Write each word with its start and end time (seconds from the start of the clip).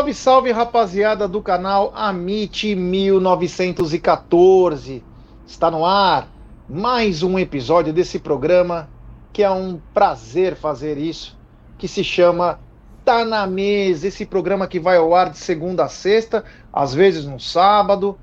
Salve, 0.00 0.14
salve, 0.14 0.50
rapaziada 0.50 1.28
do 1.28 1.42
canal 1.42 1.92
Amit 1.94 2.74
1914. 2.74 5.04
Está 5.46 5.70
no 5.70 5.84
ar 5.84 6.26
mais 6.66 7.22
um 7.22 7.38
episódio 7.38 7.92
desse 7.92 8.18
programa 8.18 8.88
que 9.30 9.42
é 9.42 9.50
um 9.50 9.78
prazer 9.92 10.56
fazer 10.56 10.96
isso, 10.96 11.38
que 11.76 11.86
se 11.86 12.02
chama 12.02 12.58
Tá 13.04 13.26
na 13.26 13.46
Mesa, 13.46 14.08
esse 14.08 14.24
programa 14.24 14.66
que 14.66 14.80
vai 14.80 14.96
ao 14.96 15.14
ar 15.14 15.28
de 15.28 15.36
segunda 15.36 15.84
a 15.84 15.88
sexta, 15.88 16.44
às 16.72 16.94
vezes 16.94 17.26
no 17.26 17.38
sábado, 17.38 18.18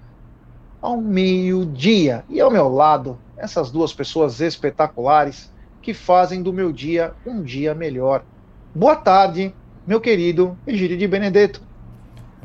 ao 0.81 0.99
meio-dia. 0.99 2.25
E 2.27 2.41
ao 2.41 2.49
meu 2.49 2.69
lado, 2.69 3.19
essas 3.37 3.69
duas 3.69 3.93
pessoas 3.93 4.41
espetaculares 4.41 5.53
que 5.79 5.93
fazem 5.93 6.41
do 6.41 6.51
meu 6.51 6.71
dia 6.71 7.13
um 7.23 7.43
dia 7.43 7.75
melhor. 7.75 8.23
Boa 8.73 8.95
tarde, 8.95 9.53
meu 9.85 10.01
querido 10.01 10.57
Egídio 10.65 10.97
de 10.97 11.07
Benedetto. 11.07 11.66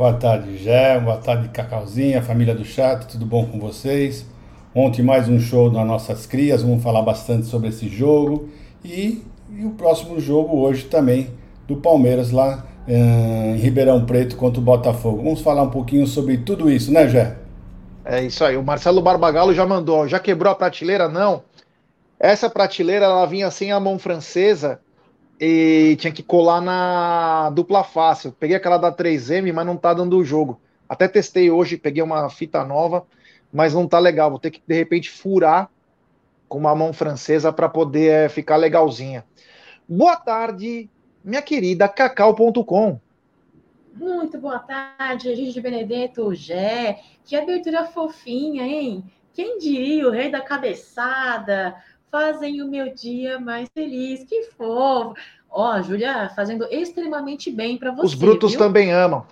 Boa 0.03 0.15
tarde, 0.15 0.57
Gé. 0.59 0.99
Boa 0.99 1.17
tarde, 1.17 1.49
Cacauzinha, 1.51 2.21
família 2.21 2.57
do 2.57 2.65
chat, 2.65 3.07
tudo 3.07 3.25
bom 3.25 3.47
com 3.47 3.61
vocês? 3.61 4.27
Ontem 4.75 5.01
mais 5.01 5.29
um 5.29 5.39
show 5.39 5.71
das 5.71 5.87
nossas 5.87 6.27
crias, 6.27 6.61
vamos 6.61 6.83
falar 6.83 7.03
bastante 7.03 7.47
sobre 7.47 7.69
esse 7.69 7.89
jogo. 7.89 8.49
E, 8.85 9.23
e 9.49 9.65
o 9.65 9.71
próximo 9.71 10.19
jogo 10.19 10.59
hoje 10.59 10.87
também 10.87 11.31
do 11.69 11.77
Palmeiras 11.77 12.33
lá 12.33 12.67
eh, 12.89 13.55
em 13.55 13.59
Ribeirão 13.59 14.05
Preto 14.05 14.37
contra 14.37 14.59
o 14.59 14.65
Botafogo. 14.65 15.23
Vamos 15.23 15.41
falar 15.41 15.63
um 15.63 15.71
pouquinho 15.71 16.05
sobre 16.05 16.37
tudo 16.39 16.69
isso, 16.69 16.93
né, 16.93 17.07
Gé? 17.07 17.37
É 18.05 18.25
isso 18.25 18.45
aí. 18.45 18.57
O 18.57 18.63
Marcelo 18.65 19.01
Barbagalo 19.01 19.55
já 19.55 19.65
mandou. 19.65 20.09
Já 20.09 20.19
quebrou 20.19 20.53
a 20.53 20.57
prateleira? 20.57 21.09
Não. 21.09 21.45
Essa 22.19 22.51
prateleira 22.51 23.05
ela 23.05 23.25
vinha 23.25 23.53
sem 23.53 23.71
a 23.71 23.79
mão 23.79 24.01
francesa 24.01 24.81
e 25.45 25.97
tinha 25.97 26.13
que 26.13 26.23
colar 26.23 26.61
na 26.61 27.51
dupla 27.51 27.83
face. 27.83 28.27
Eu 28.27 28.33
peguei 28.33 28.55
aquela 28.55 28.77
da 28.77 28.93
3M, 28.93 29.53
mas 29.53 29.67
não 29.67 29.77
tá 29.77 29.93
dando 29.93 30.17
o 30.17 30.25
jogo. 30.25 30.61
Até 30.89 31.09
testei 31.09 31.51
hoje, 31.51 31.77
peguei 31.77 32.01
uma 32.01 32.31
fita 32.31 32.65
nova, 32.65 33.05
mas 33.53 33.75
não 33.75 33.89
tá 33.89 33.99
legal. 33.99 34.31
Vou 34.31 34.39
ter 34.39 34.53
que 34.53 34.63
de 34.65 34.73
repente 34.73 35.11
furar 35.11 35.69
com 36.49 36.59
uma 36.59 36.77
mão 36.77 36.93
francesa 36.93 37.53
para 37.53 37.69
poder 37.69 38.27
é, 38.27 38.29
ficar 38.29 38.55
legalzinha. 38.55 39.25
Boa 39.89 40.15
tarde, 40.15 40.89
minha 41.25 41.43
querida 41.43 41.89
Cacau.com. 41.89 43.01
Muito 43.97 44.39
boa 44.39 44.61
tarde, 44.61 45.35
Gigi 45.35 45.61
Benedetto, 45.61 46.33
Gé. 46.33 47.01
Que 47.25 47.35
abertura 47.35 47.85
fofinha, 47.85 48.63
hein? 48.63 49.03
Quem 49.35 49.59
diria, 49.59 50.07
o 50.07 50.11
rei 50.13 50.31
da 50.31 50.41
cabeçada, 50.41 51.75
fazem 52.13 52.61
o 52.61 52.69
meu 52.69 52.95
dia 52.95 53.41
mais 53.41 53.71
feliz. 53.71 54.23
Que 54.25 54.43
fofo. 54.43 55.15
Ó, 55.51 55.75
oh, 55.75 55.83
Júlia, 55.83 56.31
fazendo 56.37 56.67
extremamente 56.71 57.51
bem 57.51 57.79
para 57.79 57.91
você. 57.91 58.07
Os 58.07 58.15
brutos 58.15 58.53
viu? 58.53 58.59
também 58.59 58.93
amam. 58.93 59.27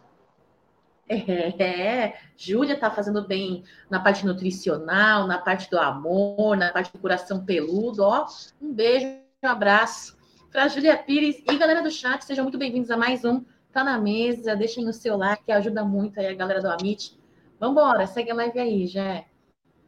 É, 1.12 2.14
Júlia 2.36 2.78
tá 2.78 2.89
fazendo 2.89 3.27
bem 3.27 3.64
na 3.91 3.98
parte 3.98 4.25
nutricional, 4.25 5.27
na 5.27 5.39
parte 5.39 5.69
do 5.69 5.77
amor, 5.77 6.56
na 6.56 6.70
parte 6.70 6.92
do 6.92 6.98
coração 6.98 7.45
peludo. 7.45 8.03
Ó, 8.03 8.27
um 8.62 8.73
beijo, 8.73 9.06
um 9.42 9.48
abraço 9.48 10.17
para 10.53 10.69
Júlia 10.69 10.97
Pires 10.97 11.42
e 11.51 11.56
galera 11.56 11.83
do 11.83 11.91
chat. 11.91 12.25
Sejam 12.25 12.45
muito 12.45 12.58
bem-vindos 12.58 12.91
a 12.91 12.97
mais 12.97 13.25
um 13.25 13.45
Tá 13.73 13.83
na 13.83 13.98
Mesa. 13.98 14.55
Deixem 14.55 14.89
o 14.89 14.92
seu 14.92 15.17
like, 15.17 15.45
que 15.45 15.52
ajuda 15.52 15.85
muito 15.85 16.20
aí 16.20 16.29
a 16.29 16.35
galera 16.35 16.61
do 16.61 16.70
Amit. 16.70 17.18
Vambora, 17.58 18.07
segue 18.07 18.30
a 18.30 18.35
live 18.35 18.58
aí, 18.58 18.86
já. 18.86 19.24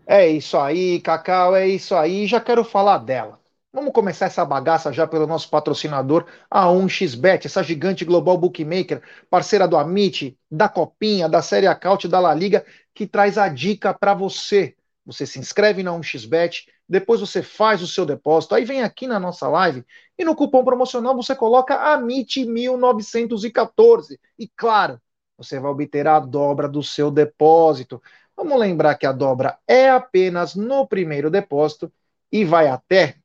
É 0.07 0.29
isso 0.29 0.57
aí, 0.59 1.01
Cacau, 1.01 1.55
é 1.57 1.67
isso 1.69 1.95
aí. 1.95 2.27
Já 2.27 2.41
quero 2.41 2.65
falar 2.65 2.99
dela. 2.99 3.41
Vamos 3.73 3.93
começar 3.93 4.27
essa 4.27 4.45
bagaça 4.45 4.93
já 4.93 5.07
pelo 5.07 5.27
nosso 5.27 5.49
patrocinador, 5.49 6.27
a 6.51 6.71
1xBet, 6.71 7.47
essa 7.47 7.63
gigante 7.63 8.05
global 8.05 8.37
bookmaker, 8.37 9.03
parceira 9.31 9.67
do 9.67 9.79
Amit, 9.79 10.37
da 10.51 10.69
Copinha, 10.69 11.29
da 11.29 11.41
Série 11.41 11.67
Acaute, 11.67 12.07
da 12.07 12.21
La 12.21 12.35
Liga, 12.35 12.67
que 12.95 13.07
traz 13.07 13.39
a 13.39 13.49
dica 13.49 13.95
para 13.95 14.13
você. 14.13 14.77
Você 15.07 15.25
se 15.27 15.39
inscreve 15.39 15.83
na 15.83 15.93
1xBet, 15.93 16.67
depois 16.89 17.21
você 17.21 17.43
faz 17.43 17.83
o 17.83 17.87
seu 17.87 18.05
depósito, 18.05 18.55
aí 18.55 18.65
vem 18.65 18.83
aqui 18.83 19.07
na 19.07 19.19
nossa 19.19 19.49
live 19.49 19.85
e 20.19 20.25
no 20.25 20.37
cupom 20.37 20.63
promocional 20.65 21.17
você 21.17 21.35
coloca 21.35 21.75
AMIT1914. 21.97 24.19
E 24.39 24.49
claro, 24.55 25.01
você 25.37 25.59
vai 25.59 25.71
obter 25.71 26.07
a 26.07 26.21
dobra 26.21 26.69
do 26.69 26.83
seu 26.83 27.11
depósito. 27.11 28.01
Vamos 28.37 28.59
lembrar 28.59 28.95
que 28.97 29.07
a 29.07 29.13
dobra 29.13 29.59
é 29.67 29.91
apenas 29.91 30.55
no 30.55 30.87
primeiro 30.87 31.31
depósito 31.31 31.93
e 32.31 32.45
vai 32.45 32.69
até 32.69 33.17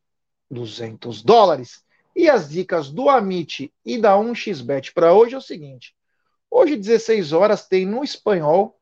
200 0.49 1.21
dólares. 1.21 1.83
E 2.15 2.29
as 2.29 2.49
dicas 2.49 2.89
do 2.89 3.09
Amit 3.09 3.71
e 3.85 3.97
da 3.97 4.15
1xBet 4.15 4.93
para 4.93 5.13
hoje 5.13 5.35
é 5.35 5.37
o 5.37 5.41
seguinte: 5.41 5.95
hoje, 6.49 6.75
16 6.75 7.31
horas, 7.31 7.67
tem 7.67 7.85
no 7.85 8.03
espanhol 8.03 8.79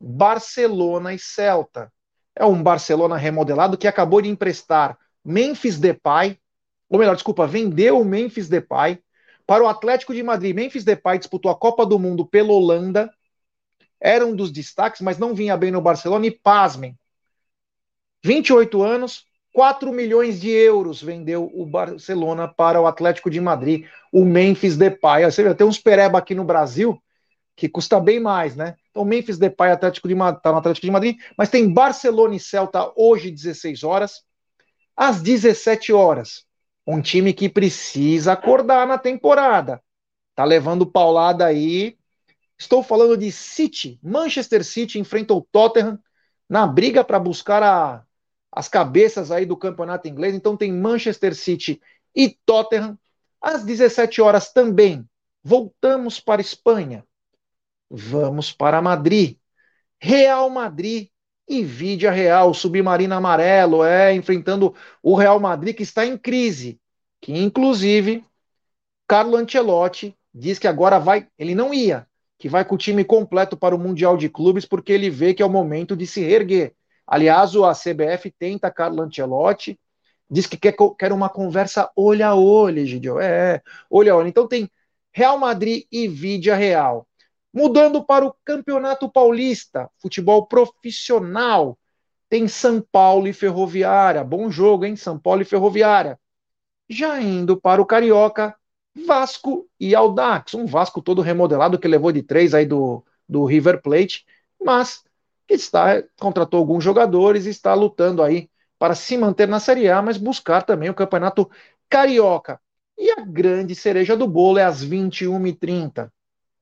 Barcelona 0.00 1.12
e 1.12 1.18
Celta. 1.18 1.92
É 2.34 2.44
um 2.44 2.62
Barcelona 2.62 3.16
remodelado 3.16 3.78
que 3.78 3.88
acabou 3.88 4.20
de 4.20 4.28
emprestar 4.28 4.98
Memphis 5.24 5.78
Depay, 5.78 6.38
ou 6.88 6.98
melhor, 6.98 7.14
desculpa, 7.14 7.46
vendeu 7.46 8.00
o 8.00 8.04
Memphis 8.04 8.48
Depay 8.48 9.00
para 9.46 9.64
o 9.64 9.68
Atlético 9.68 10.14
de 10.14 10.22
Madrid. 10.22 10.54
Memphis 10.54 10.84
Depay 10.84 11.18
disputou 11.18 11.50
a 11.50 11.56
Copa 11.56 11.84
do 11.84 11.98
Mundo 11.98 12.26
pela 12.26 12.52
Holanda, 12.52 13.12
era 14.00 14.26
um 14.26 14.34
dos 14.34 14.50
destaques, 14.50 15.00
mas 15.00 15.18
não 15.18 15.34
vinha 15.34 15.56
bem 15.56 15.70
no 15.70 15.80
Barcelona 15.80 16.26
e 16.26 16.30
pasmem. 16.30 16.96
28 18.24 18.82
anos, 18.82 19.24
4 19.52 19.92
milhões 19.92 20.40
de 20.40 20.50
euros 20.50 21.02
vendeu 21.02 21.50
o 21.54 21.64
Barcelona 21.64 22.46
para 22.46 22.80
o 22.80 22.86
Atlético 22.86 23.30
de 23.30 23.40
Madrid, 23.40 23.86
o 24.12 24.24
Memphis 24.24 24.76
Depay. 24.76 25.24
Você 25.24 25.42
vê, 25.42 25.54
tem 25.54 25.66
uns 25.66 25.78
pereba 25.78 26.18
aqui 26.18 26.34
no 26.34 26.44
Brasil 26.44 27.00
que 27.56 27.68
custa 27.68 27.98
bem 27.98 28.20
mais, 28.20 28.54
né? 28.54 28.76
Então, 28.90 29.04
Memphis 29.04 29.38
Depay 29.38 29.70
Atlético 29.70 30.06
de 30.06 30.14
Madrid, 30.14 30.42
tá 30.42 30.52
no 30.52 30.58
Atlético 30.58 30.86
de 30.86 30.92
Madrid, 30.92 31.16
mas 31.36 31.48
tem 31.48 31.72
Barcelona 31.72 32.36
e 32.36 32.40
Celta 32.40 32.92
hoje 32.94 33.30
16 33.30 33.82
horas, 33.82 34.22
às 34.94 35.22
17 35.22 35.92
horas. 35.92 36.44
Um 36.86 37.00
time 37.00 37.32
que 37.32 37.48
precisa 37.48 38.32
acordar 38.32 38.86
na 38.86 38.98
temporada. 38.98 39.82
Tá 40.34 40.44
levando 40.44 40.86
paulada 40.86 41.46
aí. 41.46 41.96
Estou 42.58 42.82
falando 42.82 43.16
de 43.16 43.30
City. 43.30 43.98
Manchester 44.02 44.64
City 44.64 44.98
enfrenta 44.98 45.34
o 45.34 45.42
Tottenham 45.42 45.98
na 46.48 46.66
briga 46.66 47.04
para 47.04 47.18
buscar 47.18 47.62
a 47.62 48.06
as 48.56 48.68
cabeças 48.68 49.30
aí 49.30 49.44
do 49.44 49.54
campeonato 49.54 50.08
inglês. 50.08 50.34
Então 50.34 50.56
tem 50.56 50.72
Manchester 50.72 51.34
City 51.34 51.78
e 52.14 52.30
Tottenham. 52.46 52.98
Às 53.38 53.62
17 53.62 54.22
horas 54.22 54.50
também. 54.50 55.06
Voltamos 55.44 56.18
para 56.18 56.40
Espanha. 56.40 57.04
Vamos 57.90 58.50
para 58.50 58.80
Madrid. 58.80 59.36
Real 60.00 60.48
Madrid 60.48 61.08
e 61.46 61.62
Vídea 61.62 62.10
Real, 62.10 62.52
submarino 62.52 63.14
amarelo, 63.14 63.84
é, 63.84 64.12
enfrentando 64.14 64.74
o 65.02 65.14
Real 65.14 65.38
Madrid 65.38 65.76
que 65.76 65.82
está 65.82 66.04
em 66.06 66.16
crise. 66.16 66.80
Que 67.20 67.32
inclusive 67.32 68.24
Carlo 69.06 69.36
Ancelotti 69.36 70.16
diz 70.34 70.58
que 70.58 70.66
agora 70.66 70.98
vai, 70.98 71.28
ele 71.38 71.54
não 71.54 71.72
ia, 71.72 72.06
que 72.38 72.48
vai 72.48 72.64
com 72.64 72.74
o 72.74 72.78
time 72.78 73.04
completo 73.04 73.56
para 73.56 73.74
o 73.74 73.78
Mundial 73.78 74.16
de 74.16 74.28
Clubes 74.28 74.64
porque 74.64 74.92
ele 74.92 75.10
vê 75.10 75.32
que 75.34 75.42
é 75.42 75.46
o 75.46 75.50
momento 75.50 75.96
de 75.96 76.06
se 76.06 76.20
reerguer. 76.20 76.74
Aliás, 77.06 77.54
a 77.56 77.72
CBF 77.72 78.30
tenta 78.38 78.70
Carlo 78.70 79.02
Ancelotti, 79.02 79.78
diz 80.28 80.46
que 80.46 80.56
quer, 80.56 80.74
quer 80.98 81.12
uma 81.12 81.28
conversa 81.28 81.90
olho 81.96 82.26
a 82.26 82.34
olho, 82.34 82.84
Gidio. 82.84 83.20
É, 83.20 83.62
olho 83.88 84.12
a 84.12 84.16
olho. 84.16 84.28
Então 84.28 84.46
tem 84.46 84.70
Real 85.12 85.38
Madrid 85.38 85.84
e 85.90 86.08
Vídea 86.08 86.56
Real. 86.56 87.06
Mudando 87.52 88.04
para 88.04 88.26
o 88.26 88.34
Campeonato 88.44 89.10
Paulista, 89.10 89.88
futebol 89.98 90.46
profissional, 90.46 91.78
tem 92.28 92.46
São 92.48 92.82
Paulo 92.82 93.28
e 93.28 93.32
Ferroviária. 93.32 94.22
Bom 94.22 94.50
jogo, 94.50 94.84
hein? 94.84 94.96
São 94.96 95.18
Paulo 95.18 95.42
e 95.42 95.44
Ferroviária. 95.44 96.18
Já 96.88 97.20
indo 97.20 97.58
para 97.58 97.80
o 97.80 97.86
Carioca, 97.86 98.54
Vasco 99.04 99.68
e 99.78 99.94
Aldax. 99.94 100.54
Um 100.54 100.66
Vasco 100.66 101.02
todo 101.02 101.20
remodelado 101.22 101.78
que 101.78 101.88
levou 101.88 102.12
de 102.12 102.22
três 102.22 102.54
aí 102.54 102.64
do, 102.64 103.04
do 103.28 103.44
River 103.44 103.82
Plate, 103.82 104.24
mas 104.62 105.04
que 105.46 105.54
está 105.54 106.02
contratou 106.18 106.58
alguns 106.58 106.82
jogadores 106.82 107.46
e 107.46 107.50
está 107.50 107.74
lutando 107.74 108.22
aí 108.22 108.48
para 108.78 108.94
se 108.94 109.16
manter 109.16 109.48
na 109.48 109.60
Série 109.60 109.88
A, 109.88 110.02
mas 110.02 110.16
buscar 110.16 110.62
também 110.62 110.90
o 110.90 110.94
Campeonato 110.94 111.50
Carioca. 111.88 112.60
E 112.98 113.10
a 113.10 113.24
grande 113.24 113.74
cereja 113.74 114.16
do 114.16 114.26
bolo 114.26 114.58
é 114.58 114.64
às 114.64 114.84
21h30, 114.84 116.10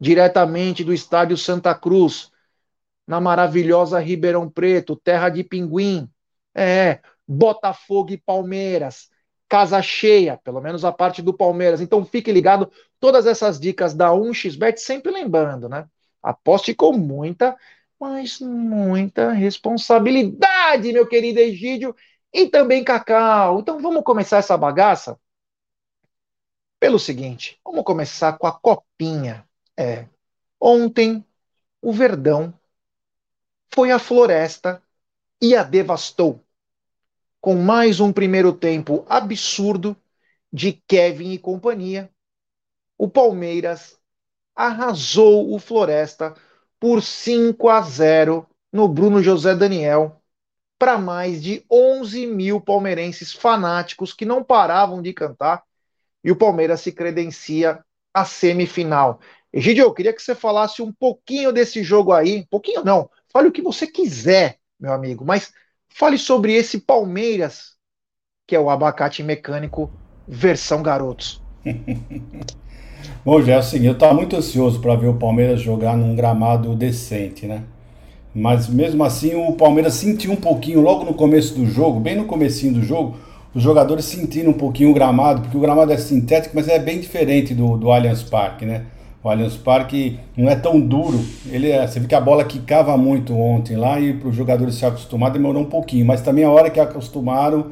diretamente 0.01 0.83
do 0.83 0.93
estádio 0.93 1.37
Santa 1.37 1.75
Cruz, 1.75 2.31
na 3.07 3.21
maravilhosa 3.21 4.01
Ribeirão 4.01 4.49
Preto, 4.49 4.97
terra 4.97 5.29
de 5.29 5.45
pinguim. 5.45 6.09
É, 6.55 7.01
Botafogo 7.27 8.13
e 8.13 8.19
Palmeiras, 8.19 9.09
casa 9.55 9.81
cheia, 9.81 10.37
pelo 10.37 10.61
menos 10.61 10.85
a 10.85 10.91
parte 10.91 11.23
do 11.23 11.33
Palmeiras. 11.33 11.81
Então 11.81 12.05
fique 12.05 12.33
ligado, 12.33 12.73
todas 12.99 13.25
essas 13.25 13.61
dicas 13.61 13.95
da 13.95 14.11
1xBet, 14.11 14.79
sempre 14.79 15.13
lembrando, 15.13 15.69
né? 15.69 15.87
Aposte 16.21 16.75
com 16.75 16.93
muita 16.93 17.57
mas 18.01 18.41
muita 18.41 19.31
responsabilidade, 19.31 20.93
meu 20.93 21.07
querido 21.07 21.39
Egídio, 21.39 21.95
e 22.33 22.49
também 22.49 22.83
Cacau. 22.83 23.61
Então 23.61 23.81
vamos 23.81 24.03
começar 24.03 24.39
essa 24.39 24.57
bagaça 24.57 25.17
pelo 26.81 26.99
seguinte: 26.99 27.61
vamos 27.65 27.85
começar 27.85 28.37
com 28.37 28.49
a 28.49 28.53
copinha. 28.53 29.49
É. 29.79 30.09
Ontem, 30.61 31.25
o 31.81 31.93
Verdão 31.93 32.53
foi 33.73 33.93
à 33.93 34.01
floresta 34.01 34.83
e 35.41 35.55
a 35.55 35.63
devastou, 35.63 36.45
com 37.45 37.57
mais 37.57 38.01
um 38.01 38.11
primeiro 38.11 38.55
tempo 38.55 39.05
absurdo 39.07 39.95
de 40.51 40.73
Kevin 40.73 41.33
e 41.33 41.39
companhia. 41.39 42.11
O 42.97 43.07
Palmeiras 43.07 43.99
arrasou 44.57 45.55
o 45.55 45.59
Floresta 45.59 46.33
por 46.81 47.03
5 47.03 47.69
a 47.69 47.83
0 47.83 48.47
no 48.73 48.89
Bruno 48.89 49.23
José 49.23 49.55
Daniel 49.55 50.23
para 50.79 50.97
mais 50.97 51.43
de 51.43 51.63
11 51.71 52.27
mil 52.29 52.63
palmeirenses 52.63 53.35
fanáticos 53.35 54.15
que 54.15 54.25
não 54.25 54.43
paravam 54.43 55.03
de 55.03 55.13
cantar 55.13 55.65
e 56.25 56.33
o 56.33 56.37
Palmeiras 56.37 56.81
se 56.81 56.93
credencia 56.93 57.85
à 58.15 58.25
semifinal. 58.25 59.21
Egidio, 59.53 59.85
eu 59.85 59.93
queria 59.93 60.15
que 60.15 60.23
você 60.23 60.35
falasse 60.35 60.81
um 60.81 60.91
pouquinho 60.91 61.53
desse 61.53 61.83
jogo 61.83 62.11
aí, 62.11 62.47
pouquinho 62.47 62.83
não, 62.83 63.11
fale 63.31 63.49
o 63.49 63.53
que 63.53 63.61
você 63.61 63.87
quiser, 63.87 64.59
meu 64.81 64.95
amigo, 64.95 65.27
mas 65.27 65.53
fale 65.95 66.19
sobre 66.19 66.53
esse 66.53 66.81
Palmeiras, 66.81 67.75
que 68.47 68.57
é 68.57 68.61
o 68.61 68.69
abacate 68.69 69.23
mecânico 69.23 69.91
versão 70.27 70.83
garotos. 70.83 71.41
Bom, 73.25 73.41
já 73.41 73.59
assim, 73.59 73.87
eu 73.87 73.93
estava 73.93 74.13
muito 74.13 74.37
ansioso 74.37 74.81
para 74.81 74.97
ver 74.97 75.07
o 75.09 75.15
Palmeiras 75.15 75.61
jogar 75.61 75.97
num 75.97 76.17
gramado 76.17 76.75
decente, 76.75 77.47
né? 77.47 77.63
Mas 78.35 78.69
mesmo 78.69 79.05
assim 79.05 79.35
o 79.35 79.53
Palmeiras 79.53 79.95
sentiu 79.95 80.33
um 80.33 80.37
pouquinho 80.37 80.81
logo 80.81 81.05
no 81.05 81.15
começo 81.15 81.55
do 81.55 81.65
jogo, 81.65 82.01
bem 82.01 82.17
no 82.17 82.25
comecinho 82.25 82.75
do 82.75 82.83
jogo, 82.83 83.17
os 83.55 83.63
jogadores 83.63 84.05
sentiram 84.05 84.51
um 84.51 84.59
pouquinho 84.59 84.91
o 84.91 84.95
gramado, 84.95 85.43
porque 85.43 85.57
o 85.57 85.61
gramado 85.61 85.93
é 85.93 85.97
sintético, 85.97 86.57
mas 86.57 86.67
é 86.67 86.79
bem 86.79 86.99
diferente 86.99 87.55
do, 87.55 87.77
do 87.77 87.93
Allianz 87.93 88.23
Parque, 88.23 88.67
né? 88.67 88.87
O 89.25 89.31
Allianz 89.31 89.57
Parque 89.57 90.21
não 90.37 90.51
é 90.51 90.55
tão 90.55 90.79
duro. 90.79 91.19
Ele 91.51 91.71
é, 91.71 91.87
você 91.87 91.99
vê 91.99 92.07
que 92.07 92.15
a 92.15 92.21
bola 92.21 92.45
quicava 92.45 92.95
muito 92.99 93.35
ontem 93.35 93.75
lá 93.75 93.99
e 93.99 94.13
para 94.13 94.29
os 94.29 94.37
jogadores 94.37 94.75
se 94.75 94.85
acostumar 94.85 95.31
demorou 95.31 95.63
um 95.63 95.67
pouquinho, 95.67 96.05
mas 96.05 96.21
também 96.21 96.45
a 96.45 96.51
hora 96.51 96.69
que 96.69 96.79
acostumaram, 96.79 97.69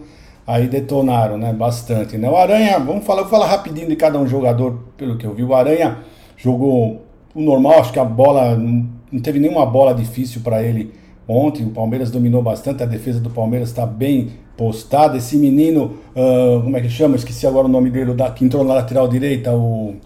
aí 0.47 0.67
detonaram, 0.67 1.37
né? 1.37 1.53
Bastante, 1.53 2.17
né? 2.17 2.31
O 2.31 2.37
Aranha, 2.39 2.79
vamos 2.79 3.05
falar, 3.05 3.21
vou 3.21 3.31
falar 3.31 3.49
rapidinho 3.49 3.87
de 3.87 3.97
cada 3.97 4.19
um 4.19 4.27
jogador, 4.27 4.83
pelo 4.97 5.19
que 5.19 5.27
eu 5.27 5.35
vi. 5.35 5.45
O 5.45 5.55
Aranha 5.55 5.99
jogou 6.39 7.03
o 7.35 7.41
normal, 7.43 7.81
acho 7.81 7.93
que 7.93 7.99
a 7.99 8.05
bola 8.05 8.57
não 8.57 9.21
teve 9.21 9.39
nenhuma 9.39 9.67
bola 9.67 9.93
difícil 9.95 10.41
para 10.41 10.63
ele 10.63 10.91
ontem. 11.29 11.67
O 11.67 11.71
Palmeiras 11.71 12.11
dominou 12.11 12.43
bastante, 12.43 12.83
a 12.83 12.87
defesa 12.87 13.21
do 13.21 13.29
Palmeiras 13.29 13.69
está 13.69 13.85
bem 13.85 14.31
postada. 14.57 15.19
Esse 15.19 15.37
menino, 15.37 15.99
uh, 16.17 16.63
como 16.63 16.75
é 16.79 16.81
que 16.81 16.89
chama? 16.89 17.15
Esqueci 17.15 17.47
agora 17.47 17.67
o 17.67 17.71
nome 17.71 17.91
dele, 17.91 18.15
da, 18.15 18.31
que 18.31 18.43
entrou 18.43 18.65
na 18.65 18.73
lateral 18.73 19.07
direita, 19.07 19.53
o. 19.53 19.97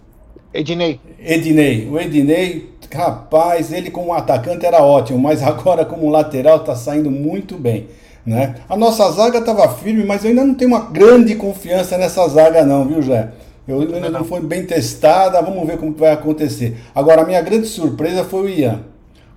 Ednei. 0.56 1.00
Ednei. 1.20 1.86
O 1.90 2.00
Ednei, 2.00 2.70
rapaz, 2.92 3.72
ele 3.72 3.90
como 3.90 4.14
atacante 4.14 4.64
era 4.64 4.82
ótimo, 4.82 5.18
mas 5.18 5.42
agora 5.42 5.84
como 5.84 6.08
lateral 6.08 6.58
está 6.58 6.74
saindo 6.74 7.10
muito 7.10 7.56
bem. 7.56 7.88
Né? 8.24 8.56
A 8.68 8.76
nossa 8.76 9.08
zaga 9.12 9.38
estava 9.38 9.68
firme, 9.68 10.04
mas 10.04 10.24
eu 10.24 10.30
ainda 10.30 10.44
não 10.44 10.54
tenho 10.54 10.70
uma 10.70 10.80
grande 10.80 11.36
confiança 11.36 11.96
nessa 11.96 12.26
zaga, 12.28 12.64
não, 12.64 12.84
viu, 12.84 13.00
Jé? 13.02 13.28
Eu 13.68 13.80
ainda 13.80 14.10
não 14.10 14.24
foi 14.24 14.40
bem 14.40 14.64
testada, 14.64 15.42
vamos 15.42 15.66
ver 15.66 15.76
como 15.76 15.92
vai 15.92 16.12
acontecer. 16.12 16.76
Agora, 16.94 17.22
a 17.22 17.26
minha 17.26 17.40
grande 17.42 17.66
surpresa 17.66 18.24
foi 18.24 18.42
o 18.42 18.48
Ian. 18.48 18.80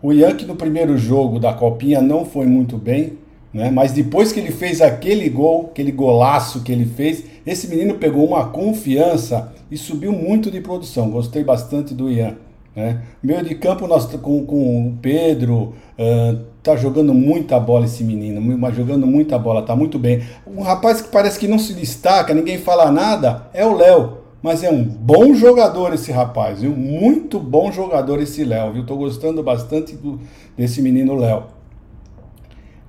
O 0.01 0.13
Ian, 0.13 0.35
que 0.35 0.45
no 0.45 0.55
primeiro 0.55 0.97
jogo 0.97 1.39
da 1.39 1.53
Copinha 1.53 2.01
não 2.01 2.25
foi 2.25 2.45
muito 2.45 2.77
bem, 2.77 3.17
né? 3.53 3.69
mas 3.69 3.91
depois 3.91 4.31
que 4.31 4.39
ele 4.39 4.51
fez 4.51 4.81
aquele 4.81 5.27
gol, 5.29 5.69
aquele 5.71 5.91
golaço 5.91 6.61
que 6.61 6.71
ele 6.71 6.85
fez, 6.85 7.23
esse 7.45 7.67
menino 7.67 7.95
pegou 7.95 8.25
uma 8.25 8.47
confiança 8.47 9.51
e 9.71 9.77
subiu 9.77 10.11
muito 10.11 10.49
de 10.49 10.61
produção. 10.61 11.09
Gostei 11.09 11.43
bastante 11.43 11.93
do 11.93 12.09
Ian. 12.09 12.35
Né? 12.75 13.01
Meio 13.21 13.43
de 13.43 13.55
campo 13.55 13.87
nós 13.87 14.05
com, 14.05 14.45
com 14.45 14.87
o 14.87 14.97
Pedro, 15.01 15.73
uh, 15.97 16.39
tá 16.61 16.75
jogando 16.75 17.13
muita 17.13 17.59
bola 17.59 17.85
esse 17.85 18.03
menino, 18.03 18.39
mas 18.57 18.75
jogando 18.75 19.05
muita 19.05 19.37
bola, 19.37 19.61
tá 19.61 19.75
muito 19.75 19.97
bem. 19.99 20.23
Um 20.45 20.61
rapaz 20.61 21.01
que 21.01 21.09
parece 21.09 21.39
que 21.39 21.47
não 21.47 21.59
se 21.59 21.73
destaca, 21.73 22.33
ninguém 22.33 22.57
fala 22.57 22.91
nada, 22.91 23.47
é 23.53 23.65
o 23.65 23.75
Léo. 23.75 24.19
Mas 24.41 24.63
é 24.63 24.71
um 24.71 24.83
bom 24.83 25.33
jogador 25.33 25.93
esse 25.93 26.13
rapaz, 26.13 26.61
viu? 26.61 26.71
Muito 26.71 27.39
bom 27.39 27.73
jogador 27.73 28.21
esse 28.21 28.45
Léo, 28.45 28.71
viu? 28.71 28.85
Tô 28.85 28.95
gostando 28.95 29.43
bastante 29.43 29.95
do, 29.95 30.17
desse 30.57 30.81
menino 30.81 31.13
Léo. 31.15 31.43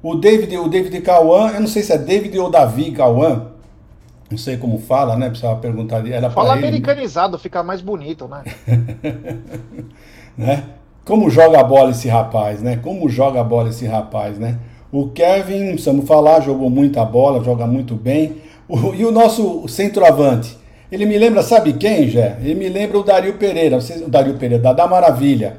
O 0.00 0.14
David, 0.14 0.56
o 0.56 0.68
David 0.68 1.00
Cauã, 1.00 1.50
eu 1.50 1.60
não 1.60 1.66
sei 1.66 1.82
se 1.82 1.92
é 1.92 1.98
David 1.98 2.38
ou 2.38 2.50
Davi 2.50 2.92
Cauã, 2.92 3.48
não 4.30 4.38
sei 4.38 4.56
como 4.56 4.78
fala, 4.78 5.16
né? 5.16 5.28
Precisava 5.28 5.58
perguntar. 5.58 6.06
Era 6.06 6.30
fala 6.30 6.56
ele, 6.56 6.66
americanizado, 6.66 7.32
né? 7.32 7.42
fica 7.42 7.62
mais 7.62 7.80
bonito, 7.80 8.28
né? 8.28 8.44
né? 10.38 10.64
Como 11.04 11.28
joga 11.28 11.58
a 11.58 11.64
bola 11.64 11.90
esse 11.90 12.08
rapaz, 12.08 12.62
né? 12.62 12.76
Como 12.76 13.08
joga 13.08 13.40
a 13.40 13.44
bola 13.44 13.70
esse 13.70 13.86
rapaz, 13.86 14.38
né? 14.38 14.58
O 14.92 15.08
Kevin, 15.08 15.72
precisamos 15.72 16.06
falar, 16.06 16.40
jogou 16.40 16.70
muita 16.70 17.04
bola, 17.04 17.42
joga 17.42 17.66
muito 17.66 17.96
bem. 17.96 18.36
O, 18.68 18.94
e 18.94 19.04
o 19.04 19.10
nosso 19.10 19.66
centroavante, 19.66 20.56
ele 20.92 21.06
me 21.06 21.18
lembra, 21.18 21.42
sabe 21.42 21.72
quem, 21.72 22.08
Jé? 22.08 22.38
Ele 22.40 22.54
me 22.54 22.68
lembra 22.68 22.98
o 22.98 23.02
Dario 23.02 23.34
Pereira, 23.34 23.78
o 23.78 24.08
Dario 24.08 24.34
Pereira, 24.34 24.62
da, 24.62 24.72
da 24.72 24.86
Maravilha. 24.86 25.56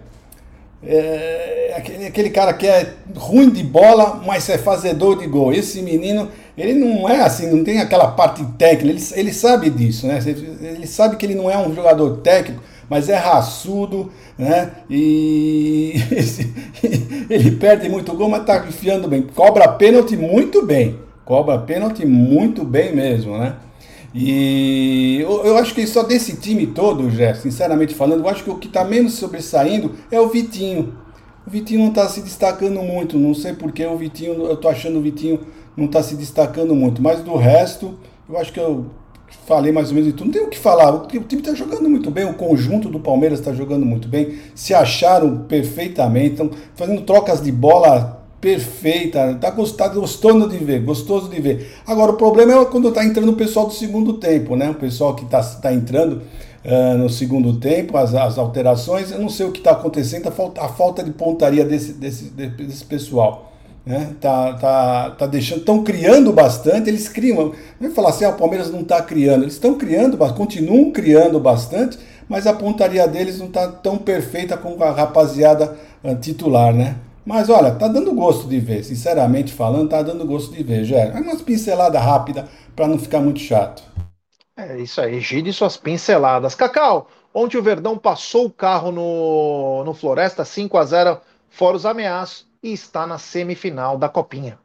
É, 0.83 1.60
aquele, 1.73 2.05
aquele 2.07 2.29
cara 2.29 2.53
que 2.53 2.67
é 2.67 2.93
ruim 3.15 3.49
de 3.49 3.63
bola, 3.63 4.21
mas 4.25 4.49
é 4.49 4.57
fazedor 4.57 5.17
de 5.19 5.27
gol. 5.27 5.53
Esse 5.53 5.81
menino, 5.81 6.29
ele 6.57 6.73
não 6.73 7.07
é 7.07 7.21
assim, 7.21 7.49
não 7.51 7.63
tem 7.63 7.79
aquela 7.79 8.07
parte 8.11 8.43
técnica, 8.57 8.99
ele, 8.99 9.03
ele 9.19 9.33
sabe 9.33 9.69
disso, 9.69 10.07
né? 10.07 10.19
Ele 10.25 10.87
sabe 10.87 11.15
que 11.15 11.25
ele 11.25 11.35
não 11.35 11.49
é 11.49 11.57
um 11.57 11.73
jogador 11.73 12.17
técnico, 12.17 12.61
mas 12.89 13.09
é 13.09 13.15
raçudo, 13.15 14.11
né? 14.37 14.71
E 14.89 15.93
ele 17.29 17.51
perde 17.51 17.87
muito 17.89 18.13
gol, 18.13 18.29
mas 18.29 18.45
tá 18.45 18.65
enfiando 18.67 19.07
bem. 19.07 19.23
Cobra 19.23 19.67
pênalti 19.67 20.17
muito 20.17 20.65
bem. 20.65 20.99
Cobra 21.23 21.57
pênalti 21.57 22.05
muito 22.05 22.63
bem 22.63 22.93
mesmo, 22.95 23.37
né? 23.37 23.55
E 24.13 25.21
eu, 25.21 25.57
acho 25.57 25.73
que 25.73 25.87
só 25.87 26.03
desse 26.03 26.35
time 26.35 26.67
todo, 26.67 27.09
Jé, 27.09 27.33
sinceramente 27.33 27.95
falando, 27.95 28.21
eu 28.21 28.29
acho 28.29 28.43
que 28.43 28.49
o 28.49 28.57
que 28.57 28.67
está 28.67 28.83
menos 28.83 29.13
sobressaindo 29.13 29.95
é 30.11 30.19
o 30.19 30.27
Vitinho. 30.27 30.93
Vitinho 31.51 31.81
não 31.81 31.89
está 31.89 32.07
se 32.07 32.21
destacando 32.21 32.81
muito, 32.81 33.17
não 33.17 33.33
sei 33.33 33.53
porque 33.53 33.85
o 33.85 33.97
Vitinho, 33.97 34.33
eu 34.45 34.53
estou 34.53 34.71
achando 34.71 34.97
o 34.97 35.01
Vitinho 35.01 35.41
não 35.75 35.85
está 35.85 36.01
se 36.01 36.15
destacando 36.15 36.73
muito, 36.73 37.01
mas 37.01 37.21
do 37.21 37.35
resto, 37.35 37.99
eu 38.29 38.37
acho 38.37 38.53
que 38.53 38.59
eu 38.59 38.85
falei 39.45 39.71
mais 39.71 39.89
ou 39.89 39.95
menos 39.95 40.09
de 40.09 40.13
tudo. 40.13 40.27
Não 40.27 40.33
tem 40.33 40.43
o 40.43 40.49
que 40.49 40.57
falar, 40.57 40.93
o 40.93 41.07
time 41.07 41.41
está 41.41 41.53
jogando 41.53 41.89
muito 41.89 42.09
bem, 42.09 42.25
o 42.25 42.33
conjunto 42.33 42.89
do 42.89 42.99
Palmeiras 42.99 43.39
está 43.39 43.53
jogando 43.53 43.85
muito 43.85 44.07
bem, 44.07 44.37
se 44.55 44.73
acharam 44.73 45.39
perfeitamente, 45.39 46.31
estão 46.31 46.49
fazendo 46.75 47.01
trocas 47.01 47.41
de 47.41 47.51
bola 47.51 48.21
perfeita, 48.39 49.37
tá 49.39 49.51
gostado, 49.51 49.99
gostando 49.99 50.49
de 50.49 50.57
ver, 50.57 50.81
gostoso 50.81 51.29
de 51.29 51.39
ver. 51.39 51.73
Agora 51.85 52.11
o 52.11 52.15
problema 52.15 52.53
é 52.53 52.65
quando 52.65 52.87
está 52.89 53.05
entrando 53.05 53.29
o 53.29 53.35
pessoal 53.35 53.67
do 53.67 53.73
segundo 53.73 54.13
tempo, 54.13 54.55
né? 54.55 54.69
O 54.69 54.75
pessoal 54.75 55.15
que 55.15 55.25
está 55.25 55.41
tá 55.43 55.71
entrando 55.71 56.23
uh, 56.65 56.97
no 56.97 57.09
segundo 57.09 57.59
tempo, 57.59 57.97
as, 57.97 58.13
as 58.13 58.37
alterações, 58.37 59.11
eu 59.11 59.19
não 59.19 59.29
sei 59.29 59.45
o 59.45 59.51
que 59.51 59.59
está 59.59 59.71
acontecendo, 59.71 60.27
a 60.27 60.31
falta, 60.31 60.61
a 60.61 60.67
falta 60.67 61.03
de 61.03 61.11
pontaria 61.11 61.65
desse, 61.65 61.93
desse, 61.93 62.25
desse 62.25 62.85
pessoal. 62.85 63.51
Né? 63.85 64.13
Tá, 64.21 64.53
tá, 64.53 65.09
tá 65.11 65.25
deixando, 65.25 65.59
estão 65.59 65.83
criando 65.83 66.31
bastante, 66.31 66.87
eles 66.87 67.09
criam. 67.09 67.51
Não 67.79 67.89
é 67.89 67.91
falar 67.91 68.09
assim, 68.09 68.25
ah, 68.25 68.29
o 68.29 68.37
Palmeiras 68.37 68.71
não 68.71 68.81
está 68.81 69.01
criando, 69.01 69.43
eles 69.43 69.55
estão 69.55 69.75
criando, 69.75 70.17
continuam 70.35 70.91
criando 70.91 71.39
bastante, 71.39 71.97
mas 72.29 72.45
a 72.45 72.53
pontaria 72.53 73.07
deles 73.07 73.39
não 73.39 73.47
está 73.47 73.67
tão 73.67 73.97
perfeita 73.97 74.55
como 74.55 74.83
a 74.83 74.91
rapaziada 74.91 75.75
uh, 76.03 76.15
titular, 76.15 76.73
né? 76.73 76.95
Mas 77.25 77.49
olha, 77.49 77.71
tá 77.71 77.87
dando 77.87 78.13
gosto 78.13 78.47
de 78.47 78.59
ver, 78.59 78.83
sinceramente 78.83 79.53
falando, 79.53 79.89
tá 79.89 80.01
dando 80.01 80.25
gosto 80.25 80.53
de 80.53 80.63
ver, 80.63 80.83
Gé. 80.83 81.11
É 81.13 81.19
umas 81.19 81.41
pinceladas 81.41 82.01
rápidas 82.01 82.45
para 82.75 82.87
não 82.87 82.97
ficar 82.97 83.19
muito 83.19 83.39
chato. 83.39 83.83
É 84.55 84.77
isso 84.79 85.01
aí, 85.01 85.19
Gide 85.19 85.49
e 85.49 85.53
suas 85.53 85.77
pinceladas. 85.77 86.55
Cacau, 86.55 87.09
ontem 87.33 87.57
o 87.57 87.63
Verdão 87.63 87.97
passou 87.97 88.45
o 88.45 88.51
carro 88.51 88.91
no, 88.91 89.83
no 89.83 89.93
Floresta 89.93 90.43
5 90.43 90.77
a 90.77 90.83
0 90.83 91.21
fora 91.49 91.77
os 91.77 91.85
ameaços 91.85 92.47
e 92.61 92.71
está 92.71 93.07
na 93.07 93.17
semifinal 93.17 93.97
da 93.97 94.09
Copinha. 94.09 94.59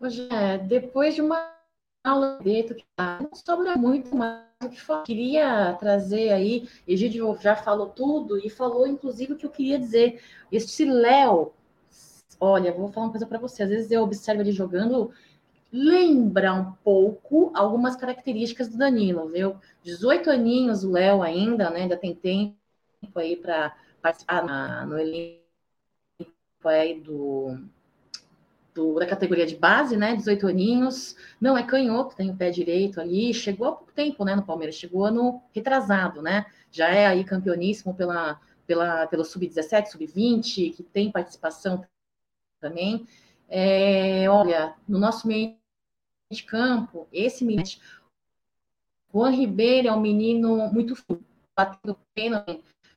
Hoje, 0.00 0.28
depois 0.68 1.14
de 1.14 1.22
uma 1.22 1.56
aula 2.04 2.38
de 2.42 2.84
não 2.98 3.30
sobra 3.34 3.76
muito 3.76 4.14
mais 4.14 4.44
o 4.62 4.68
que 4.68 4.80
falar. 4.80 5.02
Queria 5.02 5.74
trazer 5.74 6.30
aí, 6.30 6.68
Egídio 6.86 7.36
já 7.40 7.56
falou 7.56 7.88
tudo 7.88 8.38
e 8.38 8.48
falou 8.48 8.86
inclusive 8.86 9.32
o 9.32 9.36
que 9.36 9.46
eu 9.46 9.50
queria 9.50 9.78
dizer. 9.78 10.22
Este 10.52 10.84
Léo, 10.84 11.52
olha, 12.38 12.72
vou 12.72 12.88
falar 12.92 13.06
uma 13.06 13.12
coisa 13.12 13.26
para 13.26 13.38
você. 13.38 13.62
Às 13.62 13.68
vezes 13.70 13.90
eu 13.90 14.02
observo 14.02 14.42
ele 14.42 14.52
jogando, 14.52 15.10
lembra 15.72 16.54
um 16.54 16.72
pouco 16.72 17.50
algumas 17.54 17.96
características 17.96 18.68
do 18.68 18.78
Danilo, 18.78 19.28
viu? 19.28 19.56
18 19.82 20.30
aninhos 20.30 20.84
o 20.84 20.92
Léo 20.92 21.22
ainda, 21.22 21.70
né? 21.70 21.82
Ainda 21.82 21.96
tem 21.96 22.14
tempo 22.14 22.56
aí 23.16 23.36
para 23.36 23.76
participar 24.00 24.44
na, 24.44 24.86
no 24.86 24.98
elenco 24.98 25.42
aí 26.64 27.00
do 27.00 27.58
do, 28.76 28.98
da 28.98 29.06
categoria 29.06 29.46
de 29.46 29.56
base, 29.56 29.96
né? 29.96 30.14
18 30.14 30.46
aninhos, 30.46 31.16
não 31.40 31.56
é 31.56 31.62
canhoto, 31.62 32.14
tem 32.14 32.30
o 32.30 32.36
pé 32.36 32.50
direito 32.50 33.00
ali, 33.00 33.32
chegou 33.32 33.68
há 33.68 33.72
pouco 33.72 33.92
tempo, 33.92 34.22
né, 34.22 34.36
no 34.36 34.44
Palmeiras, 34.44 34.74
chegou 34.76 35.06
ano 35.06 35.42
retrasado, 35.54 36.20
né? 36.20 36.44
Já 36.70 36.88
é 36.88 37.06
aí 37.06 37.24
campeoníssimo 37.24 37.94
pela, 37.94 38.38
pela, 38.66 39.06
pelo 39.06 39.24
Sub-17, 39.24 39.86
Sub-20, 39.86 40.74
que 40.74 40.82
tem 40.82 41.10
participação 41.10 41.82
também. 42.60 43.06
É, 43.48 44.28
olha, 44.28 44.74
no 44.88 44.98
nosso 44.98 45.26
meio 45.26 45.56
de 46.30 46.42
campo, 46.42 47.06
esse 47.12 47.44
menino, 47.44 47.64
Juan 49.12 49.30
Ribeiro 49.30 49.88
é 49.88 49.92
um 49.92 50.00
menino 50.00 50.70
muito 50.72 50.94
batendo 51.56 51.98
pena. 52.14 52.44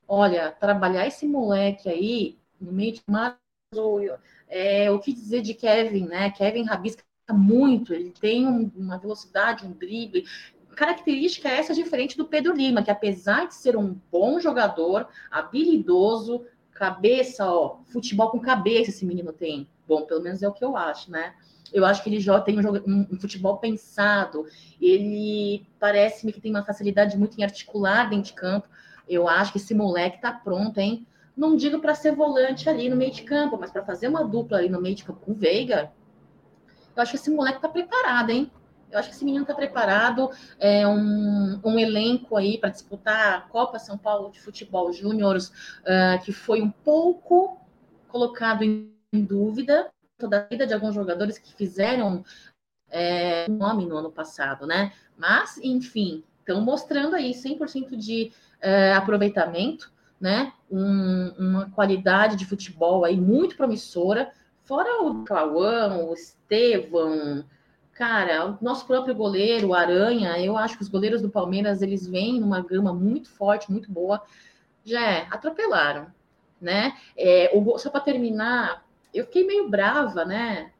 Olha, 0.07 0.51
trabalhar 0.51 1.07
esse 1.07 1.27
moleque 1.27 1.87
aí 1.87 2.37
no 2.59 2.71
meio 2.71 2.93
de 2.93 3.01
é, 4.47 4.89
o 4.91 4.99
que 4.99 5.13
dizer 5.13 5.41
de 5.41 5.53
Kevin, 5.53 6.07
né? 6.07 6.31
Kevin 6.31 6.63
rabisca 6.63 7.03
muito, 7.31 7.93
ele 7.93 8.11
tem 8.11 8.47
um, 8.47 8.69
uma 8.75 8.97
velocidade, 8.97 9.65
um 9.65 9.71
drible. 9.71 10.25
Característica 10.75 11.47
essa 11.47 11.73
diferente 11.73 12.17
do 12.17 12.25
Pedro 12.25 12.55
Lima, 12.55 12.81
que 12.81 12.89
apesar 12.89 13.47
de 13.47 13.53
ser 13.53 13.77
um 13.77 13.95
bom 14.11 14.39
jogador, 14.39 15.07
habilidoso, 15.29 16.45
cabeça, 16.71 17.45
ó, 17.51 17.77
futebol 17.87 18.31
com 18.31 18.39
cabeça 18.39 18.89
esse 18.89 19.05
menino 19.05 19.31
tem. 19.31 19.67
Bom, 19.89 20.03
pelo 20.03 20.21
menos 20.21 20.43
é 20.43 20.47
o 20.47 20.53
que 20.53 20.63
eu 20.63 20.77
acho, 20.77 21.09
né? 21.09 21.33
Eu 21.73 21.83
acho 21.83 22.03
que 22.03 22.09
ele 22.09 22.19
já 22.19 22.39
tem 22.39 22.59
um, 22.59 22.75
um, 22.87 23.07
um 23.11 23.19
futebol 23.19 23.57
pensado. 23.57 24.45
Ele 24.79 25.65
parece-me 25.79 26.31
que 26.31 26.39
tem 26.39 26.51
uma 26.51 26.63
facilidade 26.63 27.17
muito 27.17 27.39
em 27.39 27.43
articular 27.43 28.07
dentro 28.07 28.25
de 28.25 28.33
campo. 28.33 28.67
Eu 29.07 29.27
acho 29.27 29.51
que 29.51 29.57
esse 29.57 29.73
moleque 29.73 30.21
tá 30.21 30.31
pronto, 30.31 30.77
hein? 30.77 31.07
Não 31.35 31.55
digo 31.55 31.79
para 31.79 31.95
ser 31.95 32.13
volante 32.13 32.69
ali 32.69 32.87
no 32.87 32.95
meio 32.95 33.11
de 33.11 33.23
campo, 33.23 33.57
mas 33.59 33.71
para 33.71 33.83
fazer 33.83 34.07
uma 34.07 34.23
dupla 34.23 34.59
ali 34.59 34.69
no 34.69 34.79
meio 34.79 34.93
de 34.93 35.03
campo 35.03 35.21
com 35.21 35.31
o 35.31 35.35
Veiga, 35.35 35.91
eu 36.95 37.01
acho 37.01 37.11
que 37.13 37.17
esse 37.17 37.31
moleque 37.31 37.59
tá 37.59 37.67
preparado, 37.67 38.29
hein? 38.29 38.51
Eu 38.91 38.99
acho 38.99 39.09
que 39.09 39.15
esse 39.15 39.25
menino 39.25 39.43
tá 39.43 39.55
preparado. 39.55 40.29
É 40.59 40.87
um, 40.87 41.59
um 41.63 41.79
elenco 41.79 42.37
aí 42.37 42.59
para 42.59 42.69
disputar 42.69 43.37
a 43.37 43.41
Copa 43.41 43.79
São 43.79 43.97
Paulo 43.97 44.31
de 44.31 44.39
Futebol 44.39 44.93
Júnior, 44.93 45.37
uh, 45.37 46.23
que 46.23 46.31
foi 46.31 46.61
um 46.61 46.69
pouco 46.69 47.59
colocado 48.07 48.63
em 48.63 48.98
dúvida 49.13 49.89
toda 50.17 50.39
a 50.39 50.43
vida 50.45 50.67
de 50.67 50.73
alguns 50.73 50.93
jogadores 50.93 51.37
que 51.37 51.53
fizeram 51.53 52.23
é, 52.89 53.47
nome 53.49 53.85
no 53.85 53.97
ano 53.97 54.11
passado, 54.11 54.67
né? 54.67 54.91
Mas, 55.17 55.57
enfim, 55.57 56.23
estão 56.39 56.61
mostrando 56.61 57.15
aí 57.15 57.31
100% 57.31 57.95
de 57.95 58.31
é, 58.61 58.93
aproveitamento 58.93 59.91
né? 60.19 60.51
Um, 60.69 61.29
uma 61.37 61.69
qualidade 61.71 62.35
de 62.35 62.45
futebol 62.45 63.05
aí 63.05 63.19
muito 63.19 63.55
promissora. 63.55 64.31
Fora 64.63 65.01
o 65.03 65.23
Cauã, 65.23 65.95
o 65.97 66.13
Estevão, 66.13 67.43
cara, 67.93 68.51
o 68.51 68.57
nosso 68.61 68.85
próprio 68.85 69.15
goleiro, 69.15 69.69
o 69.69 69.73
Aranha, 69.73 70.37
eu 70.39 70.57
acho 70.57 70.77
que 70.77 70.83
os 70.83 70.89
goleiros 70.89 71.21
do 71.21 71.29
Palmeiras 71.29 71.81
eles 71.81 72.05
vêm 72.05 72.39
numa 72.39 72.61
gama 72.61 72.93
muito 72.93 73.29
forte, 73.29 73.71
muito 73.71 73.91
boa. 73.91 74.21
Já 74.83 75.01
é, 75.01 75.27
atropelaram, 75.31 76.07
né? 76.61 76.97
É, 77.17 77.51
o, 77.53 77.77
só 77.77 77.89
para 77.89 78.01
terminar, 78.01 78.83
eu 79.13 79.25
fiquei 79.25 79.45
meio 79.45 79.69
brava, 79.69 80.25
né? 80.25 80.71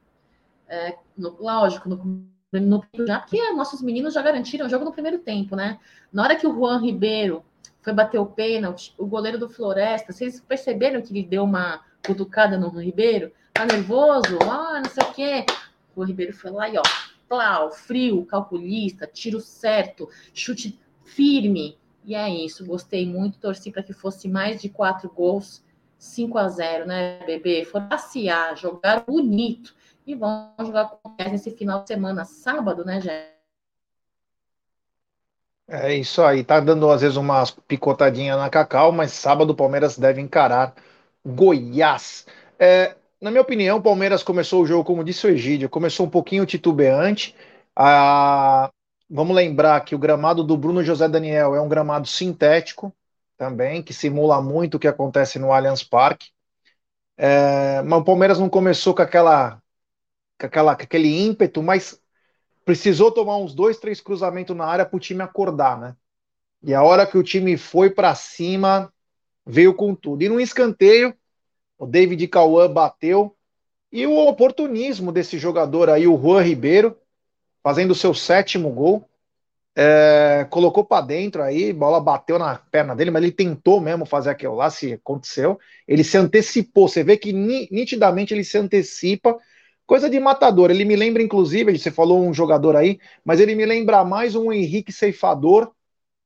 É, 0.68 0.96
no, 1.16 1.36
lógico, 1.40 1.88
no, 1.88 2.26
no, 2.52 2.84
já 3.06 3.20
porque 3.20 3.50
nossos 3.52 3.82
meninos 3.82 4.14
já 4.14 4.22
garantiram 4.22 4.66
o 4.66 4.68
jogo 4.68 4.84
no 4.84 4.92
primeiro 4.92 5.18
tempo, 5.18 5.56
né? 5.56 5.78
Na 6.12 6.22
hora 6.22 6.36
que 6.36 6.46
o 6.46 6.54
Juan 6.54 6.80
Ribeiro 6.80 7.44
foi 7.82 7.92
bater 7.92 8.18
o 8.18 8.26
pênalti, 8.26 8.94
o 8.98 9.06
goleiro 9.06 9.38
do 9.38 9.48
Floresta, 9.48 10.12
vocês 10.12 10.40
perceberam 10.40 11.00
que 11.00 11.12
ele 11.12 11.26
deu 11.26 11.44
uma 11.44 11.80
cutucada 12.06 12.58
no 12.58 12.68
Ribeiro? 12.68 13.32
Tá 13.52 13.66
nervoso? 13.66 14.38
Ah, 14.42 14.80
não 14.82 14.90
sei 14.90 15.02
o 15.02 15.12
quê. 15.12 15.46
O 15.96 16.04
Ribeiro 16.04 16.32
foi 16.32 16.50
lá 16.50 16.68
e 16.68 16.78
ó, 16.78 16.82
plau, 17.28 17.70
frio, 17.70 18.24
calculista, 18.26 19.06
tiro 19.06 19.40
certo, 19.40 20.08
chute 20.34 20.78
firme. 21.04 21.78
E 22.04 22.14
é 22.14 22.28
isso, 22.28 22.64
gostei 22.64 23.06
muito, 23.06 23.38
torci 23.38 23.70
para 23.70 23.82
que 23.82 23.92
fosse 23.92 24.28
mais 24.28 24.60
de 24.60 24.68
quatro 24.68 25.10
gols, 25.10 25.62
5 26.00 26.38
a 26.38 26.48
0 26.48 26.86
né, 26.86 27.20
bebê? 27.26 27.62
Foram 27.64 27.88
passear, 27.88 28.56
jogar 28.56 29.04
bonito. 29.04 29.74
E 30.06 30.14
vão 30.14 30.50
jogar 30.58 30.86
com 30.86 31.14
nesse 31.30 31.50
final 31.50 31.82
de 31.82 31.88
semana, 31.88 32.24
sábado, 32.24 32.84
né, 32.84 33.00
Jé? 33.00 33.34
É 35.68 35.94
isso 35.94 36.22
aí, 36.22 36.42
tá 36.42 36.58
dando 36.58 36.90
às 36.90 37.02
vezes 37.02 37.16
umas 37.16 37.50
picotadinhas 37.50 38.36
na 38.36 38.50
Cacau, 38.50 38.90
mas 38.90 39.12
sábado 39.12 39.50
o 39.50 39.54
Palmeiras 39.54 39.96
deve 39.96 40.20
encarar 40.20 40.74
Goiás. 41.24 42.26
É, 42.58 42.96
na 43.20 43.30
minha 43.30 43.42
opinião, 43.42 43.76
o 43.76 43.82
Palmeiras 43.82 44.22
começou 44.22 44.62
o 44.62 44.66
jogo, 44.66 44.82
como 44.82 45.04
disse 45.04 45.26
o 45.26 45.30
Egídio, 45.30 45.68
começou 45.68 46.06
um 46.06 46.10
pouquinho 46.10 46.46
titubeante. 46.46 47.36
Ah, 47.76 48.70
vamos 49.08 49.36
lembrar 49.36 49.80
que 49.82 49.94
o 49.94 49.98
gramado 49.98 50.42
do 50.42 50.56
Bruno 50.56 50.82
José 50.82 51.08
Daniel 51.08 51.54
é 51.54 51.60
um 51.60 51.68
gramado 51.68 52.08
sintético 52.08 52.92
também, 53.40 53.82
que 53.82 53.94
simula 53.94 54.42
muito 54.42 54.74
o 54.74 54.78
que 54.78 54.86
acontece 54.86 55.38
no 55.38 55.50
Allianz 55.50 55.82
Parque. 55.82 56.28
É, 57.16 57.80
mas 57.80 58.00
o 58.00 58.04
Palmeiras 58.04 58.38
não 58.38 58.50
começou 58.50 58.94
com 58.94 59.00
aquela, 59.00 59.62
com 60.38 60.44
aquela, 60.44 60.76
com 60.76 60.82
aquele 60.82 61.08
ímpeto, 61.08 61.62
mas 61.62 61.98
precisou 62.66 63.10
tomar 63.10 63.38
uns 63.38 63.54
dois, 63.54 63.78
três 63.78 63.98
cruzamentos 63.98 64.54
na 64.54 64.66
área 64.66 64.84
para 64.84 64.94
o 64.94 65.00
time 65.00 65.22
acordar, 65.22 65.80
né? 65.80 65.96
E 66.62 66.74
a 66.74 66.82
hora 66.82 67.06
que 67.06 67.16
o 67.16 67.22
time 67.22 67.56
foi 67.56 67.88
para 67.88 68.14
cima, 68.14 68.92
veio 69.46 69.72
com 69.72 69.94
tudo. 69.94 70.22
E 70.22 70.28
no 70.28 70.38
escanteio, 70.38 71.16
o 71.78 71.86
David 71.86 72.28
Cauã 72.28 72.70
bateu. 72.70 73.34
E 73.90 74.06
o 74.06 74.18
oportunismo 74.18 75.10
desse 75.10 75.38
jogador 75.38 75.88
aí, 75.88 76.06
o 76.06 76.20
Juan 76.20 76.42
Ribeiro, 76.42 76.94
fazendo 77.62 77.92
o 77.92 77.94
seu 77.94 78.12
sétimo 78.12 78.68
gol. 78.68 79.08
É, 79.76 80.46
colocou 80.50 80.84
para 80.84 81.06
dentro 81.06 81.42
aí, 81.42 81.72
bola 81.72 82.00
bateu 82.00 82.38
na 82.38 82.56
perna 82.56 82.94
dele, 82.94 83.10
mas 83.10 83.22
ele 83.22 83.32
tentou 83.32 83.80
mesmo 83.80 84.04
fazer 84.04 84.30
aquilo 84.30 84.56
lá, 84.56 84.68
se 84.68 84.94
aconteceu. 84.94 85.58
Ele 85.86 86.04
se 86.04 86.16
antecipou, 86.16 86.88
você 86.88 87.04
vê 87.04 87.16
que 87.16 87.32
nitidamente 87.32 88.34
ele 88.34 88.44
se 88.44 88.58
antecipa 88.58 89.36
Coisa 89.90 90.08
de 90.08 90.20
matador. 90.20 90.70
Ele 90.70 90.84
me 90.84 90.94
lembra, 90.94 91.20
inclusive, 91.20 91.76
você 91.76 91.90
falou 91.90 92.24
um 92.24 92.32
jogador 92.32 92.76
aí, 92.76 93.00
mas 93.24 93.40
ele 93.40 93.56
me 93.56 93.66
lembra 93.66 94.04
mais 94.04 94.36
um 94.36 94.52
Henrique 94.52 94.92
ceifador 94.92 95.72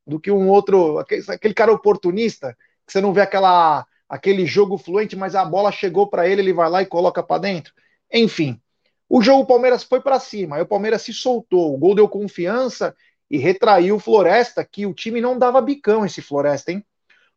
do 0.07 0.21
que 0.21 0.31
um 0.31 0.51
outro, 0.51 0.99
aquele, 0.99 1.55
cara 1.55 1.73
oportunista, 1.73 2.55
que 2.87 2.93
você 2.93 3.01
não 3.01 3.11
vê 3.11 3.23
aquela, 3.23 3.87
aquele 4.07 4.45
jogo 4.45 4.77
fluente, 4.77 5.17
mas 5.17 5.35
a 5.35 5.47
bola 5.47 5.73
chegou 5.73 6.07
para 6.11 6.29
ele, 6.29 6.43
ele 6.43 6.53
vai 6.53 6.69
lá 6.69 6.83
e 6.83 6.87
coloca 6.87 7.23
para 7.23 7.41
dentro. 7.41 7.73
Enfim, 8.13 8.61
o 9.09 9.23
jogo 9.23 9.45
o 9.45 9.47
Palmeiras 9.47 9.83
foi 9.83 10.03
para 10.03 10.21
cima, 10.21 10.57
aí 10.57 10.63
o 10.63 10.69
Palmeiras 10.69 11.01
se 11.01 11.15
soltou, 11.15 11.75
o 11.75 11.79
gol 11.79 11.95
deu 11.95 12.07
confiança 12.07 12.95
e 13.35 13.37
retraiu 13.37 13.97
o 13.97 13.99
Floresta, 13.99 14.65
que 14.65 14.87
o 14.87 14.95
time 14.95 15.21
não 15.21 15.37
dava 15.37 15.61
bicão 15.61 16.07
esse 16.07 16.23
Floresta, 16.23 16.71
hein? 16.71 16.87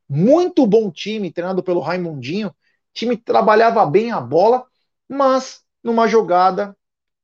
Muito 0.08 0.68
bom 0.68 0.92
time, 0.92 1.32
treinado 1.32 1.64
pelo 1.64 1.80
Raimundinho. 1.80 2.50
O 2.50 2.54
time 2.94 3.18
trabalhava 3.18 3.84
bem 3.84 4.12
a 4.12 4.22
bola, 4.22 4.64
mas 5.10 5.64
numa 5.84 6.08
jogada, 6.08 6.78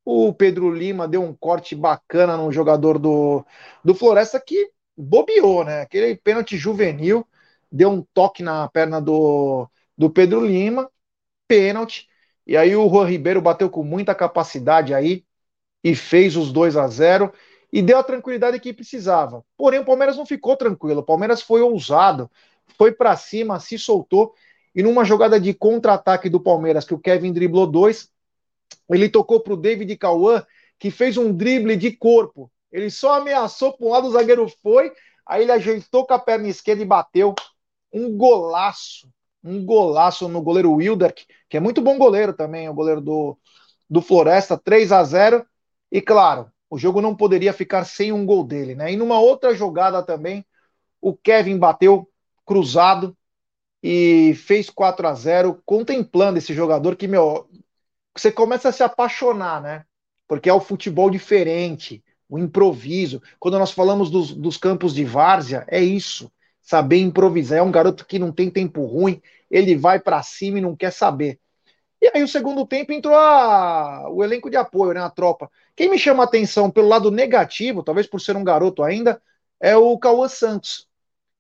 o 0.04 0.34
Pedro 0.34 0.74
Lima 0.74 1.08
deu 1.08 1.22
um 1.22 1.36
corte 1.36 1.76
bacana 1.76 2.36
no 2.36 2.52
jogador 2.52 2.98
do, 2.98 3.46
do 3.86 3.94
Floresta 3.94 4.40
que 4.40 4.72
bobeou, 4.98 5.64
né? 5.64 5.82
Aquele 5.82 6.16
pênalti 6.16 6.58
juvenil, 6.58 7.28
deu 7.72 7.92
um 7.92 8.02
toque 8.12 8.42
na 8.42 8.68
perna 8.70 9.00
do, 9.00 9.70
do 9.96 10.10
Pedro 10.10 10.44
Lima, 10.44 10.90
pênalti. 11.48 12.08
E 12.48 12.58
aí 12.58 12.76
o 12.76 12.90
Juan 12.90 13.06
Ribeiro 13.06 13.40
bateu 13.40 13.70
com 13.70 13.84
muita 13.84 14.16
capacidade 14.16 14.96
aí 14.96 15.24
e 15.84 15.94
fez 15.96 16.36
os 16.36 16.52
2 16.52 16.76
a 16.76 16.88
0 16.88 17.32
e 17.74 17.82
deu 17.82 17.98
a 17.98 18.04
tranquilidade 18.04 18.60
que 18.60 18.72
precisava. 18.72 19.44
Porém, 19.58 19.80
o 19.80 19.86
Palmeiras 19.86 20.16
não 20.16 20.28
ficou 20.28 20.56
tranquilo. 20.56 21.00
O 21.00 21.04
Palmeiras 21.04 21.42
foi 21.42 21.60
ousado, 21.60 22.30
foi 22.78 22.92
para 22.92 23.18
cima, 23.18 23.60
se 23.60 23.80
soltou. 23.80 24.36
E 24.76 24.84
numa 24.84 25.04
jogada 25.04 25.40
de 25.40 25.56
contra-ataque 25.56 26.30
do 26.30 26.40
Palmeiras, 26.40 26.86
que 26.86 26.94
o 26.94 27.00
Kevin 27.00 27.34
driblou 27.34 27.66
dois, 27.66 28.12
ele 28.88 29.10
tocou 29.10 29.40
para 29.40 29.54
o 29.54 29.58
David 29.58 29.98
Cauã, 29.98 30.46
que 30.78 30.92
fez 30.92 31.18
um 31.18 31.34
drible 31.34 31.76
de 31.76 31.92
corpo. 31.92 32.52
Ele 32.72 32.92
só 32.92 33.16
ameaçou 33.16 33.74
para 33.76 33.88
um 33.88 33.90
lado, 33.90 34.08
o 34.08 34.12
zagueiro 34.12 34.48
foi, 34.62 34.92
aí 35.26 35.42
ele 35.42 35.52
ajeitou 35.52 36.06
com 36.06 36.14
a 36.14 36.20
perna 36.20 36.48
esquerda 36.48 36.84
e 36.84 36.86
bateu. 36.86 37.34
Um 37.92 38.16
golaço, 38.16 39.10
um 39.44 39.66
golaço 39.66 40.30
no 40.30 40.44
goleiro 40.44 40.74
Wilder, 40.74 41.12
que 41.50 41.58
é 41.58 41.60
muito 41.60 41.82
bom 41.82 41.98
goleiro 41.98 42.34
também, 42.34 42.70
o 42.70 42.74
goleiro 42.74 43.02
do, 43.02 43.36
do 43.90 44.00
Floresta, 44.00 44.60
3 44.60 44.92
a 44.92 45.04
0 45.04 45.44
E 45.92 46.02
claro, 46.02 46.53
o 46.74 46.78
jogo 46.80 47.02
não 47.02 47.16
poderia 47.16 47.54
ficar 47.54 47.86
sem 47.86 48.12
um 48.12 48.26
gol 48.26 48.44
dele, 48.44 48.74
né? 48.74 48.92
E 48.92 48.96
numa 48.98 49.20
outra 49.20 49.54
jogada 49.54 50.02
também, 50.02 50.44
o 51.00 51.16
Kevin 51.16 51.56
bateu 51.60 52.10
cruzado 52.44 53.16
e 53.84 54.34
fez 54.34 54.72
4 54.72 55.08
a 55.08 55.14
0 55.14 55.62
contemplando 55.68 56.40
esse 56.40 56.52
jogador 56.52 56.96
que, 56.96 57.08
meu, 57.08 57.48
você 58.16 58.32
começa 58.32 58.70
a 58.70 58.72
se 58.72 58.82
apaixonar, 58.82 59.62
né? 59.62 59.86
Porque 60.28 60.50
é 60.50 60.54
o 60.54 60.60
futebol 60.60 61.12
diferente, 61.12 62.04
o 62.28 62.40
improviso. 62.40 63.22
Quando 63.40 63.60
nós 63.60 63.70
falamos 63.70 64.10
dos, 64.10 64.34
dos 64.34 64.58
campos 64.58 64.96
de 64.96 65.06
várzea, 65.06 65.64
é 65.68 65.80
isso. 65.80 66.32
Saber 66.60 66.98
improvisar. 66.98 67.60
É 67.60 67.62
um 67.62 67.70
garoto 67.72 68.04
que 68.04 68.18
não 68.18 68.32
tem 68.32 68.50
tempo 68.50 68.84
ruim, 68.84 69.22
ele 69.48 69.76
vai 69.76 70.00
para 70.00 70.24
cima 70.24 70.58
e 70.58 70.62
não 70.62 70.76
quer 70.76 70.92
saber. 70.92 71.40
E 72.04 72.12
aí 72.14 72.22
o 72.22 72.28
segundo 72.28 72.68
tempo 72.68 72.92
entrou 72.92 73.16
a, 73.16 74.10
o 74.10 74.22
elenco 74.26 74.50
de 74.50 74.58
apoio, 74.58 74.94
né, 74.94 75.00
a 75.00 75.10
tropa. 75.10 75.50
Quem 75.74 75.90
me 75.90 75.98
chama 75.98 76.22
a 76.22 76.26
atenção 76.26 76.70
pelo 76.70 76.90
lado 76.90 77.10
negativo, 77.10 77.82
talvez 77.82 78.06
por 78.06 78.20
ser 78.20 78.36
um 78.36 78.44
garoto 78.44 78.84
ainda, 78.84 79.22
é 79.58 79.78
o 79.78 79.98
Cauã 79.98 80.28
Santos. 80.28 80.86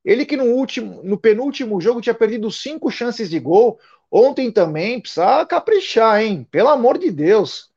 Ele 0.06 0.26
que 0.26 0.38
no 0.38 0.46
último, 0.46 1.04
no 1.04 1.18
penúltimo 1.18 1.82
jogo 1.82 2.00
tinha 2.00 2.16
perdido 2.16 2.50
cinco 2.50 2.90
chances 2.90 3.30
de 3.30 3.40
gol. 3.42 3.78
Ontem 4.10 4.50
também 4.50 5.02
precisa 5.02 5.46
caprichar, 5.46 6.22
hein? 6.22 6.48
Pelo 6.50 6.70
amor 6.70 6.98
de 6.98 7.12
Deus. 7.12 7.70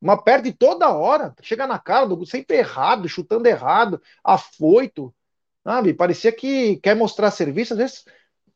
Uma 0.00 0.20
perde 0.20 0.52
toda 0.52 0.90
hora, 0.90 1.32
chega 1.42 1.64
na 1.64 1.78
cara 1.78 2.06
do 2.06 2.26
sempre 2.26 2.56
errado, 2.56 3.08
chutando 3.08 3.46
errado, 3.46 4.02
afoito, 4.24 5.14
sabe? 5.62 5.94
Parecia 5.94 6.32
que 6.32 6.78
quer 6.78 6.96
mostrar 6.96 7.30
serviço, 7.30 7.74
às 7.74 7.78
vezes 7.78 8.04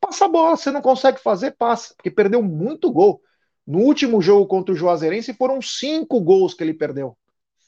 passa 0.01 0.25
a 0.25 0.29
bola, 0.29 0.57
você 0.57 0.73
não 0.73 0.83
consegue 0.83 1.19
fazer, 1.21 1.53
passa, 1.53 1.95
porque 1.95 2.11
perdeu 2.11 2.43
muito 2.43 2.91
gol. 2.91 3.23
No 3.67 3.81
último 3.81 4.23
jogo 4.23 4.47
contra 4.47 4.73
o 4.73 4.77
Juazeirense 4.77 5.35
foram 5.35 5.61
cinco 5.61 6.21
gols 6.21 6.55
que 6.55 6.63
ele 6.63 6.75
perdeu. 6.75 7.17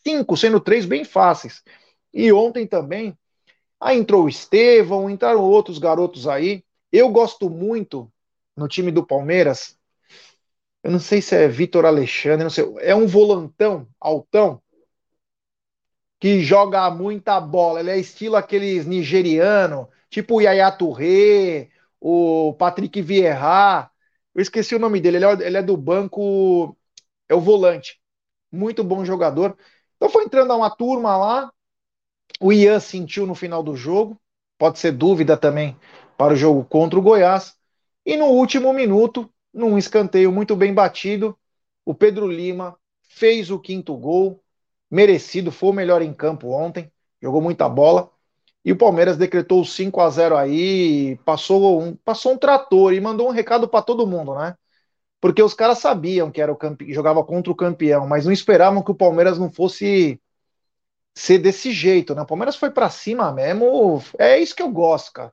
Cinco, 0.06 0.36
sendo 0.36 0.60
três 0.60 0.86
bem 0.86 1.04
fáceis. 1.04 1.62
E 2.12 2.32
ontem 2.32 2.66
também 2.66 3.16
Aí 3.80 3.96
entrou 3.98 4.24
o 4.24 4.28
Estevão, 4.28 5.08
entraram 5.08 5.42
outros 5.42 5.78
garotos 5.78 6.26
aí. 6.26 6.64
Eu 6.90 7.10
gosto 7.10 7.48
muito 7.48 8.10
no 8.56 8.66
time 8.68 8.90
do 8.90 9.06
Palmeiras. 9.06 9.78
Eu 10.82 10.90
não 10.90 10.98
sei 10.98 11.22
se 11.22 11.34
é 11.36 11.48
Vitor 11.48 11.84
Alexandre, 11.84 12.44
não 12.44 12.50
sei. 12.50 12.64
É 12.80 12.94
um 12.94 13.06
volantão, 13.06 13.88
altão, 14.00 14.60
que 16.20 16.42
joga 16.42 16.90
muita 16.90 17.40
bola. 17.40 17.80
Ele 17.80 17.90
é 17.90 17.98
estilo 17.98 18.36
aqueles 18.36 18.86
nigeriano, 18.86 19.88
tipo 20.10 20.36
o 20.36 20.40
Yaya 20.40 20.70
Touré, 20.72 21.68
o 22.00 22.54
Patrick 22.54 23.00
Vieira. 23.02 23.90
Eu 24.38 24.42
esqueci 24.42 24.72
o 24.76 24.78
nome 24.78 25.00
dele. 25.00 25.16
Ele 25.16 25.24
é, 25.24 25.32
ele 25.48 25.56
é 25.56 25.62
do 25.64 25.76
banco, 25.76 26.76
é 27.28 27.34
o 27.34 27.40
volante. 27.40 28.00
Muito 28.52 28.84
bom 28.84 29.04
jogador. 29.04 29.58
Então 29.96 30.08
foi 30.08 30.22
entrando 30.22 30.54
uma 30.54 30.70
turma 30.70 31.16
lá. 31.16 31.52
O 32.40 32.52
Ian 32.52 32.78
sentiu 32.78 33.26
no 33.26 33.34
final 33.34 33.64
do 33.64 33.74
jogo, 33.74 34.16
pode 34.56 34.78
ser 34.78 34.92
dúvida 34.92 35.36
também 35.36 35.76
para 36.16 36.34
o 36.34 36.36
jogo 36.36 36.64
contra 36.64 36.96
o 36.96 37.02
Goiás. 37.02 37.56
E 38.06 38.16
no 38.16 38.26
último 38.26 38.72
minuto, 38.72 39.28
num 39.52 39.76
escanteio 39.76 40.30
muito 40.30 40.54
bem 40.54 40.72
batido, 40.72 41.36
o 41.84 41.92
Pedro 41.92 42.28
Lima 42.28 42.78
fez 43.08 43.50
o 43.50 43.58
quinto 43.58 43.96
gol, 43.96 44.40
merecido, 44.88 45.50
foi 45.50 45.70
o 45.70 45.72
melhor 45.72 46.00
em 46.00 46.14
campo 46.14 46.50
ontem, 46.50 46.92
jogou 47.20 47.42
muita 47.42 47.68
bola. 47.68 48.08
E 48.68 48.72
o 48.72 48.76
Palmeiras 48.76 49.16
decretou 49.16 49.64
5 49.64 49.98
a 49.98 50.10
0 50.10 50.36
aí, 50.36 51.16
passou 51.24 51.80
um, 51.80 51.96
passou 51.96 52.34
um 52.34 52.36
trator 52.36 52.92
e 52.92 53.00
mandou 53.00 53.26
um 53.26 53.30
recado 53.30 53.66
para 53.66 53.80
todo 53.80 54.06
mundo, 54.06 54.34
né? 54.34 54.54
Porque 55.22 55.42
os 55.42 55.54
caras 55.54 55.78
sabiam 55.78 56.30
que 56.30 56.38
era 56.38 56.52
o 56.52 56.56
campe... 56.56 56.92
jogava 56.92 57.24
contra 57.24 57.50
o 57.50 57.56
campeão, 57.56 58.06
mas 58.06 58.26
não 58.26 58.32
esperavam 58.32 58.82
que 58.82 58.90
o 58.90 58.94
Palmeiras 58.94 59.38
não 59.38 59.50
fosse 59.50 60.20
ser 61.14 61.38
desse 61.38 61.72
jeito, 61.72 62.14
né? 62.14 62.20
O 62.20 62.26
Palmeiras 62.26 62.56
foi 62.56 62.70
para 62.70 62.90
cima 62.90 63.32
mesmo. 63.32 64.02
É 64.18 64.38
isso 64.38 64.54
que 64.54 64.62
eu 64.62 64.70
gosto, 64.70 65.14
cara. 65.14 65.32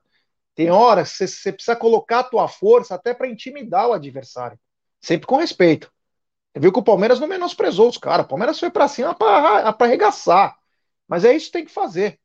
Tem 0.54 0.70
horas 0.70 1.18
que 1.18 1.28
você 1.28 1.52
precisa 1.52 1.76
colocar 1.76 2.20
a 2.20 2.24
tua 2.24 2.48
força 2.48 2.94
até 2.94 3.12
para 3.12 3.28
intimidar 3.28 3.86
o 3.86 3.92
adversário. 3.92 4.58
Sempre 4.98 5.26
com 5.26 5.36
respeito. 5.36 5.92
Você 6.54 6.60
viu 6.60 6.72
que 6.72 6.78
o 6.78 6.82
Palmeiras 6.82 7.20
não 7.20 7.28
menosprezou 7.28 7.86
os 7.86 7.98
caras. 7.98 8.24
O 8.24 8.30
Palmeiras 8.30 8.58
foi 8.58 8.70
para 8.70 8.88
cima 8.88 9.14
para 9.14 9.76
arregaçar. 9.78 10.56
Mas 11.06 11.22
é 11.22 11.36
isso 11.36 11.48
que 11.48 11.52
tem 11.52 11.66
que 11.66 11.70
fazer. 11.70 12.18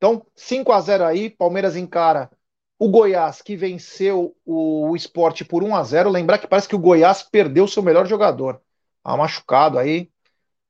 Então, 0.00 0.24
5 0.34 0.72
a 0.72 0.80
0 0.80 1.04
aí, 1.04 1.28
Palmeiras 1.28 1.76
encara 1.76 2.30
o 2.78 2.88
Goiás, 2.88 3.42
que 3.42 3.54
venceu 3.54 4.34
o, 4.46 4.88
o 4.88 4.96
esporte 4.96 5.44
por 5.44 5.62
1 5.62 5.76
a 5.76 5.82
0 5.84 6.08
Lembrar 6.08 6.38
que 6.38 6.46
parece 6.46 6.66
que 6.66 6.74
o 6.74 6.78
Goiás 6.78 7.22
perdeu 7.22 7.68
seu 7.68 7.82
melhor 7.82 8.06
jogador. 8.06 8.62
Tá 9.04 9.14
machucado 9.14 9.78
aí. 9.78 10.08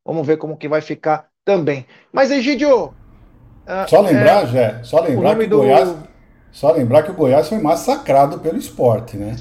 Vamos 0.05 0.27
ver 0.27 0.37
como 0.37 0.57
que 0.57 0.67
vai 0.67 0.81
ficar 0.81 1.29
também. 1.45 1.87
Mas, 2.13 2.33
Egidio. 2.33 2.93
Ah, 3.65 3.87
só 3.87 4.01
lembrar, 4.01 4.43
é, 4.43 4.47
Jé, 4.49 4.81
só 4.83 5.01
lembrar 5.01 5.39
que 5.39 5.45
o 5.45 5.49
do... 5.49 5.57
Goiás. 5.59 5.97
Só 6.51 6.73
lembrar 6.73 7.05
que 7.05 7.13
o 7.13 7.15
Goiás 7.15 7.49
foi 7.49 7.59
massacrado 7.59 8.41
pelo 8.41 8.59
esporte, 8.59 9.17
né? 9.17 9.37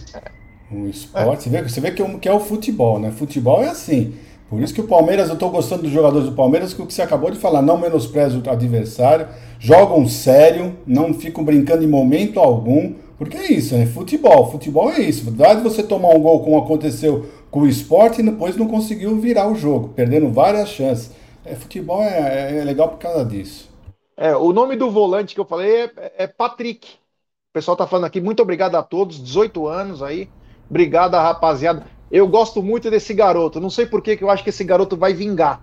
O 0.71 0.85
esporte, 0.85 1.47
é. 1.47 1.49
você, 1.49 1.49
vê, 1.49 1.63
você 1.67 1.81
vê 1.81 1.91
que, 1.91 2.03
é, 2.03 2.19
que 2.19 2.29
é 2.29 2.31
o 2.31 2.39
futebol, 2.39 2.99
né? 2.99 3.09
Futebol 3.09 3.63
é 3.63 3.69
assim. 3.69 4.15
Por 4.49 4.59
isso 4.61 4.73
que 4.73 4.81
o 4.81 4.87
Palmeiras, 4.87 5.27
eu 5.27 5.35
estou 5.35 5.51
gostando 5.51 5.83
dos 5.83 5.91
jogadores 5.91 6.27
do 6.27 6.35
Palmeiras, 6.35 6.73
que 6.73 6.81
o 6.81 6.87
que 6.87 6.93
você 6.93 7.03
acabou 7.03 7.29
de 7.29 7.37
falar, 7.37 7.61
não 7.61 7.77
menospreza 7.77 8.41
o 8.43 8.49
adversário, 8.49 9.27
jogam 9.59 10.07
sério, 10.07 10.75
não 10.87 11.13
ficam 11.13 11.43
brincando 11.43 11.83
em 11.83 11.87
momento 11.87 12.39
algum, 12.39 12.95
porque 13.15 13.37
é 13.37 13.51
isso, 13.51 13.75
é 13.75 13.85
futebol. 13.85 14.49
Futebol 14.49 14.89
é 14.89 15.01
isso. 15.01 15.25
Verdade 15.25 15.61
você 15.61 15.83
tomar 15.83 16.09
um 16.09 16.19
gol 16.19 16.43
como 16.43 16.57
aconteceu 16.57 17.29
com 17.51 17.61
o 17.61 17.67
esporte 17.67 18.21
e 18.21 18.23
depois 18.23 18.55
não 18.57 18.67
conseguiu 18.67 19.15
virar 19.17 19.47
o 19.51 19.55
jogo, 19.55 19.89
perdendo 19.89 20.29
várias 20.29 20.69
chances. 20.69 21.11
É, 21.45 21.53
futebol 21.53 22.01
é, 22.01 22.59
é, 22.59 22.63
legal 22.63 22.89
por 22.89 22.97
causa 22.97 23.23
disso. 23.23 23.69
É, 24.17 24.35
o 24.35 24.51
nome 24.51 24.75
do 24.75 24.89
volante 24.89 25.35
que 25.35 25.41
eu 25.41 25.45
falei 25.45 25.83
é, 25.83 25.91
é 26.17 26.27
Patrick. 26.27 26.87
O 26.87 27.53
pessoal 27.53 27.77
tá 27.77 27.85
falando 27.85 28.05
aqui, 28.05 28.19
muito 28.19 28.41
obrigado 28.41 28.75
a 28.75 28.83
todos, 28.83 29.21
18 29.21 29.67
anos 29.67 30.01
aí. 30.01 30.29
Obrigado, 30.69 31.13
rapaziada. 31.13 31.85
Eu 32.11 32.27
gosto 32.27 32.63
muito 32.63 32.89
desse 32.89 33.13
garoto. 33.13 33.59
Não 33.59 33.69
sei 33.69 33.85
por 33.85 34.01
que 34.01 34.17
eu 34.19 34.29
acho 34.29 34.43
que 34.43 34.49
esse 34.49 34.63
garoto 34.63 34.97
vai 34.97 35.13
vingar. 35.13 35.61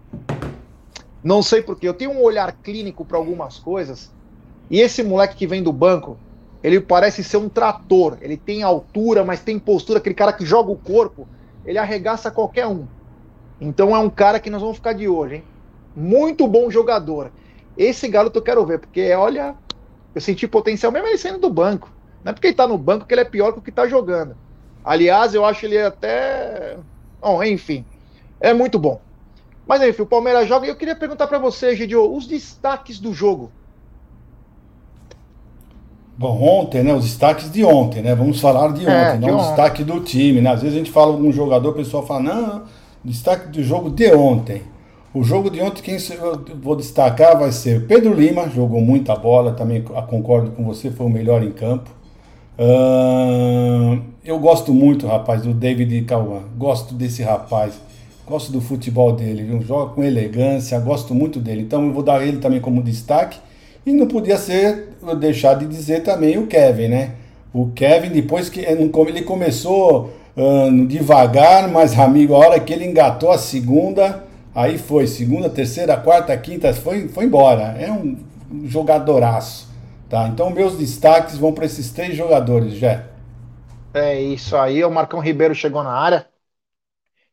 Não 1.23 1.43
sei 1.43 1.61
por 1.61 1.77
que. 1.77 1.89
Eu 1.89 1.95
tenho 1.95 2.13
um 2.13 2.23
olhar 2.23 2.53
clínico 2.53 3.05
para 3.05 3.19
algumas 3.19 3.59
coisas. 3.59 4.13
E 4.71 4.81
esse 4.81 5.03
moleque 5.03 5.35
que 5.35 5.47
vem 5.47 5.63
do 5.63 5.73
banco, 5.73 6.17
ele 6.63 6.81
parece 6.81 7.25
ser 7.25 7.39
um 7.39 7.49
trator. 7.49 8.17
Ele 8.21 8.37
tem 8.37 8.63
altura, 8.63 9.25
mas 9.25 9.41
tem 9.41 9.59
postura. 9.59 9.99
Aquele 9.99 10.15
cara 10.15 10.33
que 10.33 10.47
joga 10.47 10.71
o 10.71 10.77
corpo, 10.77 11.27
ele 11.65 11.79
arregaça 11.79 12.31
qualquer 12.31 12.69
um. 12.69 12.87
Então 13.61 13.95
é 13.95 13.99
um 13.99 14.11
cara 14.11 14.39
que 14.39 14.51
nós 14.51 14.61
vamos 14.61 14.77
ficar 14.77 14.93
de 14.93 15.09
olho, 15.09 15.37
hein? 15.37 15.45
Muito 15.97 16.47
bom 16.47 16.71
jogador. 16.71 17.33
Esse 17.77 18.07
garoto 18.07 18.39
eu 18.39 18.43
quero 18.43 18.65
ver, 18.65 18.79
porque 18.79 19.13
olha, 19.15 19.55
eu 20.15 20.21
senti 20.21 20.47
potencial 20.47 20.93
mesmo 20.93 21.09
ele 21.09 21.19
saindo 21.19 21.41
do 21.41 21.51
banco. 21.51 21.91
Não 22.23 22.31
é 22.31 22.33
porque 22.33 22.49
ele 22.49 22.55
tá 22.55 22.69
no 22.69 22.79
banco 22.79 23.05
que 23.05 23.15
ele 23.15 23.23
é 23.23 23.25
pior 23.25 23.53
que 23.53 23.59
o 23.59 23.63
que 23.63 23.73
tá 23.73 23.89
jogando. 23.89 24.37
Aliás, 24.87 25.35
eu 25.35 25.45
acho 25.45 25.67
ele 25.67 25.77
até. 25.77 26.77
Bom, 27.21 27.43
enfim. 27.43 27.85
É 28.41 28.55
muito 28.55 28.79
bom. 28.79 29.01
Mas 29.67 29.83
enfim, 29.83 30.03
o 30.03 30.07
Palmeiras 30.07 30.47
joga 30.47 30.65
e 30.65 30.69
eu 30.69 30.77
queria 30.77 30.95
perguntar 30.95 31.27
para 31.27 31.41
você, 31.41 31.75
Gidio, 31.75 32.15
os 32.15 32.25
destaques 32.25 33.01
do 33.01 33.13
jogo. 33.13 33.51
Bom, 36.17 36.41
ontem, 36.41 36.85
né? 36.85 36.95
Os 36.95 37.05
destaques 37.05 37.51
de 37.51 37.65
ontem, 37.65 38.01
né? 38.01 38.15
Vamos 38.15 38.41
falar 38.41 38.73
de 38.73 38.87
é, 38.87 38.89
ontem, 38.89 39.27
é, 39.27 39.31
não 39.31 39.39
o 39.39 39.43
destaque 39.43 39.83
do 39.83 40.01
time, 40.01 40.41
né? 40.41 40.51
Às 40.51 40.63
vezes 40.63 40.77
a 40.77 40.79
gente 40.79 40.93
fala 40.93 41.13
algum 41.13 41.33
jogador, 41.33 41.71
o 41.71 41.75
pessoal 41.75 42.07
fala, 42.07 42.23
não, 42.23 42.63
destaque 43.05 43.49
do 43.49 43.63
jogo 43.65 43.91
de 43.91 44.15
ontem. 44.15 44.63
O 45.13 45.25
jogo 45.25 45.51
de 45.51 45.61
ontem, 45.61 45.83
quem 45.83 45.97
eu 46.15 46.41
vou 46.63 46.77
destacar 46.77 47.37
vai 47.37 47.51
ser 47.51 47.87
Pedro 47.87 48.15
Lima, 48.15 48.49
jogou 48.49 48.81
muita 48.81 49.17
bola, 49.17 49.53
também 49.53 49.83
concordo 49.83 50.53
com 50.53 50.65
você, 50.65 50.91
foi 50.91 51.07
o 51.07 51.11
melhor 51.11 51.43
em 51.43 51.51
campo. 51.51 51.96
Eu 54.25 54.39
gosto 54.39 54.73
muito, 54.73 55.07
rapaz, 55.07 55.43
do 55.43 55.53
David 55.53 56.03
Cauã. 56.03 56.41
Gosto 56.57 56.95
desse 56.95 57.23
rapaz. 57.23 57.75
Gosto 58.27 58.51
do 58.51 58.61
futebol 58.61 59.13
dele, 59.13 59.45
viu? 59.45 59.63
joga 59.63 59.95
com 59.95 60.03
elegância, 60.03 60.79
gosto 60.81 61.15
muito 61.15 61.39
dele. 61.39 61.63
Então 61.63 61.87
eu 61.87 61.93
vou 61.93 62.03
dar 62.03 62.27
ele 62.27 62.39
também 62.39 62.61
como 62.61 62.83
destaque. 62.83 63.39
E 63.85 63.93
não 63.93 64.07
podia 64.07 64.37
ser 64.37 64.97
deixar 65.21 65.55
de 65.55 65.67
dizer 65.67 66.03
também 66.03 66.37
o 66.37 66.47
Kevin, 66.47 66.89
né? 66.89 67.13
O 67.53 67.69
Kevin, 67.69 68.09
depois 68.11 68.49
que 68.49 68.61
ele 68.61 69.23
começou 69.23 70.11
uh, 70.37 70.87
devagar, 70.87 71.69
mas 71.69 71.97
amigo, 71.97 72.35
a 72.35 72.39
hora 72.39 72.61
que 72.61 72.73
ele 72.73 72.85
engatou 72.85 73.31
a 73.31 73.39
segunda, 73.39 74.27
Aí 74.57 74.79
foi 74.79 75.07
segunda, 75.07 75.51
terceira, 75.51 75.99
quarta, 75.99 76.35
quinta, 76.35 76.73
foi, 76.73 77.09
foi 77.09 77.27
embora. 77.27 77.77
É 77.79 77.93
um 77.93 78.17
jogadoraço. 78.65 79.66
Tá? 80.09 80.29
Então 80.29 80.51
meus 80.51 80.77
destaques 80.77 81.37
vão 81.37 81.53
para 81.53 81.67
esses 81.67 81.91
três 81.91 82.17
jogadores, 82.17 82.75
já. 82.75 83.05
É 83.93 84.21
isso 84.21 84.57
aí, 84.57 84.85
o 84.85 84.91
Marcão 84.91 85.21
Ribeiro 85.21 85.55
chegou 85.55 85.83
na 85.83 85.93
área. 85.93 86.27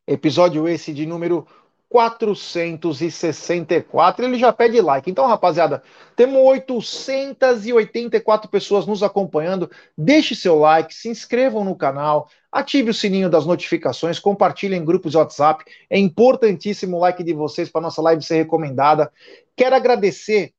Episódio 0.08 0.68
esse 0.68 0.94
de 0.94 1.06
número 1.06 1.48
464. 1.94 4.26
Ele 4.26 4.40
já 4.40 4.52
pede 4.52 4.82
like. 4.82 5.12
Então, 5.12 5.28
rapaziada, 5.28 5.84
temos 6.16 6.42
884 6.42 8.50
pessoas 8.50 8.88
nos 8.88 9.04
acompanhando. 9.04 9.70
Deixe 9.96 10.34
seu 10.34 10.58
like, 10.58 10.92
se 10.92 11.08
inscrevam 11.08 11.64
no 11.64 11.76
canal, 11.76 12.28
ative 12.52 12.90
o 12.90 12.94
sininho 12.94 13.30
das 13.30 13.46
notificações, 13.46 14.18
compartilhem 14.18 14.82
em 14.82 14.86
grupos 14.86 15.12
de 15.12 15.18
WhatsApp. 15.18 15.64
É 15.88 16.00
importantíssimo 16.00 16.98
o 16.98 17.00
like 17.00 17.24
de 17.24 17.34
vocês 17.34 17.70
para 17.70 17.82
nossa 17.82 18.02
live 18.02 18.24
ser 18.24 18.38
recomendada. 18.38 19.12
Quero 19.56 19.76
agradecer 19.76 20.52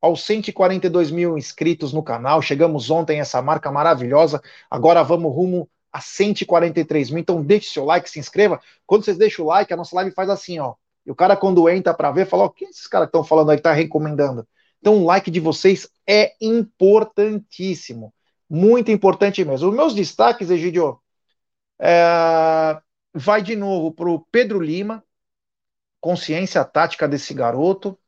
aos 0.00 0.22
142 0.22 1.10
mil 1.10 1.36
inscritos 1.36 1.92
no 1.92 2.02
canal. 2.02 2.40
Chegamos 2.42 2.90
ontem 2.90 3.18
a 3.18 3.22
essa 3.22 3.42
marca 3.42 3.70
maravilhosa. 3.70 4.40
Agora 4.70 5.02
vamos 5.02 5.34
rumo 5.34 5.68
a 5.92 6.00
143 6.00 7.10
mil. 7.10 7.20
Então 7.20 7.42
deixe 7.42 7.70
seu 7.70 7.84
like, 7.84 8.08
se 8.08 8.18
inscreva. 8.18 8.60
Quando 8.86 9.04
vocês 9.04 9.18
deixam 9.18 9.44
o 9.44 9.48
like, 9.48 9.72
a 9.72 9.76
nossa 9.76 9.96
live 9.96 10.12
faz 10.12 10.30
assim, 10.30 10.58
ó. 10.58 10.74
E 11.08 11.10
o 11.10 11.14
cara, 11.14 11.34
quando 11.36 11.68
entra 11.70 11.94
para 11.94 12.10
ver, 12.12 12.26
fala: 12.26 12.44
o 12.44 12.50
que 12.50 12.66
esses 12.66 12.86
caras 12.86 13.08
estão 13.08 13.24
falando 13.24 13.50
aí, 13.50 13.58
tá 13.58 13.72
recomendando? 13.72 14.46
Então, 14.78 15.02
o 15.02 15.06
like 15.06 15.30
de 15.30 15.40
vocês 15.40 15.88
é 16.06 16.34
importantíssimo. 16.38 18.12
Muito 18.48 18.90
importante 18.90 19.42
mesmo. 19.44 19.70
Os 19.70 19.74
meus 19.74 19.94
destaques, 19.94 20.50
Egidio, 20.50 21.00
é... 21.80 22.78
vai 23.14 23.42
de 23.42 23.56
novo 23.56 23.90
para 23.92 24.08
o 24.10 24.20
Pedro 24.30 24.60
Lima, 24.60 25.02
consciência 26.00 26.62
tática 26.64 27.08
desse 27.08 27.32
garoto. 27.32 27.98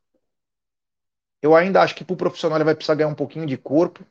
Eu 1.41 1.55
ainda 1.55 1.81
acho 1.81 1.95
que 1.95 2.03
para 2.03 2.13
o 2.13 2.17
profissional 2.17 2.57
ele 2.57 2.65
vai 2.65 2.75
precisar 2.75 2.95
ganhar 2.95 3.09
um 3.09 3.15
pouquinho 3.15 3.45
de 3.45 3.57
corpo, 3.57 4.05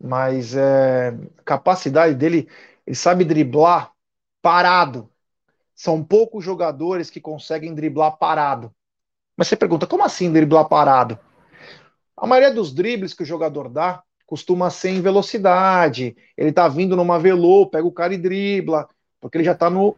mas 0.00 0.54
é, 0.56 1.08
a 1.38 1.42
capacidade 1.44 2.14
dele, 2.14 2.48
ele 2.86 2.96
sabe 2.96 3.24
driblar 3.24 3.92
parado. 4.40 5.10
São 5.74 6.02
poucos 6.02 6.44
jogadores 6.44 7.10
que 7.10 7.20
conseguem 7.20 7.74
driblar 7.74 8.16
parado. 8.16 8.72
Mas 9.36 9.48
você 9.48 9.56
pergunta, 9.56 9.86
como 9.86 10.04
assim 10.04 10.32
driblar 10.32 10.68
parado? 10.68 11.18
A 12.16 12.26
maioria 12.26 12.54
dos 12.54 12.72
dribles 12.72 13.12
que 13.12 13.24
o 13.24 13.26
jogador 13.26 13.68
dá 13.68 14.02
costuma 14.26 14.70
ser 14.70 14.90
em 14.90 15.02
velocidade. 15.02 16.16
Ele 16.36 16.52
tá 16.52 16.68
vindo 16.68 16.96
numa 16.96 17.18
velô, 17.18 17.66
pega 17.66 17.86
o 17.86 17.92
cara 17.92 18.14
e 18.14 18.18
dribla, 18.18 18.88
porque 19.20 19.36
ele 19.36 19.44
já 19.44 19.54
tá 19.54 19.68
no 19.68 19.96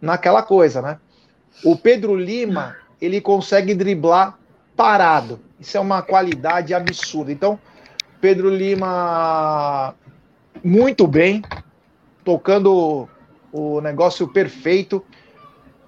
naquela 0.00 0.42
coisa, 0.42 0.80
né? 0.80 1.00
O 1.64 1.76
Pedro 1.76 2.14
Lima, 2.14 2.76
ele 3.00 3.20
consegue 3.20 3.74
driblar 3.74 4.38
parado. 4.76 5.40
Isso 5.58 5.76
é 5.76 5.80
uma 5.80 6.02
qualidade 6.02 6.72
absurda. 6.72 7.32
Então, 7.32 7.58
Pedro 8.20 8.48
Lima 8.48 9.94
muito 10.62 11.06
bem, 11.06 11.42
tocando 12.24 13.08
o 13.52 13.80
negócio 13.80 14.28
perfeito. 14.28 15.04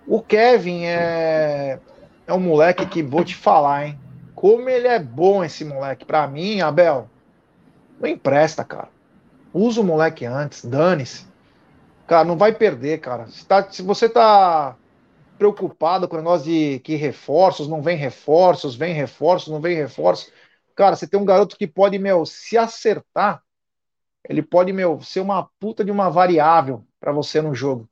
O 0.07 0.21
Kevin 0.21 0.85
é, 0.85 1.79
é 2.27 2.33
um 2.33 2.41
moleque 2.41 2.87
que 2.87 3.03
vou 3.03 3.25
te 3.25 3.35
falar, 3.35 3.87
hein? 3.87 3.99
Como 4.35 4.69
ele 4.69 4.89
é 4.89 4.99
bom 4.99 5.45
esse 5.45 5.65
moleque. 5.65 6.05
Para 6.05 6.27
mim, 6.27 6.61
Abel, 6.61 7.09
não 8.01 8.09
empresta, 8.09 8.65
cara. 8.65 8.89
Usa 9.53 9.81
o 9.81 9.85
moleque 9.85 10.25
antes, 10.25 10.65
dane-se. 10.65 11.27
Cara, 12.07 12.25
não 12.25 12.37
vai 12.37 12.53
perder, 12.53 12.99
cara. 12.99 13.27
Se, 13.27 13.47
tá, 13.47 13.71
se 13.71 13.83
você 13.83 14.09
tá 14.09 14.77
preocupado 15.40 16.07
com 16.07 16.16
o 16.16 16.18
negócio 16.18 16.44
de 16.44 16.81
que 16.81 16.96
reforços, 16.96 17.66
não 17.66 17.81
vem 17.81 17.96
reforços, 17.96 18.74
vem 18.74 18.92
reforços, 18.92 19.48
não 19.48 19.59
vem 19.59 19.74
reforços. 19.74 20.31
Cara, 20.76 20.94
você 20.94 21.09
tem 21.09 21.18
um 21.18 21.24
garoto 21.24 21.57
que 21.57 21.66
pode, 21.66 21.98
meu, 21.98 22.26
se 22.26 22.59
acertar, 22.59 23.42
ele 24.29 24.42
pode, 24.42 24.70
meu, 24.70 25.00
ser 25.00 25.20
uma 25.20 25.48
puta 25.59 25.83
de 25.83 25.90
uma 25.90 26.11
variável 26.11 26.87
para 27.00 27.11
você 27.11 27.40
no 27.40 27.55
jogo. 27.55 27.88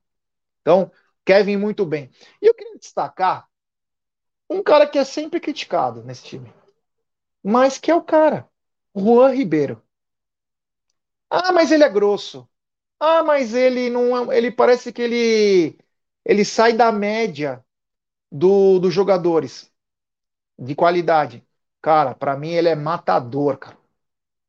Então, 0.60 0.92
Kevin 1.24 1.56
muito 1.56 1.86
bem. 1.86 2.10
E 2.42 2.46
eu 2.46 2.54
queria 2.54 2.78
destacar 2.78 3.48
um 4.50 4.62
cara 4.62 4.86
que 4.86 4.98
é 4.98 5.04
sempre 5.04 5.40
criticado 5.40 6.04
nesse 6.04 6.24
time, 6.24 6.52
mas 7.42 7.78
que 7.78 7.90
é 7.90 7.94
o 7.94 8.02
cara, 8.02 8.46
Juan 8.94 9.32
Ribeiro. 9.32 9.82
Ah, 11.30 11.50
mas 11.52 11.70
ele 11.72 11.84
é 11.84 11.88
grosso. 11.88 12.46
Ah, 13.00 13.22
mas 13.24 13.54
ele 13.54 13.90
não, 13.90 14.32
é, 14.32 14.36
ele 14.38 14.50
parece 14.50 14.92
que 14.92 15.02
ele 15.02 15.78
ele 16.28 16.44
sai 16.44 16.74
da 16.74 16.92
média 16.92 17.64
do, 18.30 18.78
dos 18.78 18.94
jogadores 18.94 19.72
de 20.58 20.74
qualidade. 20.74 21.44
Cara, 21.82 22.14
para 22.14 22.36
mim 22.36 22.50
ele 22.50 22.68
é 22.68 22.74
matador, 22.76 23.58
cara. 23.58 23.78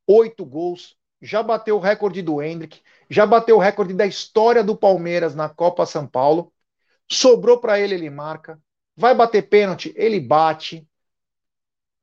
Oito 0.08 0.46
gols, 0.46 0.98
já 1.22 1.44
bateu 1.44 1.78
o 1.78 1.80
recorde 1.80 2.22
do 2.22 2.42
Hendrick, 2.42 2.82
já 3.10 3.26
bateu 3.26 3.58
o 3.58 3.60
recorde 3.60 3.94
da 3.94 4.06
história 4.08 4.64
do 4.64 4.76
Palmeiras 4.76 5.36
na 5.36 5.50
Copa 5.50 5.86
São 5.86 6.08
Paulo. 6.08 6.54
Sobrou 7.10 7.60
para 7.60 7.80
ele, 7.80 7.96
ele 7.96 8.10
marca. 8.10 8.62
Vai 8.96 9.16
bater 9.16 9.50
pênalti, 9.50 9.94
ele 9.96 10.20
bate. 10.20 10.88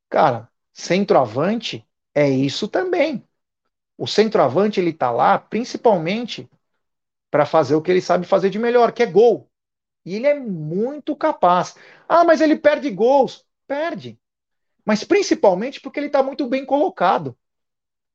Cara, 0.09 0.49
centroavante 0.73 1.87
é 2.15 2.29
isso 2.29 2.69
também. 2.69 3.27
O 3.99 4.07
centroavante 4.07 4.81
ele 4.81 4.93
tá 4.93 5.11
lá 5.11 5.39
principalmente 5.39 6.51
para 7.31 7.47
fazer 7.47 7.75
o 7.77 7.83
que 7.83 7.91
ele 7.91 8.03
sabe 8.03 8.27
fazer 8.27 8.51
de 8.51 8.59
melhor, 8.59 8.93
que 8.93 9.03
é 9.03 9.07
gol. 9.07 9.51
E 10.07 10.15
ele 10.15 10.29
é 10.29 10.39
muito 10.39 11.17
capaz. 11.17 11.75
Ah, 12.09 12.23
mas 12.23 12.41
ele 12.41 12.55
perde 12.55 12.89
gols. 12.91 13.45
Perde. 13.67 14.17
Mas 14.85 15.03
principalmente 15.03 15.81
porque 15.81 15.99
ele 15.99 16.07
está 16.07 16.23
muito 16.23 16.47
bem 16.47 16.65
colocado. 16.65 17.37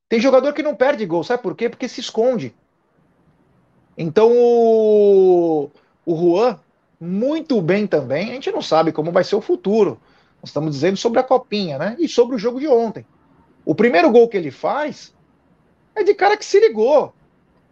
Tem 0.08 0.18
jogador 0.18 0.54
que 0.54 0.64
não 0.64 0.74
perde 0.74 1.06
gol, 1.06 1.24
sabe 1.24 1.44
por 1.44 1.54
quê? 1.54 1.70
Porque 1.70 1.90
se 1.90 2.00
esconde. 2.00 2.56
Então 3.98 4.32
o, 4.34 5.70
o 6.06 6.16
Juan, 6.16 6.58
muito 6.98 7.62
bem 7.62 7.86
também. 7.86 8.30
A 8.30 8.34
gente 8.34 8.52
não 8.52 8.62
sabe 8.62 8.94
como 8.94 9.12
vai 9.12 9.26
ser 9.26 9.36
o 9.36 9.42
futuro. 9.42 10.00
Nós 10.42 10.50
estamos 10.50 10.72
dizendo 10.72 10.96
sobre 10.96 11.20
a 11.20 11.24
copinha, 11.24 11.78
né? 11.78 11.98
E 12.00 12.08
sobre 12.08 12.38
o 12.38 12.40
jogo 12.40 12.62
de 12.62 12.70
ontem. 12.70 13.06
O 13.66 13.76
primeiro 13.76 14.10
gol 14.10 14.30
que 14.30 14.38
ele 14.38 14.50
faz 14.50 15.14
é 15.94 16.04
de 16.04 16.14
cara 16.14 16.38
que 16.38 16.46
se 16.46 16.58
ligou. 16.58 17.14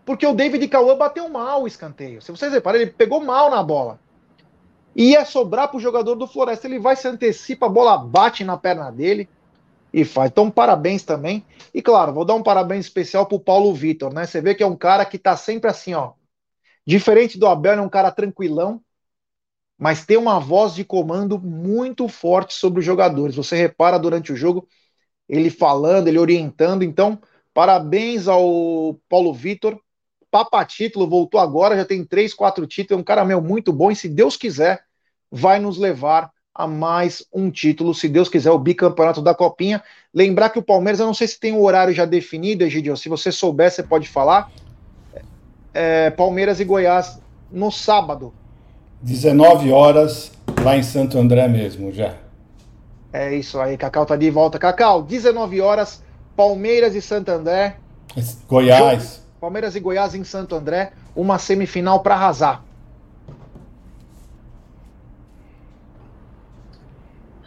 Porque 0.06 0.28
o 0.28 0.34
David 0.34 0.68
Cauã 0.68 0.98
bateu 0.98 1.30
mal 1.30 1.64
o 1.64 1.68
escanteio. 1.68 2.22
Se 2.22 2.32
vocês 2.32 2.52
reparem, 2.52 2.82
ele 2.82 2.92
pegou 2.92 3.24
mal 3.24 3.50
na 3.50 3.64
bola 3.64 4.00
ia 5.04 5.24
sobrar 5.24 5.70
para 5.70 5.78
o 5.78 5.80
jogador 5.80 6.16
do 6.16 6.28
Floresta. 6.28 6.68
Ele 6.68 6.80
vai 6.80 6.96
se 6.96 7.08
antecipa, 7.08 7.68
a 7.68 7.70
bola 7.70 7.98
bate 7.98 8.44
na 8.44 8.58
perna 8.58 8.92
dele 8.92 9.30
e 9.94 10.04
faz. 10.04 10.30
Então, 10.30 10.52
parabéns 10.52 11.04
também. 11.04 11.46
E 11.74 11.82
claro, 11.82 12.14
vou 12.14 12.26
dar 12.26 12.36
um 12.36 12.44
parabéns 12.44 12.86
especial 12.86 13.26
para 13.26 13.36
o 13.36 13.40
Paulo 13.40 13.74
Vitor, 13.74 14.14
né? 14.14 14.26
Você 14.26 14.42
vê 14.42 14.54
que 14.54 14.64
é 14.64 14.68
um 14.68 14.76
cara 14.76 15.06
que 15.06 15.18
tá 15.18 15.38
sempre 15.38 15.70
assim, 15.70 15.94
ó. 15.94 16.14
Diferente 16.86 17.38
do 17.38 17.48
Abel, 17.48 17.74
é 17.74 17.82
um 17.82 17.90
cara 17.90 18.12
tranquilão, 18.12 18.82
mas 19.78 20.06
tem 20.06 20.18
uma 20.18 20.40
voz 20.40 20.74
de 20.74 20.84
comando 20.84 21.40
muito 21.40 22.08
forte 22.08 22.54
sobre 22.54 22.80
os 22.80 22.86
jogadores. 22.86 23.36
Você 23.36 23.56
repara 23.56 23.98
durante 23.98 24.34
o 24.34 24.36
jogo 24.36 24.68
ele 25.28 25.50
falando, 25.50 26.08
ele 26.08 26.18
orientando. 26.18 26.84
Então, 26.84 27.20
parabéns 27.54 28.28
ao 28.28 29.00
Paulo 29.08 29.34
Vitor. 29.34 29.80
Papa 30.32 30.64
título, 30.66 31.08
voltou 31.08 31.40
agora, 31.40 31.76
já 31.76 31.86
tem 31.86 32.04
três, 32.04 32.34
quatro 32.34 32.68
títulos, 32.68 33.00
é 33.00 33.02
um 33.02 33.04
cara 33.04 33.26
meu 33.26 33.42
muito 33.42 33.74
bom, 33.74 33.90
e 33.90 33.96
se 33.96 34.08
Deus 34.08 34.38
quiser, 34.38 34.84
vai 35.32 35.60
nos 35.60 35.78
levar 35.78 36.32
a 36.54 36.68
mais 36.68 37.26
um 37.34 37.50
título, 37.50 37.94
se 37.94 38.10
Deus 38.10 38.28
quiser, 38.28 38.52
o 38.52 38.60
bicampeonato 38.60 39.22
da 39.22 39.34
Copinha. 39.34 39.82
Lembrar 40.14 40.50
que 40.50 40.60
o 40.60 40.64
Palmeiras, 40.64 41.00
eu 41.00 41.06
não 41.06 41.14
sei 41.14 41.28
se 41.28 41.40
tem 41.40 41.54
o 41.54 41.58
um 41.58 41.64
horário 41.64 41.94
já 41.94 42.06
definido, 42.06 42.64
Egidio, 42.64 42.98
se 42.98 43.08
você 43.08 43.32
souber, 43.32 43.72
você 43.72 43.82
pode 43.82 44.08
falar. 44.08 44.52
É, 45.74 46.10
Palmeiras 46.10 46.60
e 46.60 46.66
Goiás 46.66 47.20
no 47.52 47.72
sábado. 47.72 48.34
19 49.02 49.72
horas, 49.72 50.32
lá 50.62 50.76
em 50.76 50.84
Santo 50.84 51.18
André 51.18 51.48
mesmo, 51.48 51.94
já. 51.94 52.16
É 53.14 53.34
isso 53.34 53.60
aí, 53.60 53.78
Cacau 53.78 54.06
tá 54.06 54.16
de 54.16 54.30
volta. 54.30 54.60
Cacau, 54.60 55.02
19 55.02 55.62
horas, 55.62 56.04
Palmeiras 56.36 56.94
e 56.94 57.02
Santo 57.02 57.30
André. 57.30 57.78
Goiás. 58.48 59.24
Palmeiras 59.40 59.76
e 59.76 59.80
Goiás 59.80 60.14
em 60.14 60.26
Santo 60.26 60.56
André, 60.56 60.92
uma 61.16 61.40
semifinal 61.40 62.02
para 62.02 62.16
arrasar. 62.16 62.64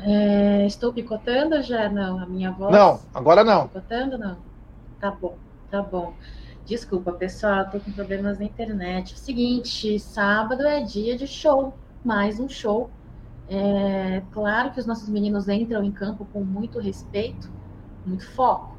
É, 0.04 0.66
estou 0.66 0.92
picotando 0.92 1.62
já? 1.62 1.88
Não, 1.88 2.18
a 2.18 2.26
minha 2.26 2.50
voz? 2.50 2.72
Não, 2.72 3.00
agora 3.14 3.44
não. 3.44 3.68
Picotando, 3.68 4.18
não? 4.18 4.36
Tá 5.00 5.10
bom, 5.10 5.36
tá 5.70 5.80
bom. 5.80 6.14
Desculpa, 6.64 7.12
pessoal, 7.12 7.62
estou 7.62 7.80
com 7.80 7.92
problemas 7.92 8.38
na 8.38 8.44
internet. 8.44 9.18
seguinte, 9.18 9.98
sábado 9.98 10.66
é 10.66 10.80
dia 10.80 11.16
de 11.16 11.26
show, 11.26 11.74
mais 12.04 12.40
um 12.40 12.48
show. 12.48 12.90
É, 13.48 14.22
claro 14.32 14.70
que 14.70 14.80
os 14.80 14.86
nossos 14.86 15.08
meninos 15.08 15.48
entram 15.48 15.84
em 15.84 15.92
campo 15.92 16.26
com 16.32 16.42
muito 16.42 16.78
respeito, 16.78 17.50
muito 18.04 18.26
foco 18.30 18.76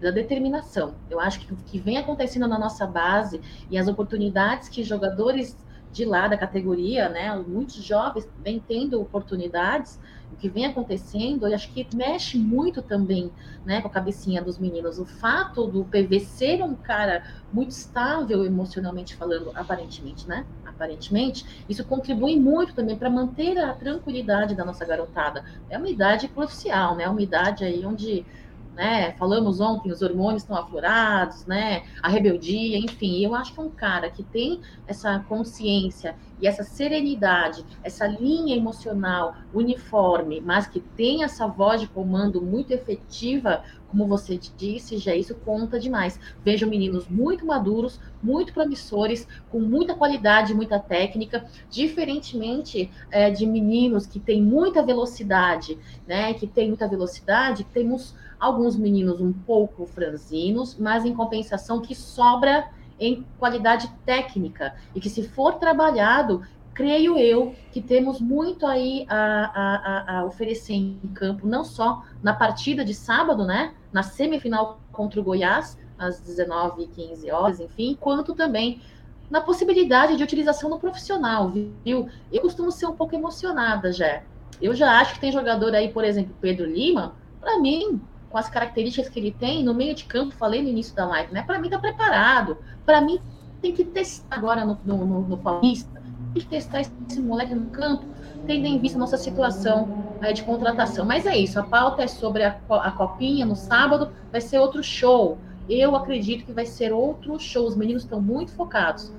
da 0.00 0.10
determinação. 0.10 0.94
Eu 1.08 1.20
acho 1.20 1.40
que 1.40 1.52
o 1.52 1.56
que 1.56 1.78
vem 1.78 1.96
acontecendo 1.96 2.46
na 2.48 2.58
nossa 2.58 2.86
base 2.86 3.40
e 3.70 3.78
as 3.78 3.88
oportunidades 3.88 4.68
que 4.68 4.82
jogadores 4.82 5.56
de 5.92 6.04
lá 6.04 6.26
da 6.26 6.36
categoria, 6.36 7.08
né, 7.08 7.34
muitos 7.46 7.82
jovens 7.82 8.28
vêm 8.42 8.58
tendo 8.58 9.00
oportunidades, 9.00 10.00
o 10.21 10.21
que 10.42 10.48
vem 10.48 10.66
acontecendo, 10.66 11.46
eu 11.46 11.54
acho 11.54 11.72
que 11.72 11.86
mexe 11.94 12.36
muito 12.36 12.82
também, 12.82 13.32
né, 13.64 13.80
com 13.80 13.86
a 13.86 13.90
cabecinha 13.90 14.42
dos 14.42 14.58
meninos. 14.58 14.98
O 14.98 15.06
fato 15.06 15.68
do 15.68 15.84
PV 15.84 16.18
ser 16.18 16.64
um 16.64 16.74
cara 16.74 17.22
muito 17.50 17.70
estável 17.70 18.44
emocionalmente 18.44 19.14
falando, 19.14 19.52
aparentemente, 19.54 20.26
né? 20.28 20.44
Aparentemente, 20.64 21.64
isso 21.68 21.84
contribui 21.84 22.40
muito 22.40 22.74
também 22.74 22.98
para 22.98 23.08
manter 23.08 23.56
a 23.56 23.72
tranquilidade 23.72 24.56
da 24.56 24.64
nossa 24.64 24.84
garotada. 24.84 25.44
É 25.68 25.78
uma 25.78 25.88
idade 25.88 26.26
crucial, 26.28 26.96
né? 26.96 27.04
É 27.04 27.08
uma 27.08 27.22
idade 27.22 27.64
aí 27.64 27.86
onde 27.86 28.26
né? 28.74 29.12
Falamos 29.18 29.60
ontem, 29.60 29.90
os 29.90 30.02
hormônios 30.02 30.42
estão 30.42 30.56
aflorados, 30.56 31.46
né? 31.46 31.82
A 32.02 32.08
rebeldia, 32.08 32.78
enfim. 32.78 33.24
Eu 33.24 33.34
acho 33.34 33.52
que 33.52 33.60
um 33.60 33.70
cara 33.70 34.10
que 34.10 34.22
tem 34.22 34.60
essa 34.86 35.18
consciência 35.28 36.16
e 36.40 36.46
essa 36.46 36.64
serenidade, 36.64 37.64
essa 37.84 38.06
linha 38.06 38.56
emocional 38.56 39.36
uniforme, 39.54 40.40
mas 40.40 40.66
que 40.66 40.80
tem 40.80 41.22
essa 41.22 41.46
voz 41.46 41.80
de 41.80 41.86
comando 41.86 42.42
muito 42.42 42.72
efetiva, 42.72 43.62
como 43.88 44.06
você 44.06 44.40
disse, 44.56 44.96
já 44.96 45.14
isso 45.14 45.34
conta 45.34 45.78
demais. 45.78 46.18
Vejo 46.42 46.66
meninos 46.66 47.06
muito 47.08 47.44
maduros, 47.44 48.00
muito 48.22 48.52
promissores, 48.52 49.28
com 49.50 49.60
muita 49.60 49.94
qualidade, 49.94 50.54
muita 50.54 50.78
técnica, 50.78 51.44
diferentemente 51.70 52.90
é, 53.10 53.30
de 53.30 53.44
meninos 53.44 54.06
que 54.06 54.18
têm 54.18 54.42
muita 54.42 54.82
velocidade, 54.82 55.78
né? 56.08 56.32
Que 56.32 56.46
tem 56.46 56.68
muita 56.68 56.88
velocidade, 56.88 57.64
temos 57.64 58.14
alguns 58.42 58.76
meninos 58.76 59.20
um 59.20 59.32
pouco 59.32 59.86
franzinos, 59.86 60.76
mas 60.76 61.04
em 61.04 61.14
compensação 61.14 61.80
que 61.80 61.94
sobra 61.94 62.68
em 62.98 63.24
qualidade 63.38 63.88
técnica 64.04 64.74
e 64.92 65.00
que 65.00 65.08
se 65.08 65.22
for 65.28 65.60
trabalhado, 65.60 66.42
creio 66.74 67.16
eu 67.16 67.54
que 67.70 67.80
temos 67.80 68.20
muito 68.20 68.66
aí 68.66 69.06
a, 69.08 69.16
a, 69.16 70.18
a, 70.18 70.24
oferecer 70.24 70.74
em 70.74 70.98
campo, 71.14 71.46
não 71.46 71.64
só 71.64 72.02
na 72.20 72.34
partida 72.34 72.84
de 72.84 72.94
sábado, 72.94 73.44
né, 73.44 73.74
na 73.92 74.02
semifinal 74.02 74.80
contra 74.90 75.20
o 75.20 75.22
Goiás, 75.22 75.78
às 75.96 76.18
19 76.18 76.88
15 76.88 77.30
horas, 77.30 77.60
enfim, 77.60 77.96
quanto 78.00 78.34
também 78.34 78.82
na 79.30 79.40
possibilidade 79.40 80.16
de 80.16 80.24
utilização 80.24 80.68
no 80.68 80.80
profissional, 80.80 81.48
viu? 81.84 82.08
Eu 82.32 82.42
costumo 82.42 82.72
ser 82.72 82.86
um 82.86 82.96
pouco 82.96 83.14
emocionada, 83.14 83.92
já. 83.92 84.22
Eu 84.60 84.74
já 84.74 84.98
acho 84.98 85.14
que 85.14 85.20
tem 85.20 85.30
jogador 85.30 85.72
aí, 85.76 85.92
por 85.92 86.04
exemplo, 86.04 86.34
Pedro 86.40 86.66
Lima, 86.66 87.14
para 87.40 87.58
mim, 87.60 88.00
com 88.32 88.38
as 88.38 88.48
características 88.48 89.10
que 89.10 89.20
ele 89.20 89.30
tem, 89.30 89.62
no 89.62 89.74
meio 89.74 89.94
de 89.94 90.04
campo, 90.04 90.34
falei 90.34 90.62
no 90.62 90.68
início 90.68 90.96
da 90.96 91.06
live, 91.06 91.32
né? 91.32 91.42
Para 91.42 91.58
mim 91.58 91.68
tá 91.68 91.78
preparado. 91.78 92.56
Para 92.84 93.00
mim 93.02 93.20
tem 93.60 93.72
que 93.72 93.84
testar 93.84 94.34
agora 94.34 94.64
no, 94.64 94.78
no, 94.84 95.06
no, 95.06 95.20
no 95.20 95.36
Paulista, 95.36 96.02
tem 96.32 96.42
que 96.42 96.48
testar 96.48 96.80
esse 96.80 97.20
moleque 97.20 97.54
no 97.54 97.66
campo, 97.66 98.06
tendo 98.46 98.66
em 98.66 98.78
vista 98.78 98.98
nossa 98.98 99.18
situação 99.18 100.16
é, 100.22 100.32
de 100.32 100.42
contratação. 100.42 101.04
Mas 101.04 101.26
é 101.26 101.36
isso, 101.36 101.60
a 101.60 101.62
pauta 101.62 102.02
é 102.02 102.06
sobre 102.08 102.42
a, 102.42 102.58
a 102.68 102.90
copinha 102.90 103.44
no 103.44 103.54
sábado, 103.54 104.10
vai 104.32 104.40
ser 104.40 104.58
outro 104.58 104.82
show. 104.82 105.38
Eu 105.68 105.94
acredito 105.94 106.44
que 106.44 106.52
vai 106.52 106.66
ser 106.66 106.92
outro 106.92 107.38
show. 107.38 107.66
Os 107.66 107.76
meninos 107.76 108.02
estão 108.02 108.20
muito 108.20 108.52
focados. 108.52 109.12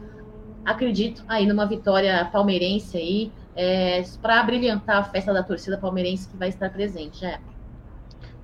Acredito 0.66 1.24
aí 1.28 1.46
numa 1.46 1.66
vitória 1.66 2.26
palmeirense 2.32 2.98
aí, 2.98 3.32
é, 3.56 4.04
para 4.22 4.42
brilhantar 4.44 4.98
a 4.98 5.04
festa 5.04 5.32
da 5.32 5.44
torcida 5.44 5.78
palmeirense 5.78 6.28
que 6.28 6.36
vai 6.36 6.50
estar 6.50 6.70
presente. 6.72 7.24
É. 7.24 7.40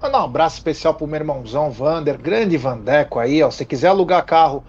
Mandar 0.01 0.21
um 0.21 0.25
abraço 0.25 0.55
especial 0.55 0.93
pro 0.93 1.05
meu 1.05 1.17
irmãozão 1.17 1.69
Vander, 1.69 2.17
grande 2.17 2.55
Vandeco 2.55 3.19
aí, 3.19 3.43
ó. 3.43 3.51
Se 3.51 3.65
quiser 3.65 3.89
alugar 3.89 4.25
carro 4.25 4.63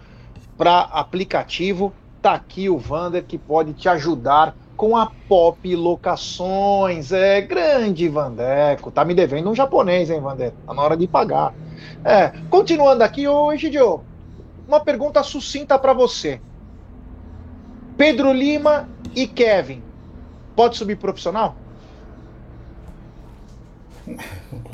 para 0.58 0.80
aplicativo, 0.80 1.92
tá 2.20 2.32
aqui 2.34 2.68
o 2.68 2.76
Vander 2.76 3.24
que 3.24 3.38
pode 3.38 3.72
te 3.72 3.88
ajudar 3.88 4.56
com 4.76 4.96
a 4.96 5.08
Pop 5.28 5.76
Locações. 5.76 7.12
É 7.12 7.40
grande 7.42 8.08
Vandeco. 8.08 8.90
Tá 8.90 9.04
me 9.04 9.14
devendo 9.14 9.48
um 9.50 9.54
japonês, 9.54 10.10
hein, 10.10 10.20
Vander? 10.20 10.52
Tá 10.66 10.74
na 10.74 10.82
hora 10.82 10.96
de 10.96 11.06
pagar. 11.06 11.54
É, 12.04 12.32
continuando 12.50 13.04
aqui, 13.04 13.28
hoje, 13.28 13.72
Joe, 13.72 14.00
uma 14.66 14.80
pergunta 14.80 15.22
sucinta 15.22 15.78
para 15.78 15.92
você. 15.92 16.40
Pedro 17.96 18.32
Lima 18.32 18.88
e 19.14 19.28
Kevin, 19.28 19.80
pode 20.56 20.76
subir 20.76 20.96
profissional? 20.96 21.54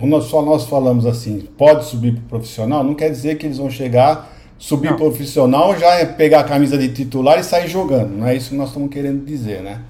Nós, 0.00 0.24
só 0.24 0.42
nós 0.42 0.64
falamos 0.64 1.06
assim, 1.06 1.46
pode 1.56 1.84
subir 1.84 2.12
para 2.12 2.38
profissional, 2.38 2.84
não 2.84 2.94
quer 2.94 3.10
dizer 3.10 3.38
que 3.38 3.46
eles 3.46 3.58
vão 3.58 3.70
chegar, 3.70 4.32
subir 4.58 4.90
não. 4.90 4.96
profissional, 4.96 5.78
já 5.78 5.94
é 5.94 6.04
pegar 6.04 6.40
a 6.40 6.44
camisa 6.44 6.76
de 6.76 6.88
titular 6.88 7.38
e 7.38 7.44
sair 7.44 7.68
jogando. 7.68 8.16
Não 8.16 8.26
é 8.26 8.34
isso 8.34 8.50
que 8.50 8.56
nós 8.56 8.68
estamos 8.68 8.90
querendo 8.90 9.24
dizer, 9.24 9.62
né? 9.62 9.80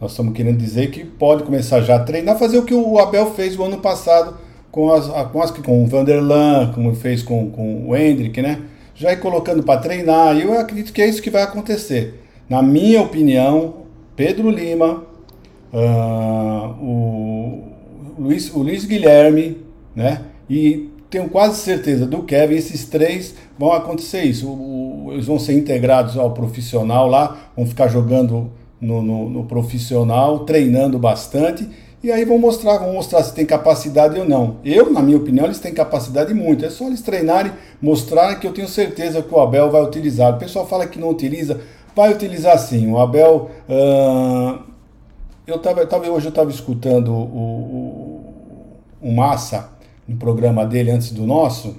Nós 0.00 0.12
estamos 0.12 0.32
querendo 0.32 0.58
dizer 0.58 0.90
que 0.90 1.04
pode 1.04 1.42
começar 1.42 1.80
já 1.80 1.96
a 1.96 1.98
treinar, 1.98 2.38
fazer 2.38 2.58
o 2.58 2.64
que 2.64 2.74
o 2.74 2.98
Abel 2.98 3.32
fez 3.32 3.58
o 3.58 3.64
ano 3.64 3.78
passado 3.78 4.36
com 4.70 4.92
as, 4.92 5.06
com, 5.32 5.42
as, 5.42 5.50
com 5.50 5.82
o 5.82 5.86
Vanderlan, 5.86 6.72
como 6.72 6.94
fez 6.94 7.22
com, 7.22 7.50
com 7.50 7.88
o 7.88 7.96
Hendrick, 7.96 8.40
né? 8.40 8.62
Já 8.94 9.12
ir 9.12 9.20
colocando 9.20 9.62
para 9.62 9.80
treinar. 9.80 10.36
E 10.36 10.42
eu 10.42 10.58
acredito 10.58 10.92
que 10.92 11.02
é 11.02 11.08
isso 11.08 11.22
que 11.22 11.30
vai 11.30 11.42
acontecer. 11.42 12.22
Na 12.48 12.62
minha 12.62 13.02
opinião, 13.02 13.74
Pedro 14.14 14.50
Lima, 14.50 15.04
uh, 15.72 16.84
o 16.84 17.77
Luiz, 18.18 18.52
o 18.54 18.58
Luiz 18.58 18.84
Guilherme, 18.84 19.58
né? 19.94 20.22
E 20.48 20.90
tenho 21.10 21.28
quase 21.28 21.60
certeza 21.60 22.06
do 22.06 22.22
Kevin, 22.22 22.56
esses 22.56 22.84
três 22.84 23.34
vão 23.58 23.72
acontecer 23.72 24.22
isso. 24.22 24.48
O, 24.48 25.06
o, 25.06 25.12
eles 25.12 25.26
vão 25.26 25.38
ser 25.38 25.54
integrados 25.54 26.16
ao 26.16 26.32
profissional 26.32 27.08
lá, 27.08 27.50
vão 27.56 27.66
ficar 27.66 27.88
jogando 27.88 28.50
no, 28.80 29.02
no, 29.02 29.28
no, 29.28 29.44
profissional, 29.44 30.40
treinando 30.40 30.98
bastante. 30.98 31.68
E 32.02 32.12
aí 32.12 32.24
vão 32.24 32.38
mostrar, 32.38 32.78
vão 32.78 32.92
mostrar 32.92 33.22
se 33.24 33.34
tem 33.34 33.44
capacidade 33.44 34.18
ou 34.18 34.28
não. 34.28 34.56
Eu, 34.64 34.92
na 34.92 35.02
minha 35.02 35.16
opinião, 35.16 35.46
eles 35.46 35.58
têm 35.58 35.74
capacidade 35.74 36.32
muito. 36.32 36.64
É 36.64 36.70
só 36.70 36.86
eles 36.86 37.00
treinarem, 37.00 37.52
mostrarem 37.82 38.38
que 38.38 38.46
eu 38.46 38.52
tenho 38.52 38.68
certeza 38.68 39.22
que 39.22 39.34
o 39.34 39.40
Abel 39.40 39.70
vai 39.70 39.82
utilizar. 39.82 40.34
O 40.34 40.38
pessoal 40.38 40.66
fala 40.66 40.86
que 40.86 40.98
não 40.98 41.08
utiliza, 41.08 41.60
vai 41.96 42.12
utilizar 42.12 42.58
sim. 42.58 42.90
O 42.90 42.98
Abel. 42.98 43.50
Uh, 43.68 44.68
eu 45.46 45.58
tava, 45.58 45.84
tava, 45.86 46.06
hoje 46.08 46.26
eu 46.26 46.30
estava 46.30 46.50
escutando 46.50 47.10
o, 47.10 47.16
o 47.16 48.07
o 49.00 49.12
Massa 49.12 49.70
no 50.06 50.16
programa 50.16 50.64
dele 50.64 50.90
antes 50.90 51.10
do 51.10 51.26
nosso. 51.26 51.76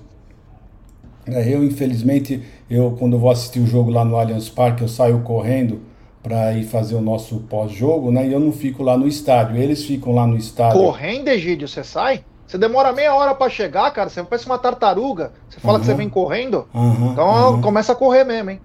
É, 1.25 1.47
eu, 1.53 1.63
infelizmente, 1.63 2.43
eu 2.69 2.95
quando 2.97 3.17
vou 3.17 3.29
assistir 3.31 3.59
o 3.59 3.67
jogo 3.67 3.91
lá 3.91 4.03
no 4.03 4.17
Allianz 4.17 4.49
Parque, 4.49 4.81
eu 4.81 4.87
saio 4.87 5.21
correndo 5.21 5.81
para 6.21 6.53
ir 6.53 6.65
fazer 6.65 6.95
o 6.95 7.01
nosso 7.01 7.39
pós-jogo, 7.41 8.11
né? 8.11 8.27
E 8.27 8.33
eu 8.33 8.39
não 8.39 8.51
fico 8.51 8.83
lá 8.83 8.97
no 8.97 9.07
estádio. 9.07 9.57
Eles 9.57 9.83
ficam 9.83 10.13
lá 10.13 10.27
no 10.27 10.37
estádio. 10.37 10.79
Correndo, 10.79 11.29
Egídio, 11.29 11.67
você 11.67 11.83
sai? 11.83 12.23
Você 12.45 12.57
demora 12.57 12.91
meia 12.91 13.13
hora 13.13 13.33
para 13.35 13.49
chegar, 13.49 13.89
cara. 13.91 14.09
Você 14.09 14.23
parece 14.23 14.45
uma 14.45 14.57
tartaruga. 14.57 15.31
Você 15.47 15.59
fala 15.59 15.75
uhum. 15.75 15.79
que 15.81 15.85
você 15.85 15.93
vem 15.93 16.09
correndo. 16.09 16.67
Uhum, 16.73 17.11
então 17.11 17.53
uhum. 17.53 17.61
começa 17.61 17.91
a 17.93 17.95
correr 17.95 18.23
mesmo, 18.23 18.49
hein? 18.49 18.59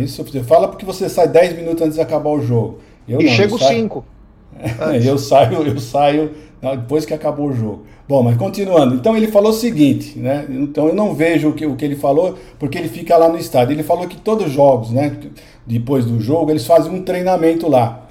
Isso 0.00 0.24
você 0.24 0.42
fala 0.42 0.66
porque 0.66 0.84
você 0.84 1.10
sai 1.10 1.28
10 1.28 1.56
minutos 1.56 1.82
antes 1.82 1.94
de 1.94 2.00
acabar 2.00 2.30
o 2.30 2.40
jogo. 2.40 2.78
Eu 3.06 3.20
e 3.20 3.28
chego 3.28 3.58
5. 3.58 4.04
eu 5.04 5.18
saio, 5.18 5.62
eu 5.62 5.78
saio 5.78 6.32
depois 6.70 7.04
que 7.04 7.12
acabou 7.12 7.48
o 7.48 7.52
jogo. 7.52 7.82
Bom, 8.08 8.22
mas 8.22 8.36
continuando. 8.36 8.94
Então 8.94 9.16
ele 9.16 9.26
falou 9.26 9.50
o 9.50 9.54
seguinte, 9.54 10.16
né? 10.16 10.46
Então 10.48 10.86
eu 10.86 10.94
não 10.94 11.12
vejo 11.12 11.48
o 11.48 11.52
que, 11.52 11.66
o 11.66 11.74
que 11.74 11.84
ele 11.84 11.96
falou, 11.96 12.38
porque 12.58 12.78
ele 12.78 12.88
fica 12.88 13.16
lá 13.16 13.28
no 13.28 13.36
estádio. 13.36 13.74
Ele 13.74 13.82
falou 13.82 14.06
que 14.06 14.16
todos 14.16 14.46
os 14.46 14.52
jogos, 14.52 14.90
né? 14.90 15.16
Depois 15.66 16.04
do 16.04 16.20
jogo, 16.20 16.52
eles 16.52 16.64
fazem 16.64 16.92
um 16.92 17.02
treinamento 17.02 17.68
lá. 17.68 18.06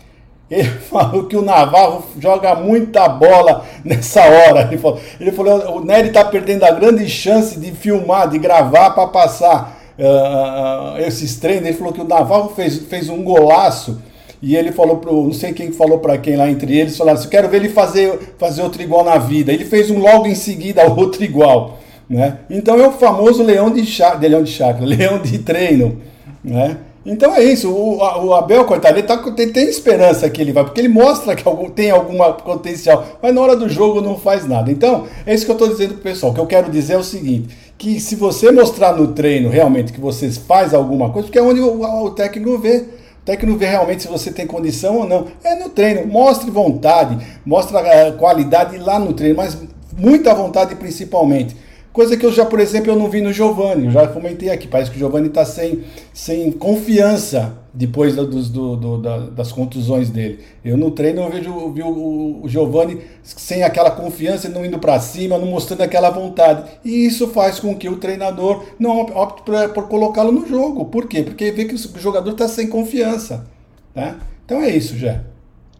Ele 0.50 0.68
falou 0.92 1.28
que 1.28 1.38
o 1.38 1.42
Navarro 1.42 2.04
joga 2.20 2.54
muita 2.56 3.08
bola 3.08 3.66
nessa 3.86 4.22
hora. 4.22 4.68
Ele 4.68 4.78
falou, 4.78 5.00
ele 5.18 5.32
falou 5.32 5.78
o 5.78 5.86
Nery 5.86 6.10
está 6.10 6.26
perdendo 6.26 6.66
a 6.66 6.72
grande 6.72 7.08
chance 7.08 7.58
de 7.58 7.72
filmar, 7.72 8.30
de 8.30 8.38
gravar 8.38 8.90
para 8.90 9.08
passar 9.08 9.82
uh, 9.98 11.00
esses 11.00 11.38
treinos. 11.38 11.68
Ele 11.68 11.78
falou 11.78 11.94
que 11.94 12.02
o 12.02 12.08
Navarro 12.08 12.50
fez, 12.50 12.80
fez 12.80 13.08
um 13.08 13.24
golaço 13.24 14.02
e 14.42 14.56
ele 14.56 14.72
falou 14.72 14.98
pro, 14.98 15.24
não 15.24 15.34
sei 15.34 15.54
quem 15.54 15.72
falou 15.72 16.00
para 16.00 16.18
quem 16.18 16.36
lá 16.36 16.50
entre 16.50 16.78
eles, 16.78 16.98
falaram 16.98 17.20
assim, 17.20 17.30
quero 17.30 17.48
ver 17.48 17.58
ele 17.58 17.70
fazer, 17.70 18.18
fazer 18.38 18.64
outro 18.64 18.82
igual 18.82 19.04
na 19.04 19.18
vida. 19.18 19.54
Ele 19.54 19.66
fez 19.66 19.92
um 19.92 20.00
logo 20.00 20.26
em 20.26 20.34
seguida 20.34 20.84
outro 20.92 21.24
igual, 21.24 21.78
né? 22.10 22.40
Então 22.50 22.80
é 22.80 22.88
o 22.88 22.92
famoso 22.92 23.44
leão 23.44 23.70
de 23.70 23.86
chá, 23.86 24.16
de 24.16 24.28
leão 24.28 24.42
de 24.42 24.52
chácara, 24.52 24.84
leão 24.88 25.20
de 25.20 25.40
treino, 25.40 26.02
né? 26.44 26.78
Então 27.04 27.36
é 27.36 27.44
isso, 27.44 27.68
o, 27.72 27.98
o 27.98 28.34
Abel, 28.36 28.64
coitado, 28.66 29.00
ele 29.00 29.08
tá, 29.08 29.18
tem, 29.32 29.50
tem, 29.50 29.68
esperança 29.68 30.30
que 30.30 30.40
ele 30.40 30.52
vai, 30.52 30.64
porque 30.64 30.80
ele 30.80 30.88
mostra 30.88 31.36
que 31.36 31.48
algum, 31.48 31.68
tem 31.68 31.90
algum 31.90 32.18
potencial, 32.34 33.04
mas 33.20 33.34
na 33.34 33.42
hora 33.42 33.56
do 33.56 33.68
jogo 33.68 34.02
não 34.02 34.20
faz 34.20 34.48
nada. 34.48 34.72
Então, 34.72 35.08
é 35.26 35.34
isso 35.34 35.44
que 35.44 35.50
eu 35.50 35.56
estou 35.56 35.68
dizendo 35.68 35.96
pro 35.96 36.04
pessoal. 36.04 36.32
O 36.32 36.36
que 36.36 36.42
eu 36.42 36.46
quero 36.46 36.70
dizer 36.70 36.94
é 36.94 36.98
o 36.98 37.04
seguinte: 37.04 37.58
que 37.76 38.00
se 38.00 38.16
você 38.16 38.52
mostrar 38.52 38.94
no 38.96 39.08
treino 39.08 39.50
realmente 39.50 39.92
que 39.92 40.00
você 40.00 40.30
faz 40.30 40.76
alguma 40.76 41.10
coisa, 41.10 41.28
porque 41.28 41.40
é 41.40 41.42
onde 41.42 41.60
o, 41.60 41.82
o 41.82 42.12
técnico 42.12 42.60
vê. 42.60 43.01
O 43.22 43.26
técnico 43.26 43.58
vê 43.58 43.68
realmente 43.68 44.02
se 44.02 44.08
você 44.08 44.32
tem 44.32 44.48
condição 44.48 44.98
ou 44.98 45.08
não. 45.08 45.28
É 45.44 45.56
no 45.56 45.70
treino. 45.70 46.08
Mostre 46.08 46.50
vontade, 46.50 47.18
mostre 47.46 47.78
a 47.78 48.14
qualidade 48.14 48.78
lá 48.78 48.98
no 48.98 49.14
treino, 49.14 49.38
mas 49.38 49.58
muita 49.96 50.34
vontade 50.34 50.76
principalmente. 50.76 51.56
Coisa 51.94 52.16
que 52.16 52.26
eu 52.26 52.32
já, 52.32 52.46
por 52.46 52.60
exemplo, 52.62 52.90
eu 52.90 52.96
não 52.96 53.10
vi 53.10 53.20
no 53.20 53.34
Giovanni. 53.34 53.92
Já 53.92 54.08
comentei 54.08 54.50
aqui. 54.50 54.66
Parece 54.66 54.90
que 54.90 54.96
o 54.96 55.00
Giovanni 55.00 55.28
está 55.28 55.44
sem, 55.44 55.84
sem 56.14 56.50
confiança 56.50 57.58
depois 57.74 58.16
do, 58.16 58.26
do, 58.26 58.76
do, 58.78 58.98
da, 58.98 59.18
das 59.18 59.52
contusões 59.52 60.10
dele. 60.10 60.40
Eu 60.64 60.78
no 60.78 60.92
treino 60.92 61.22
eu 61.22 61.30
vejo 61.30 61.74
vi 61.74 61.84
o, 61.84 62.40
o 62.44 62.48
Giovanni 62.48 63.02
sem 63.24 63.64
aquela 63.64 63.92
confiança, 63.92 64.48
não 64.48 64.66
indo 64.66 64.80
para 64.80 65.00
cima, 65.02 65.38
não 65.38 65.48
mostrando 65.48 65.82
aquela 65.82 66.10
vontade. 66.10 66.72
E 66.86 67.06
isso 67.06 67.28
faz 67.28 67.60
com 67.60 67.76
que 67.76 67.90
o 67.90 67.98
treinador 67.98 68.64
não 68.80 69.02
opte 69.02 69.42
por, 69.44 69.70
por 69.70 69.88
colocá-lo 69.90 70.32
no 70.32 70.48
jogo. 70.48 70.86
Por 70.86 71.08
quê? 71.08 71.24
Porque 71.24 71.52
vê 71.52 71.66
que 71.66 71.76
o 71.76 72.00
jogador 72.00 72.32
está 72.32 72.48
sem 72.48 72.68
confiança. 72.68 73.46
Né? 73.94 74.16
Então 74.46 74.62
é 74.62 74.70
isso, 74.70 74.98
já. 74.98 75.22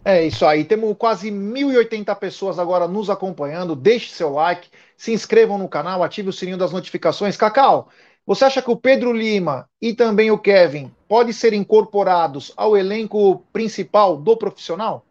É 0.04 0.26
isso 0.26 0.44
aí. 0.44 0.64
Temos 0.64 0.96
quase 0.98 1.30
1.080 1.30 2.14
pessoas 2.16 2.58
agora 2.58 2.88
nos 2.88 3.08
acompanhando. 3.08 3.76
Deixe 3.76 4.10
seu 4.12 4.30
like, 4.30 4.68
se 4.96 5.12
inscrevam 5.12 5.56
no 5.56 5.68
canal, 5.68 6.02
ative 6.02 6.28
o 6.28 6.32
sininho 6.32 6.58
das 6.58 6.72
notificações. 6.72 7.36
Cacau, 7.36 7.88
você 8.26 8.44
acha 8.44 8.60
que 8.60 8.70
o 8.70 8.76
Pedro 8.76 9.12
Lima 9.12 9.68
e 9.80 9.94
também 9.94 10.30
o 10.30 10.38
Kevin 10.38 10.92
podem 11.08 11.32
ser 11.32 11.52
incorporados 11.52 12.52
ao 12.56 12.76
elenco 12.76 13.44
principal 13.52 14.16
do 14.16 14.36
profissional? 14.36 15.04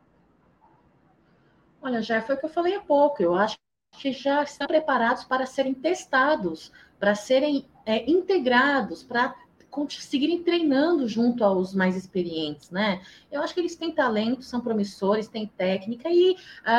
Olha, 1.81 2.01
já 2.01 2.21
foi 2.21 2.35
o 2.35 2.37
que 2.37 2.45
eu 2.45 2.49
falei 2.49 2.75
há 2.75 2.81
pouco. 2.81 3.23
Eu 3.23 3.33
acho 3.33 3.57
que 3.97 4.11
já 4.11 4.43
estão 4.43 4.67
preparados 4.67 5.23
para 5.23 5.45
serem 5.45 5.73
testados, 5.73 6.71
para 6.99 7.15
serem 7.15 7.65
é, 7.85 8.09
integrados, 8.09 9.03
para 9.03 9.35
seguirem 9.89 10.43
treinando 10.43 11.07
junto 11.07 11.43
aos 11.43 11.73
mais 11.73 11.95
experientes, 11.95 12.69
né? 12.69 13.01
Eu 13.31 13.41
acho 13.41 13.53
que 13.53 13.59
eles 13.59 13.75
têm 13.75 13.91
talento, 13.91 14.43
são 14.43 14.61
promissores, 14.61 15.27
têm 15.27 15.45
técnica 15.45 16.09
e 16.09 16.31
uh, 16.31 16.35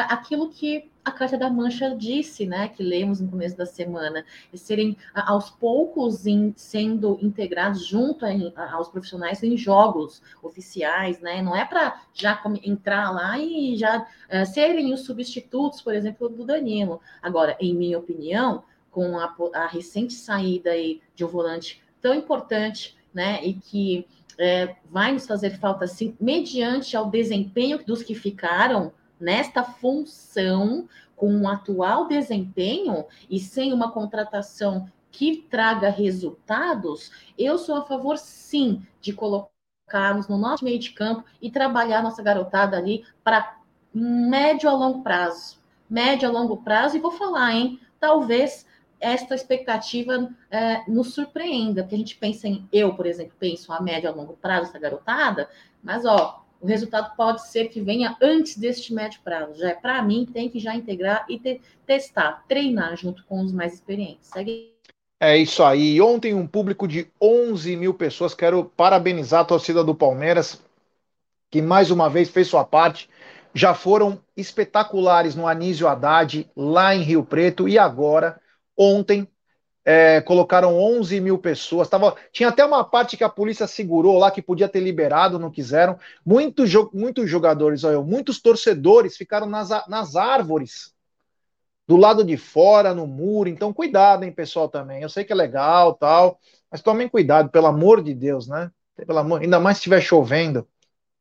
aquilo 0.09 0.49
que 0.51 0.91
a 1.05 1.11
Carta 1.11 1.37
da 1.37 1.51
Mancha 1.51 1.97
disse, 1.97 2.47
né, 2.47 2.69
que 2.69 2.81
lemos 2.81 3.21
no 3.21 3.29
começo 3.29 3.57
da 3.57 3.67
semana, 3.67 4.25
e 4.53 4.59
serem 4.59 4.97
aos 5.13 5.51
poucos 5.51 6.27
in, 6.27 6.53
sendo 6.57 7.19
integrados 7.21 7.85
junto 7.85 8.25
em, 8.25 8.53
aos 8.57 8.89
profissionais 8.89 9.43
em 9.43 9.57
jogos 9.57 10.23
oficiais, 10.41 11.21
né? 11.21 11.43
Não 11.43 11.57
é 11.57 11.65
para 11.65 12.01
já 12.15 12.41
entrar 12.63 13.11
lá 13.11 13.37
e 13.39 13.77
já 13.77 14.01
uh, 14.01 14.47
serem 14.47 14.93
os 14.93 15.01
substitutos, 15.01 15.83
por 15.83 15.95
exemplo, 15.95 16.29
do 16.29 16.45
Danilo. 16.45 17.01
Agora, 17.21 17.57
em 17.59 17.75
minha 17.75 17.99
opinião, 17.99 18.63
com 18.93 19.19
a, 19.19 19.35
a 19.55 19.67
recente 19.67 20.13
saída 20.13 20.71
aí 20.71 21.01
de 21.17 21.25
um 21.25 21.29
volante 21.29 21.82
tão 22.03 22.15
importante, 22.15 22.97
né, 23.15 23.43
e 23.45 23.55
que 23.55 24.07
é, 24.39 24.77
vai 24.91 25.13
nos 25.13 25.27
fazer 25.27 25.59
falta, 25.59 25.87
sim, 25.87 26.17
mediante 26.21 26.97
ao 26.97 27.09
desempenho 27.09 27.83
dos 27.85 28.03
que 28.03 28.15
ficaram 28.15 28.93
nesta 29.21 29.63
função, 29.63 30.89
com 31.15 31.41
o 31.41 31.49
atual 31.49 32.09
desempenho 32.09 33.05
e 33.31 33.39
sem 33.39 33.73
uma 33.73 33.93
contratação 33.93 34.91
que 35.09 35.37
traga 35.49 35.89
resultados, 35.89 37.13
eu 37.39 37.57
sou 37.59 37.77
a 37.77 37.85
favor, 37.85 38.19
sim, 38.19 38.85
de 39.01 39.13
colocarmos 39.13 40.27
no 40.27 40.37
nosso 40.37 40.65
meio 40.65 40.81
de 40.81 40.91
campo 40.91 41.23
e 41.41 41.49
trabalhar 41.49 42.03
nossa 42.03 42.23
garotada 42.23 42.77
ali 42.77 43.05
para 43.23 43.57
médio 43.95 44.69
a 44.69 44.73
longo 44.73 45.03
prazo. 45.03 45.59
Médio 45.89 46.29
a 46.29 46.33
longo 46.33 46.57
prazo, 46.57 46.97
e 46.97 47.01
vou 47.01 47.13
falar, 47.13 47.55
hein? 47.55 47.79
Talvez 48.01 48.67
esta 49.03 49.35
expectativa 49.35 50.31
é, 50.49 50.89
nos 50.89 51.13
surpreenda, 51.13 51.83
porque 51.83 51.97
a 51.97 51.99
gente 51.99 52.17
pensa 52.17 52.47
em, 52.47 52.67
eu, 52.73 52.95
por 52.95 53.05
exemplo, 53.05 53.35
penso 53.39 53.73
a 53.73 53.83
médio 53.83 54.09
a 54.09 54.13
longo 54.13 54.39
prazo, 54.41 54.69
essa 54.69 54.79
garotada, 54.79 55.51
mas 55.83 56.05
ó, 56.05 56.41
o 56.61 56.67
resultado 56.67 57.15
pode 57.17 57.45
ser 57.49 57.69
que 57.69 57.81
venha 57.81 58.17
antes 58.23 58.57
deste 58.57 58.95
médio 58.95 59.21
prazo. 59.25 59.59
Já 59.59 59.71
é 59.71 59.75
para 59.75 60.01
mim, 60.01 60.25
tem 60.25 60.49
que 60.49 60.61
já 60.61 60.75
integrar 60.77 61.27
e 61.29 61.37
te, 61.37 61.61
testar, 61.85 62.45
treinar 62.49 62.97
junto 62.97 63.25
com 63.25 63.43
os 63.43 63.53
mais 63.53 63.75
experientes. 63.75 64.29
Segue. 64.29 64.73
É 65.19 65.37
isso 65.37 65.65
aí. 65.65 66.01
Ontem, 66.01 66.33
um 66.33 66.47
público 66.47 66.87
de 66.87 67.09
11 67.21 67.77
mil 67.77 67.93
pessoas. 67.93 68.35
Quero 68.35 68.65
parabenizar 68.77 69.41
a 69.41 69.45
torcida 69.45 69.83
do 69.83 69.95
Palmeiras, 69.95 70.63
que 71.51 71.61
mais 71.61 71.91
uma 71.91 72.09
vez 72.09 72.31
fez 72.31 72.47
sua 72.47 72.65
parte. 72.65 73.11
Já 73.53 73.75
foram 73.75 74.21
espetaculares 74.37 75.35
no 75.35 75.49
Anísio 75.49 75.89
Haddad, 75.89 76.49
lá 76.57 76.95
em 76.95 77.03
Rio 77.03 77.25
Preto, 77.25 77.69
e 77.69 77.77
agora 77.79 78.41
Ontem 78.77 79.29
é, 79.85 80.21
colocaram 80.21 80.79
11 80.79 81.21
mil 81.21 81.39
pessoas. 81.39 81.89
Tava, 81.89 82.17
tinha 82.33 82.49
até 82.49 82.65
uma 82.65 82.85
parte 82.85 83.17
que 83.17 83.25
a 83.25 83.29
polícia 83.29 83.67
segurou 83.67 84.19
lá, 84.19 84.31
que 84.31 84.43
podia 84.43 84.69
ter 84.69 84.81
liberado, 84.81 85.39
não 85.39 85.51
quiseram. 85.51 85.99
Muitos, 86.25 86.71
muitos 86.93 87.29
jogadores, 87.29 87.85
olha, 87.85 88.01
muitos 88.01 88.41
torcedores 88.41 89.17
ficaram 89.17 89.47
nas, 89.47 89.71
nas 89.89 90.17
árvores, 90.17 90.93
do 91.87 91.97
lado 91.97 92.25
de 92.25 92.37
fora, 92.37 92.95
no 92.95 93.07
muro. 93.07 93.49
Então, 93.49 93.73
cuidado, 93.73 94.25
hein, 94.25 94.33
pessoal, 94.33 94.69
também. 94.69 95.03
Eu 95.03 95.09
sei 95.09 95.25
que 95.25 95.33
é 95.33 95.37
legal 95.37 95.95
tal, 95.95 96.39
mas 96.71 96.81
tomem 96.81 97.09
cuidado, 97.09 97.51
pelo 97.51 97.67
amor 97.67 98.03
de 98.03 98.15
Deus, 98.15 98.47
né? 98.47 98.71
Pelo 99.07 99.19
amor, 99.19 99.43
ainda 99.43 99.59
mais 99.59 99.79
se 99.79 99.81
estiver 99.81 100.01
chovendo, 100.01 100.67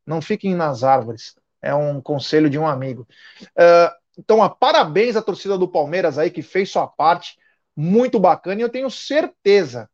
não 0.06 0.22
fiquem 0.22 0.54
nas 0.56 0.84
árvores. 0.84 1.36
É 1.62 1.74
um 1.74 2.02
conselho 2.02 2.50
de 2.50 2.58
um 2.60 2.68
amigo. 2.68 3.08
Uh, 3.42 4.01
então, 4.21 4.43
a 4.43 4.49
parabéns 4.49 5.15
à 5.15 5.21
torcida 5.21 5.57
do 5.57 5.67
Palmeiras 5.67 6.19
aí 6.19 6.29
que 6.29 6.43
fez 6.43 6.69
sua 6.69 6.86
parte 6.88 7.39
muito 7.75 8.19
bacana 8.19 8.62
e 8.62 8.63
eu 8.63 8.69
tenho 8.69 8.89
certeza, 8.91 9.89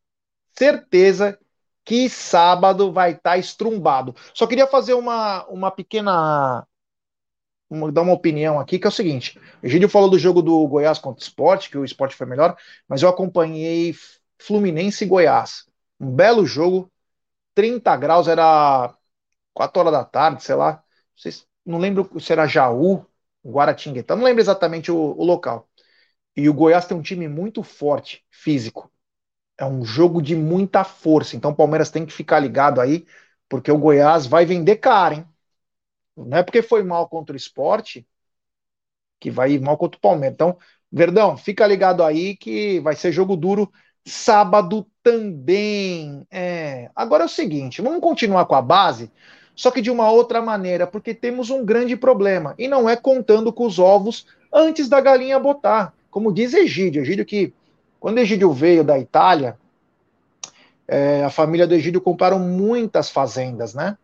certeza 0.54 1.40
que 1.86 2.10
sábado 2.10 2.92
vai 2.92 3.12
estar 3.12 3.32
tá 3.32 3.38
estrumbado. 3.38 4.14
Só 4.34 4.46
queria 4.46 4.68
fazer 4.68 4.96
uma, 4.96 5.46
uma 5.48 5.72
pequena. 5.72 6.68
Uma, 7.70 7.90
dar 7.90 8.02
uma 8.02 8.14
opinião 8.14 8.60
aqui, 8.60 8.78
que 8.78 8.86
é 8.86 8.90
o 8.90 8.92
seguinte: 8.92 9.40
o 9.64 9.68
Gílio 9.68 9.88
falou 9.88 10.10
do 10.10 10.20
jogo 10.20 10.42
do 10.42 10.68
Goiás 10.68 11.00
contra 11.00 11.22
o 11.22 11.24
Sport, 11.24 11.70
que 11.70 11.78
o 11.78 11.86
Sport 11.86 12.14
foi 12.14 12.28
melhor, 12.28 12.58
mas 12.88 13.02
eu 13.02 13.08
acompanhei 13.10 13.96
Fluminense 14.38 15.06
e 15.06 15.08
Goiás. 15.08 15.66
Um 16.00 16.12
belo 16.12 16.46
jogo, 16.46 16.92
30 17.56 17.96
graus, 17.96 18.28
era 18.28 18.94
4 19.54 19.80
horas 19.80 19.94
da 19.94 20.04
tarde, 20.04 20.44
sei 20.44 20.56
lá. 20.56 20.84
Não 21.66 21.78
lembro 21.80 22.20
se 22.20 22.32
era 22.34 22.48
Jaú, 22.48 23.06
Guaratinguetá, 23.46 24.16
não 24.16 24.24
lembro 24.24 24.42
exatamente 24.42 24.92
o, 24.92 24.98
o 24.98 25.24
local. 25.24 25.70
E 26.36 26.50
o 26.50 26.54
Goiás 26.54 26.86
tem 26.88 26.98
um 26.98 27.02
time 27.02 27.28
muito 27.28 27.64
forte, 27.64 28.26
físico. 28.32 28.92
É 29.58 29.66
um 29.66 29.86
jogo 29.86 30.22
de 30.22 30.36
muita 30.36 30.84
força. 30.84 31.36
Então 31.36 31.52
o 31.52 31.56
Palmeiras 31.56 31.92
tem 31.92 32.06
que 32.06 32.14
ficar 32.14 32.40
ligado 32.40 32.82
aí, 32.82 33.06
porque 33.50 33.72
o 33.72 33.78
Goiás 33.80 34.26
vai 34.28 34.46
vender 34.46 34.78
caro, 34.78 35.16
hein? 35.16 35.28
Não 36.18 36.38
é 36.40 36.44
porque 36.44 36.62
foi 36.62 36.84
mal 36.84 37.08
contra 37.10 37.34
o 37.34 37.38
esporte 37.38 38.08
que 39.20 39.32
vai 39.32 39.54
ir 39.54 39.62
mal 39.62 39.78
contra 39.78 39.98
o 39.98 40.02
Palmeiras. 40.02 40.36
Então, 40.36 40.58
Verdão, 40.92 41.36
fica 41.38 41.68
ligado 41.68 42.04
aí 42.04 42.38
que 42.38 42.80
vai 42.80 42.96
ser 42.96 43.12
jogo 43.12 43.36
duro 43.36 43.72
sábado 44.06 44.88
também. 45.04 46.26
É. 46.32 46.90
Agora 46.96 47.24
é 47.24 47.26
o 47.26 47.30
seguinte, 47.30 47.82
vamos 47.82 48.00
continuar 48.02 48.46
com 48.46 48.56
a 48.56 48.62
base, 48.62 49.12
só 49.58 49.70
que 49.70 49.82
de 49.82 49.92
uma 49.92 50.10
outra 50.10 50.42
maneira, 50.42 50.88
porque 50.88 51.14
temos 51.14 51.50
um 51.50 51.66
grande 51.66 51.98
problema 51.98 52.56
e 52.58 52.66
não 52.66 52.88
é 52.88 52.96
contando 52.96 53.52
com 53.52 53.66
os 53.66 53.78
ovos 53.78 54.26
antes 54.54 54.88
da 54.88 55.02
galinha 55.02 55.38
botar 55.38 55.94
como 56.18 56.34
diz 56.34 56.52
Egídio, 56.56 57.04
Egídio 57.04 57.24
que, 57.24 57.54
quando 58.00 58.18
Egídio 58.18 58.52
veio 58.52 58.84
da 58.84 58.98
Itália, 58.98 59.56
é, 60.88 61.24
a 61.24 61.30
família 61.30 61.68
do 61.68 61.76
Egídio 61.76 62.02
compraram 62.02 62.40
muitas 62.40 63.12
fazendas, 63.12 63.76
né? 63.76 63.96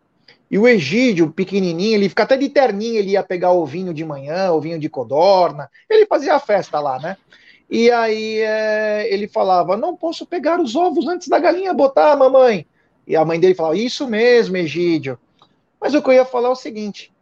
E 0.52 0.60
o 0.60 0.68
Egídio, 0.68 1.32
pequenininho, 1.32 1.96
ele 1.96 2.10
fica 2.10 2.22
até 2.22 2.38
de 2.38 2.50
terninho, 2.50 2.98
ele 2.98 3.14
ia 3.14 3.24
pegar 3.24 3.52
ovinho 3.52 3.92
de 3.92 4.06
manhã, 4.06 4.52
ovinho 4.52 4.78
de 4.78 4.90
codorna, 4.90 5.68
ele 5.90 6.06
fazia 6.06 6.36
a 6.36 6.40
festa 6.40 6.80
lá, 6.80 7.00
né? 7.00 7.18
E 7.68 7.90
aí 7.90 8.42
é, 8.42 9.12
ele 9.12 9.28
falava, 9.28 9.76
não 9.76 9.96
posso 9.96 10.24
pegar 10.24 10.62
os 10.62 10.76
ovos 10.76 11.08
antes 11.08 11.28
da 11.28 11.40
galinha 11.40 11.74
botar, 11.74 12.16
mamãe. 12.16 12.68
E 13.08 13.16
a 13.16 13.26
mãe 13.26 13.40
dele 13.40 13.56
falava, 13.56 13.76
isso 13.76 14.08
mesmo, 14.08 14.56
Egídio. 14.56 15.18
Mas 15.84 15.94
o 15.94 16.02
que 16.02 16.10
eu 16.10 16.14
ia 16.14 16.26
falar 16.26 16.48
é 16.48 16.52
o 16.52 16.56
seguinte, 16.56 17.14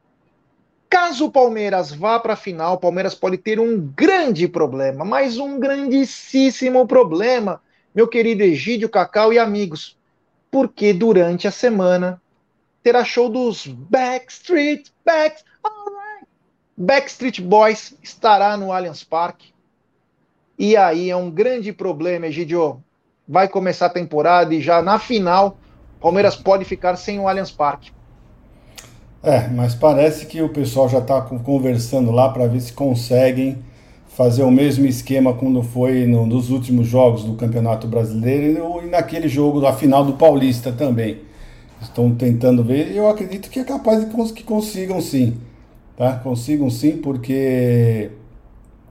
Caso 0.92 1.28
o 1.28 1.32
Palmeiras 1.32 1.94
vá 1.94 2.20
para 2.20 2.34
a 2.34 2.36
final, 2.36 2.74
o 2.74 2.78
Palmeiras 2.78 3.16
pode 3.16 3.38
ter 3.38 3.62
um 3.62 3.80
grande 3.96 4.46
problema, 4.46 5.06
mas 5.06 5.38
um 5.38 5.58
grandíssimo 5.58 6.86
problema, 6.86 7.62
meu 7.96 8.10
querido 8.10 8.44
Egídio, 8.44 8.90
Cacau 8.90 9.32
e 9.32 9.40
amigos, 9.40 9.98
porque 10.52 10.92
durante 10.92 11.48
a 11.48 11.52
semana 11.52 12.22
terá 12.84 13.06
show 13.06 13.30
dos 13.30 13.66
Backstreet 13.66 14.92
Back, 15.06 15.42
right. 15.64 16.28
Backstreet 16.76 17.40
Boys 17.40 17.98
estará 18.04 18.58
no 18.58 18.74
Allianz 18.74 19.02
Parque. 19.02 19.54
E 20.60 20.76
aí 20.76 21.10
é 21.10 21.16
um 21.16 21.32
grande 21.32 21.72
problema, 21.72 22.28
Egidio. 22.28 22.84
Vai 23.26 23.48
começar 23.48 23.86
a 23.86 23.90
temporada 23.90 24.54
e 24.54 24.60
já 24.60 24.82
na 24.82 25.00
final, 25.00 25.58
Palmeiras 26.02 26.36
pode 26.36 26.66
ficar 26.66 26.98
sem 26.98 27.18
o 27.18 27.30
Allianz 27.30 27.50
Parque. 27.50 27.94
É, 29.24 29.48
mas 29.50 29.76
parece 29.76 30.26
que 30.26 30.42
o 30.42 30.50
pessoal 30.50 30.90
já 30.90 30.98
está 30.98 31.22
conversando 31.22 32.10
lá 32.12 32.30
para 32.30 32.48
ver 32.48 32.60
se 32.60 32.74
conseguem 32.74 33.58
fazer 34.08 34.42
o 34.44 34.50
mesmo 34.50 34.86
esquema 34.86 35.32
quando 35.34 35.62
foi 35.62 36.08
no, 36.08 36.26
nos 36.26 36.50
últimos 36.50 36.88
jogos 36.88 37.24
do 37.24 37.36
Campeonato 37.36 37.88
Brasileiro 37.88 38.82
e 38.84 38.88
naquele 38.88 39.28
jogo 39.28 39.62
da 39.62 39.74
final 39.74 40.04
do 40.04 40.14
Paulista 40.14 40.72
também. 40.72 41.20
Estão 41.80 42.14
tentando 42.16 42.64
ver. 42.64 42.96
Eu 42.96 43.08
acredito 43.10 43.50
que 43.50 43.60
é 43.60 43.64
capaz 43.64 44.00
de 44.04 44.34
que 44.34 44.44
consigam 44.44 45.00
sim, 45.00 45.38
tá? 45.96 46.14
Consigam 46.18 46.70
sim, 46.70 46.98
porque 46.98 48.10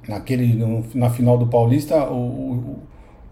naquele 0.09 0.55
no, 0.55 0.85
na 0.95 1.11
final 1.11 1.39
do 1.39 1.47
Paulista 1.49 2.05
o, 2.05 2.79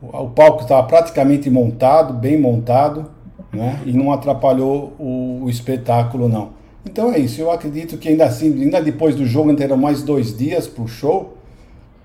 o, 0.03 0.25
o 0.25 0.31
palco 0.31 0.63
estava 0.63 0.85
praticamente 0.87 1.49
montado, 1.49 2.13
bem 2.13 2.41
montado, 2.41 3.07
né? 3.53 3.81
E 3.87 3.93
não 3.93 4.13
atrapalhou 4.13 4.95
o, 4.99 5.45
o 5.45 5.51
espetáculo 5.51 6.29
não. 6.29 6.58
Então 6.85 7.13
é 7.13 7.19
isso. 7.19 7.41
Eu 7.41 7.51
acredito 7.51 7.97
que 7.99 8.09
ainda 8.09 8.25
assim, 8.25 8.53
ainda 8.61 8.81
depois 8.81 9.15
do 9.15 9.27
jogo, 9.27 9.55
terão 9.55 9.77
mais 9.77 10.03
dois 10.03 10.37
dias 10.37 10.67
para 10.67 10.85
o 10.85 10.89
show, 10.89 11.37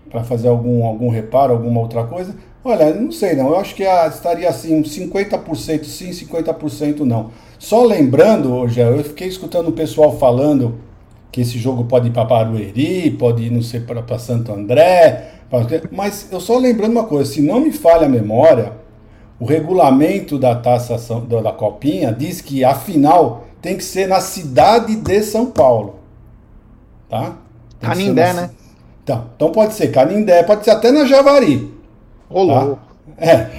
para 0.09 0.23
fazer 0.23 0.47
algum, 0.47 0.85
algum 0.85 1.09
reparo, 1.09 1.53
alguma 1.53 1.79
outra 1.79 2.03
coisa. 2.03 2.35
Olha, 2.63 2.93
não 2.93 3.11
sei 3.11 3.35
não. 3.35 3.49
Eu 3.49 3.57
acho 3.57 3.75
que 3.75 3.83
estaria 3.83 4.47
assim, 4.47 4.79
uns 4.79 4.95
50% 4.97 5.83
sim, 5.83 6.09
50% 6.11 6.99
não. 6.99 7.31
Só 7.59 7.83
lembrando, 7.83 8.53
hoje 8.53 8.79
eu 8.79 9.03
fiquei 9.03 9.27
escutando 9.27 9.69
o 9.69 9.73
pessoal 9.73 10.17
falando 10.17 10.75
que 11.31 11.41
esse 11.41 11.57
jogo 11.57 11.85
pode 11.85 12.07
ir 12.07 12.11
para 12.11 12.23
Barueri, 12.23 13.11
pode 13.11 13.43
ir, 13.43 13.51
não 13.51 13.61
sei, 13.61 13.79
para 13.81 14.19
Santo 14.19 14.53
André. 14.53 15.31
Pra... 15.49 15.61
Mas 15.91 16.27
eu 16.31 16.39
só 16.39 16.57
lembrando 16.57 16.91
uma 16.91 17.05
coisa: 17.05 17.31
se 17.31 17.41
não 17.41 17.59
me 17.59 17.71
falha 17.71 18.05
a 18.05 18.09
memória, 18.09 18.73
o 19.39 19.45
regulamento 19.45 20.37
da 20.37 20.55
taça 20.55 20.97
da 21.41 21.51
Copinha 21.51 22.13
diz 22.13 22.39
que 22.39 22.63
a 22.63 22.75
final 22.75 23.45
tem 23.63 23.77
que 23.77 23.83
ser 23.83 24.09
na 24.09 24.19
cidade 24.19 24.93
de 24.97 25.23
São 25.23 25.45
Paulo. 25.45 25.95
Tá? 27.09 27.37
Canindé, 27.79 28.33
na... 28.33 28.41
né? 28.41 28.49
Então, 29.01 29.29
então 29.35 29.51
pode 29.51 29.73
ser 29.73 29.87
Canindé, 29.87 30.43
pode 30.43 30.65
ser 30.65 30.71
até 30.71 30.91
na 30.91 31.05
Javari. 31.05 31.73
Rolou. 32.29 32.75
Tá? 32.75 32.93
É, 33.17 33.49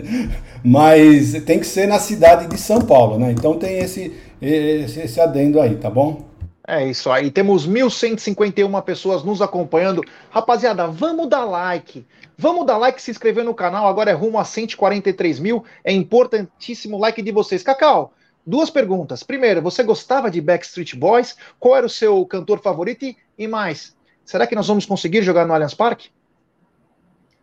mas 0.64 1.32
tem 1.44 1.58
que 1.60 1.66
ser 1.66 1.86
na 1.86 1.98
cidade 1.98 2.46
de 2.46 2.58
São 2.58 2.80
Paulo, 2.80 3.18
né? 3.18 3.30
Então 3.30 3.58
tem 3.58 3.78
esse, 3.78 4.16
esse, 4.40 5.00
esse 5.00 5.20
adendo 5.20 5.60
aí, 5.60 5.76
tá 5.76 5.90
bom? 5.90 6.22
É 6.66 6.86
isso 6.86 7.10
aí. 7.10 7.30
Temos 7.30 7.68
1.151 7.68 8.82
pessoas 8.82 9.22
nos 9.22 9.42
acompanhando. 9.42 10.02
Rapaziada, 10.30 10.86
vamos 10.86 11.28
dar 11.28 11.44
like. 11.44 12.06
Vamos 12.38 12.64
dar 12.64 12.78
like, 12.78 13.02
se 13.02 13.10
inscrever 13.10 13.44
no 13.44 13.52
canal. 13.52 13.86
Agora 13.86 14.10
é 14.10 14.14
rumo 14.14 14.38
a 14.38 14.44
143 14.44 15.38
mil. 15.40 15.62
É 15.84 15.92
importantíssimo 15.92 16.96
o 16.96 17.00
like 17.00 17.20
de 17.20 17.32
vocês. 17.32 17.62
Cacau, 17.62 18.14
duas 18.46 18.70
perguntas. 18.70 19.22
Primeiro, 19.22 19.62
você 19.62 19.82
gostava 19.82 20.30
de 20.30 20.40
Backstreet 20.40 20.94
Boys? 20.96 21.36
Qual 21.58 21.76
era 21.76 21.86
o 21.86 21.90
seu 21.90 22.24
cantor 22.26 22.60
favorito? 22.60 23.04
E 23.38 23.46
mais, 23.46 23.96
será 24.24 24.46
que 24.46 24.54
nós 24.54 24.66
vamos 24.66 24.86
conseguir 24.86 25.22
jogar 25.22 25.46
no 25.46 25.54
Allianz 25.54 25.74
Parque? 25.74 26.10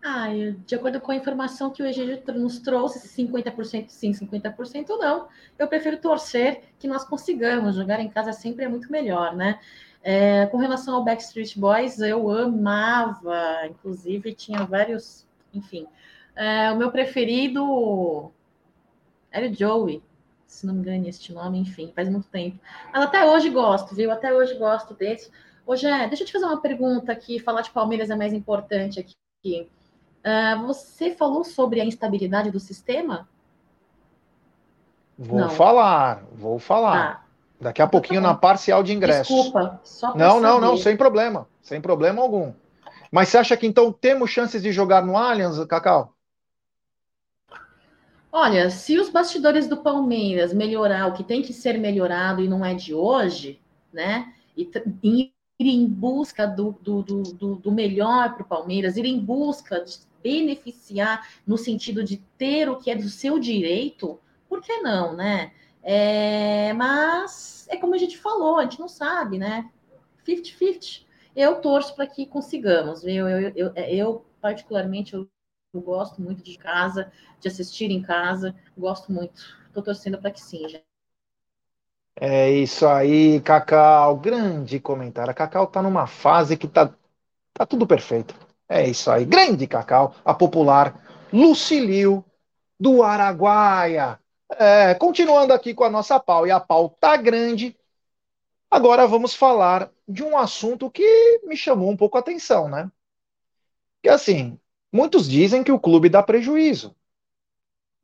Ah, 0.02 0.28
de 0.66 0.76
acordo 0.76 1.02
com 1.02 1.12
a 1.12 1.16
informação 1.16 1.70
que 1.70 1.84
o 1.84 1.86
EG 1.86 2.24
nos 2.34 2.60
trouxe, 2.60 3.06
50% 3.22 3.89
sim, 3.89 4.12
50% 4.12 4.97
não, 4.97 5.28
eu 5.58 5.68
prefiro 5.68 5.97
torcer 5.97 6.62
que 6.80 6.88
nós 6.88 7.04
consigamos. 7.04 7.76
Jogar 7.76 8.00
em 8.00 8.10
casa 8.10 8.32
sempre 8.32 8.64
é 8.64 8.70
muito 8.70 8.89
melhor, 8.89 9.36
né? 9.36 9.60
É, 10.02 10.45
com 10.45 10.58
relação 10.58 10.95
ao 10.95 11.04
Backstreet 11.04 11.60
Boys, 11.60 12.00
eu 12.00 12.30
amava, 12.32 13.68
inclusive 13.70 14.34
tinha 14.34 14.64
vários, 14.64 15.28
enfim. 15.54 15.86
É, 16.34 16.72
o 16.72 16.78
meu 16.78 16.89
preferido 16.89 18.32
era 19.30 19.47
o 19.47 19.54
Joey, 19.54 20.02
se 20.50 20.66
não 20.66 20.74
me 20.74 20.80
engano 20.82 21.08
este 21.08 21.32
nome, 21.32 21.60
enfim, 21.60 21.93
faz 21.95 22.10
muito 22.10 22.28
tempo. 22.28 22.60
Mas 22.91 23.04
até 23.04 23.24
hoje 23.24 23.50
gosto, 23.50 23.95
viu? 23.95 24.12
Até 24.12 24.34
hoje 24.34 24.56
gosto 24.56 24.93
desse. 24.95 25.32
Hoje 25.66 25.86
é, 25.86 26.08
deixa 26.08 26.24
eu 26.24 26.28
te 26.28 26.34
fazer 26.34 26.45
uma 26.45 26.60
pergunta 26.60 27.12
aqui, 27.12 27.39
falar 27.39 27.62
de 27.62 27.70
Palmeiras 27.70 28.10
é 28.10 28.16
mais 28.16 28.34
importante 28.34 29.00
aqui. 29.00 29.70
Uh, 30.26 30.66
você 30.66 31.12
falou 31.12 31.43
sobre 31.43 31.80
a 31.80 31.86
instabilidade 31.86 32.50
do 32.50 32.60
sistema? 32.60 33.30
Vou 35.18 35.39
Não. 35.39 35.50
falar, 35.50 36.24
vou 36.34 36.58
falar. 36.58 36.97
Ah, 36.97 37.24
Daqui 37.62 37.82
a 37.82 37.86
então 37.86 37.88
tá 37.88 37.91
pouquinho 37.91 38.22
na 38.22 38.34
parcial 38.34 38.82
de 38.82 38.93
ingresso. 38.93 39.34
Desculpa, 39.34 39.80
só 39.84 40.16
Não, 40.16 40.39
não, 40.39 40.60
não, 40.60 40.76
sem 40.78 40.97
problema, 40.97 41.47
sem 41.62 41.80
problema 41.80 42.22
algum. 42.22 42.54
Mas 43.12 43.30
você 43.30 43.38
acha 43.38 43.56
que 43.56 43.68
então 43.68 43.91
temos 43.91 44.30
chances 44.32 44.62
de 44.64 44.72
jogar 44.72 45.06
no 45.06 45.16
Allianz, 45.16 45.64
Cacau? 45.66 46.14
Olha, 48.32 48.69
se 48.69 48.97
os 48.99 49.09
bastidores 49.09 49.67
do 49.67 49.77
Palmeiras 49.77 50.53
melhorar 50.53 51.07
o 51.07 51.13
que 51.13 51.23
tem 51.23 51.41
que 51.41 51.53
ser 51.53 51.77
melhorado 51.77 52.43
e 52.43 52.47
não 52.47 52.63
é 52.63 52.73
de 52.75 52.93
hoje, 52.93 53.59
né? 53.91 54.34
E, 54.55 54.69
ir 55.59 55.67
em 55.67 55.86
busca 55.86 56.45
do, 56.47 56.71
do, 56.82 57.03
do, 57.03 57.55
do 57.55 57.71
melhor 57.71 58.34
para 58.34 58.43
o 58.43 58.47
Palmeiras, 58.47 58.95
ir 58.95 59.05
em 59.05 59.19
busca 59.19 59.84
de 59.84 59.97
beneficiar 60.23 61.27
no 61.45 61.57
sentido 61.57 62.03
de 62.03 62.17
ter 62.38 62.69
o 62.69 62.77
que 62.77 62.89
é 62.89 62.95
do 62.95 63.09
seu 63.09 63.38
direito, 63.39 64.19
por 64.47 64.61
que 64.61 64.77
não, 64.77 65.15
né? 65.15 65.51
É, 65.84 66.73
mas 66.73 67.67
é 67.69 67.77
como 67.77 67.95
a 67.95 67.97
gente 67.97 68.17
falou, 68.17 68.57
a 68.57 68.63
gente 68.63 68.80
não 68.80 68.88
sabe, 68.88 69.38
né? 69.38 69.69
50-50. 70.25 71.03
Eu 71.36 71.61
torço 71.61 71.95
para 71.95 72.07
que 72.07 72.25
consigamos. 72.25 73.03
Eu, 73.03 73.27
eu, 73.27 73.51
eu, 73.55 73.73
eu 73.75 74.25
particularmente, 74.41 75.13
eu, 75.13 75.27
eu, 75.74 75.82
gosto 75.82 76.22
muito 76.22 76.43
de 76.43 76.57
casa, 76.57 77.11
de 77.39 77.47
assistir 77.47 77.91
em 77.91 78.01
casa, 78.01 78.55
gosto 78.78 79.11
muito. 79.11 79.41
Estou 79.67 79.84
torcendo 79.84 80.17
para 80.17 80.32
que 80.32 80.41
sim. 80.41 80.65
É 82.15 82.51
isso 82.51 82.88
aí, 82.88 83.39
Cacau. 83.41 84.17
Grande 84.17 84.80
comentário. 84.80 85.32
A 85.32 85.34
Cacau 85.34 85.67
tá 85.67 85.82
numa 85.82 86.07
fase 86.07 86.57
que 86.57 86.67
tá, 86.67 86.93
tá 87.53 87.65
tudo 87.65 87.86
perfeito. 87.86 88.36
É 88.67 88.88
isso 88.88 89.09
aí. 89.11 89.26
Grande 89.26 89.67
Cacau, 89.67 90.15
a 90.26 90.34
popular 90.34 91.28
Lucilio 91.32 92.26
do 92.80 93.03
Araguaia. 93.03 94.20
É, 94.51 94.95
continuando 94.95 95.53
aqui 95.53 95.76
com 95.76 95.84
a 95.84 95.89
nossa 95.89 96.20
pau, 96.20 96.47
e 96.47 96.51
a 96.51 96.59
pau 96.59 96.89
tá 96.89 97.15
grande. 97.15 97.78
Agora 98.72 99.07
vamos 99.07 99.36
falar 99.36 99.91
de 100.07 100.24
um 100.24 100.38
assunto 100.38 100.89
que 100.89 101.41
me 101.43 101.55
chamou 101.55 101.89
um 101.91 101.97
pouco 101.97 102.17
a 102.17 102.20
atenção, 102.20 102.67
né? 102.67 102.91
Que 104.01 104.09
assim, 104.09 104.59
muitos 104.92 105.28
dizem 105.28 105.64
que 105.64 105.72
o 105.72 105.80
clube 105.80 106.10
dá 106.10 106.24
prejuízo. 106.24 106.96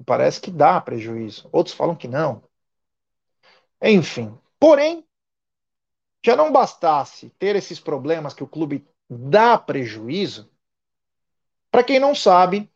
Parece 0.05 0.41
que 0.41 0.51
dá 0.51 0.79
prejuízo. 0.81 1.47
Outros 1.51 1.75
falam 1.75 1.95
que 1.95 2.07
não. 2.07 2.43
Enfim, 3.81 4.37
porém, 4.59 5.05
já 6.25 6.35
não 6.35 6.51
bastasse 6.51 7.29
ter 7.37 7.55
esses 7.55 7.79
problemas 7.79 8.33
que 8.33 8.43
o 8.43 8.47
clube 8.47 8.85
dá 9.09 9.57
prejuízo, 9.57 10.49
para 11.71 11.83
quem 11.83 11.99
não 11.99 12.15
sabe, 12.15 12.71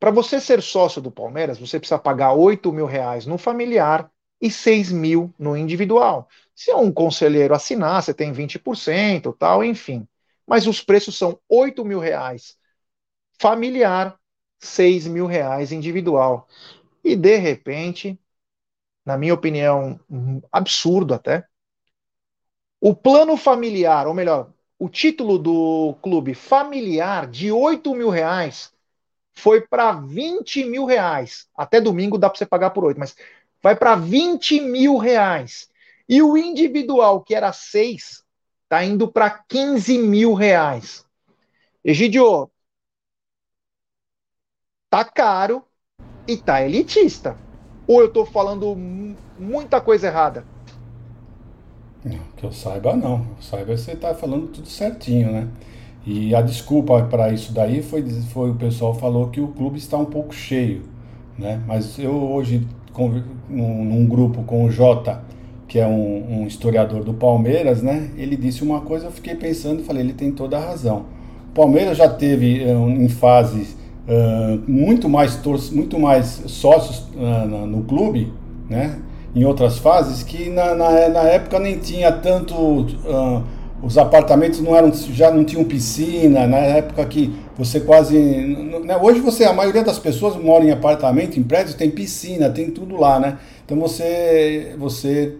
para 0.00 0.10
você 0.10 0.40
ser 0.40 0.62
sócio 0.62 1.00
do 1.00 1.10
Palmeiras, 1.10 1.58
você 1.58 1.78
precisa 1.78 1.98
pagar 1.98 2.32
8 2.32 2.72
mil 2.72 2.86
reais 2.86 3.26
no 3.26 3.38
familiar 3.38 4.10
e 4.40 4.50
6 4.50 4.90
mil 4.90 5.32
no 5.38 5.56
individual. 5.56 6.28
Se 6.54 6.70
é 6.70 6.76
um 6.76 6.90
conselheiro 6.90 7.54
assinar, 7.54 8.02
você 8.02 8.12
tem 8.12 8.32
20%, 8.32 9.32
tal, 9.38 9.62
enfim. 9.62 10.08
Mas 10.46 10.66
os 10.66 10.80
preços 10.80 11.16
são 11.16 11.38
8 11.48 11.84
mil 11.84 12.00
reais 12.00 12.57
familiar, 13.38 14.18
6 14.58 15.06
mil 15.06 15.26
reais 15.26 15.72
individual. 15.72 16.48
E 17.04 17.14
de 17.16 17.36
repente, 17.36 18.18
na 19.04 19.16
minha 19.16 19.34
opinião, 19.34 19.98
absurdo 20.52 21.14
até, 21.14 21.46
o 22.80 22.94
plano 22.94 23.36
familiar, 23.36 24.06
ou 24.06 24.14
melhor, 24.14 24.52
o 24.78 24.88
título 24.88 25.38
do 25.38 25.96
clube 26.00 26.34
familiar 26.34 27.26
de 27.26 27.50
8 27.50 27.94
mil 27.94 28.10
reais 28.10 28.72
foi 29.34 29.60
para 29.60 29.92
20 29.92 30.64
mil 30.64 30.84
reais. 30.84 31.48
Até 31.56 31.80
domingo 31.80 32.18
dá 32.18 32.28
para 32.28 32.38
você 32.38 32.46
pagar 32.46 32.70
por 32.70 32.84
8, 32.84 32.98
mas 32.98 33.16
vai 33.62 33.74
para 33.74 33.96
20 33.96 34.60
mil 34.60 34.96
reais. 34.96 35.68
E 36.08 36.22
o 36.22 36.36
individual, 36.36 37.22
que 37.22 37.34
era 37.34 37.52
6, 37.52 38.24
está 38.64 38.84
indo 38.84 39.10
para 39.10 39.30
15 39.30 39.98
mil 39.98 40.34
reais. 40.34 41.04
Egidio, 41.84 42.50
tá 44.90 45.04
caro 45.04 45.62
e 46.26 46.36
tá 46.36 46.62
elitista. 46.62 47.36
Ou 47.86 48.00
eu 48.00 48.06
estou 48.06 48.26
falando 48.26 48.76
muita 49.38 49.80
coisa 49.80 50.08
errada? 50.08 50.44
Que 52.36 52.44
eu 52.44 52.52
saiba, 52.52 52.94
não. 52.94 53.26
Saiba, 53.40 53.76
você 53.76 53.92
está 53.92 54.14
falando 54.14 54.48
tudo 54.48 54.68
certinho, 54.68 55.32
né? 55.32 55.48
E 56.06 56.34
a 56.34 56.40
desculpa 56.40 57.02
para 57.02 57.32
isso 57.32 57.52
daí 57.52 57.82
foi, 57.82 58.02
foi 58.32 58.50
o 58.50 58.54
pessoal 58.54 58.94
falou 58.94 59.28
que 59.28 59.40
o 59.40 59.48
clube 59.48 59.78
está 59.78 59.96
um 59.98 60.04
pouco 60.04 60.34
cheio, 60.34 60.82
né? 61.36 61.60
Mas 61.66 61.98
eu 61.98 62.12
hoje, 62.12 62.66
num, 63.48 63.84
num 63.84 64.06
grupo 64.06 64.42
com 64.44 64.64
o 64.64 64.70
Jota, 64.70 65.22
que 65.66 65.78
é 65.78 65.86
um, 65.86 66.42
um, 66.42 66.46
historiador 66.46 67.04
do 67.04 67.12
Palmeiras, 67.12 67.82
né? 67.82 68.10
Ele 68.16 68.36
disse 68.36 68.62
uma 68.62 68.80
coisa, 68.80 69.06
eu 69.06 69.10
fiquei 69.10 69.34
pensando 69.34 69.80
e 69.80 69.84
falei, 69.84 70.02
ele 70.02 70.14
tem 70.14 70.30
toda 70.32 70.56
a 70.56 70.60
razão. 70.60 71.06
O 71.50 71.54
Palmeiras 71.54 71.98
já 71.98 72.08
teve 72.08 72.64
uh, 72.64 72.88
em 72.88 73.08
fases 73.08 73.76
muito 74.66 75.08
mais 75.08 75.38
muito 75.70 75.98
mais 75.98 76.42
sócios 76.46 77.06
uh, 77.14 77.66
no 77.66 77.82
clube, 77.82 78.32
né? 78.68 78.98
em 79.34 79.44
outras 79.44 79.78
fases, 79.78 80.22
que 80.22 80.48
na, 80.48 80.74
na, 80.74 81.08
na 81.08 81.22
época 81.22 81.58
nem 81.58 81.78
tinha 81.78 82.10
tanto. 82.12 82.54
Uh, 82.54 83.58
os 83.80 83.96
apartamentos 83.96 84.60
não 84.60 84.74
eram, 84.74 84.92
já 84.92 85.30
não 85.30 85.44
tinham 85.44 85.62
piscina, 85.62 86.48
na 86.48 86.56
época 86.56 87.04
que 87.06 87.32
você 87.56 87.78
quase. 87.78 88.18
Né, 88.18 88.96
hoje 89.00 89.20
você, 89.20 89.44
a 89.44 89.52
maioria 89.52 89.84
das 89.84 90.00
pessoas 90.00 90.36
mora 90.36 90.64
em 90.64 90.72
apartamento, 90.72 91.38
em 91.38 91.44
prédios, 91.44 91.76
tem 91.76 91.88
piscina, 91.88 92.50
tem 92.50 92.72
tudo 92.72 92.96
lá, 92.96 93.20
né? 93.20 93.38
Então 93.64 93.78
você, 93.78 94.74
você 94.76 95.36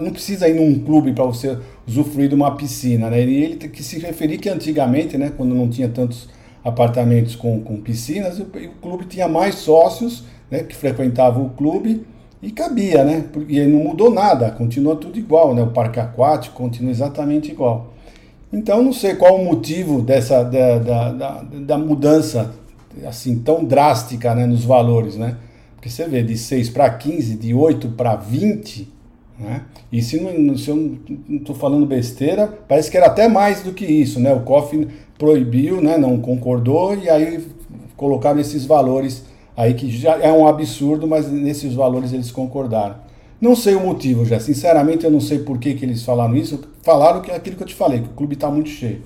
não 0.00 0.12
precisa 0.12 0.48
ir 0.48 0.54
num 0.54 0.78
clube 0.78 1.12
para 1.12 1.24
você 1.24 1.58
usufruir 1.88 2.28
de 2.28 2.36
uma 2.36 2.54
piscina, 2.54 3.10
né? 3.10 3.20
E 3.20 3.42
ele 3.42 3.56
tem 3.56 3.68
que 3.68 3.82
se 3.82 3.98
referir 3.98 4.38
que 4.38 4.48
antigamente, 4.48 5.18
né, 5.18 5.32
quando 5.36 5.52
não 5.52 5.68
tinha 5.68 5.88
tantos 5.88 6.28
apartamentos 6.66 7.36
com, 7.36 7.60
com 7.60 7.80
piscinas, 7.80 8.40
o, 8.40 8.42
o 8.42 8.80
clube 8.82 9.04
tinha 9.04 9.28
mais 9.28 9.54
sócios 9.54 10.24
né, 10.50 10.64
que 10.64 10.74
frequentavam 10.74 11.46
o 11.46 11.50
clube 11.50 12.04
e 12.42 12.50
cabia, 12.50 13.04
né? 13.04 13.24
Porque 13.32 13.64
não 13.66 13.78
mudou 13.78 14.10
nada, 14.10 14.50
continua 14.50 14.96
tudo 14.96 15.16
igual, 15.18 15.54
né? 15.54 15.62
O 15.62 15.68
parque 15.70 16.00
aquático 16.00 16.56
continua 16.56 16.90
exatamente 16.90 17.50
igual. 17.50 17.94
Então 18.52 18.82
não 18.82 18.92
sei 18.92 19.14
qual 19.14 19.40
o 19.40 19.44
motivo 19.44 20.02
dessa 20.02 20.42
da, 20.42 20.78
da, 20.78 21.12
da, 21.12 21.42
da 21.42 21.78
mudança 21.78 22.52
assim 23.06 23.38
tão 23.38 23.64
drástica 23.64 24.34
né, 24.34 24.44
nos 24.44 24.64
valores, 24.64 25.16
né? 25.16 25.36
Porque 25.76 25.88
você 25.88 26.08
vê 26.08 26.22
de 26.22 26.36
6 26.36 26.70
para 26.70 26.90
15, 26.90 27.36
de 27.36 27.54
8 27.54 27.90
para 27.90 28.16
20, 28.16 28.92
né? 29.38 29.62
E 29.92 30.02
se, 30.02 30.20
não, 30.20 30.56
se 30.56 30.68
eu 30.68 30.76
não 30.76 31.36
estou 31.36 31.54
falando 31.54 31.86
besteira, 31.86 32.46
parece 32.68 32.90
que 32.90 32.96
era 32.96 33.06
até 33.06 33.28
mais 33.28 33.62
do 33.62 33.72
que 33.72 33.84
isso, 33.84 34.18
né? 34.18 34.34
O 34.34 34.40
COF 34.40 34.88
proibiu, 35.18 35.80
né? 35.80 35.96
Não 35.96 36.18
concordou 36.18 36.94
e 36.94 37.08
aí 37.08 37.46
colocaram 37.96 38.40
esses 38.40 38.64
valores 38.64 39.24
aí 39.56 39.74
que 39.74 39.90
já 39.90 40.18
é 40.18 40.32
um 40.32 40.46
absurdo, 40.46 41.06
mas 41.06 41.30
nesses 41.30 41.74
valores 41.74 42.12
eles 42.12 42.30
concordaram. 42.30 42.96
Não 43.40 43.54
sei 43.54 43.74
o 43.74 43.80
motivo, 43.80 44.24
já. 44.24 44.40
Sinceramente, 44.40 45.04
eu 45.04 45.10
não 45.10 45.20
sei 45.20 45.38
por 45.38 45.58
que, 45.58 45.74
que 45.74 45.84
eles 45.84 46.02
falaram 46.02 46.34
isso. 46.36 46.60
Falaram 46.82 47.20
que 47.20 47.30
é 47.30 47.36
aquilo 47.36 47.56
que 47.56 47.62
eu 47.62 47.66
te 47.66 47.74
falei, 47.74 48.00
que 48.00 48.08
o 48.08 48.12
clube 48.12 48.34
está 48.34 48.50
muito 48.50 48.70
cheio. 48.70 49.02